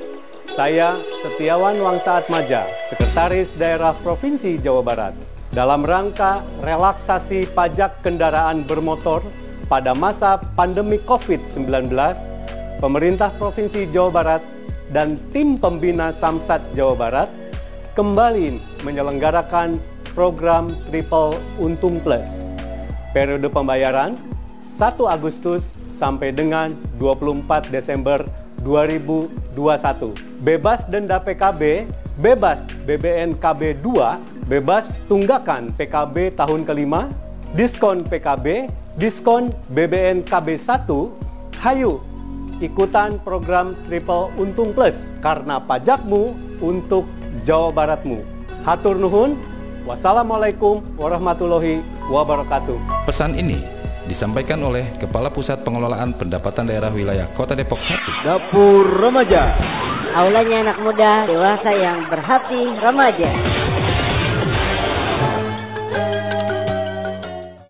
saya 0.47 0.95
Setiawan 1.27 1.75
Wangsaat 1.75 2.31
Maja, 2.31 2.71
Sekretaris 2.87 3.51
Daerah 3.59 3.91
Provinsi 3.99 4.63
Jawa 4.63 4.79
Barat. 4.87 5.15
Dalam 5.51 5.83
rangka 5.83 6.47
relaksasi 6.63 7.51
pajak 7.51 7.99
kendaraan 8.07 8.63
bermotor 8.63 9.27
pada 9.67 9.91
masa 9.91 10.39
pandemi 10.55 11.03
COVID-19, 11.03 11.67
pemerintah 12.79 13.35
Provinsi 13.35 13.91
Jawa 13.91 14.11
Barat 14.15 14.43
dan 14.95 15.19
tim 15.35 15.59
pembina 15.59 16.15
Samsat 16.15 16.63
Jawa 16.79 16.95
Barat 16.95 17.31
kembali 17.99 18.63
menyelenggarakan 18.87 19.83
program 20.15 20.79
Triple 20.87 21.35
Untung 21.59 21.99
Plus. 22.07 22.31
Periode 23.11 23.51
pembayaran 23.51 24.15
1 24.81 24.97
Agustus 25.13 25.77
sampai 25.93 26.33
dengan 26.33 26.73
24 26.97 27.69
Desember 27.69 28.25
2021. 28.65 30.17
Bebas 30.41 30.89
denda 30.89 31.21
PKB, 31.21 31.85
bebas 32.17 32.65
BBN 32.89 33.37
KB 33.37 33.77
2, 33.85 34.49
bebas 34.49 34.97
tunggakan 35.05 35.69
PKB 35.77 36.33
tahun 36.33 36.65
kelima, 36.65 37.13
diskon 37.53 38.01
PKB, 38.09 38.73
diskon 38.97 39.53
BBN 39.69 40.25
KB 40.25 40.57
1, 40.57 40.89
hayu 41.61 42.01
ikutan 42.65 43.21
program 43.21 43.77
Triple 43.85 44.33
Untung 44.41 44.73
Plus 44.73 45.13
karena 45.21 45.61
pajakmu 45.61 46.33
untuk 46.65 47.05
Jawa 47.45 47.69
Baratmu. 47.69 48.25
Hatur 48.65 48.97
nuhun. 48.97 49.37
Wassalamualaikum 49.81 50.85
warahmatullahi 51.01 51.81
wabarakatuh. 52.13 53.09
Pesan 53.09 53.33
ini 53.33 53.80
disampaikan 54.11 54.59
oleh 54.67 54.99
Kepala 54.99 55.31
Pusat 55.31 55.63
Pengelolaan 55.63 56.11
Pendapatan 56.19 56.67
Daerah 56.67 56.91
Wilayah 56.91 57.31
Kota 57.31 57.55
Depok 57.55 57.79
1. 57.79 58.27
Dapur 58.27 58.83
Remaja. 58.83 59.55
Aulanya 60.11 60.67
anak 60.67 60.79
muda, 60.83 61.31
dewasa 61.31 61.71
yang 61.71 62.03
berhati 62.11 62.75
remaja. 62.83 63.31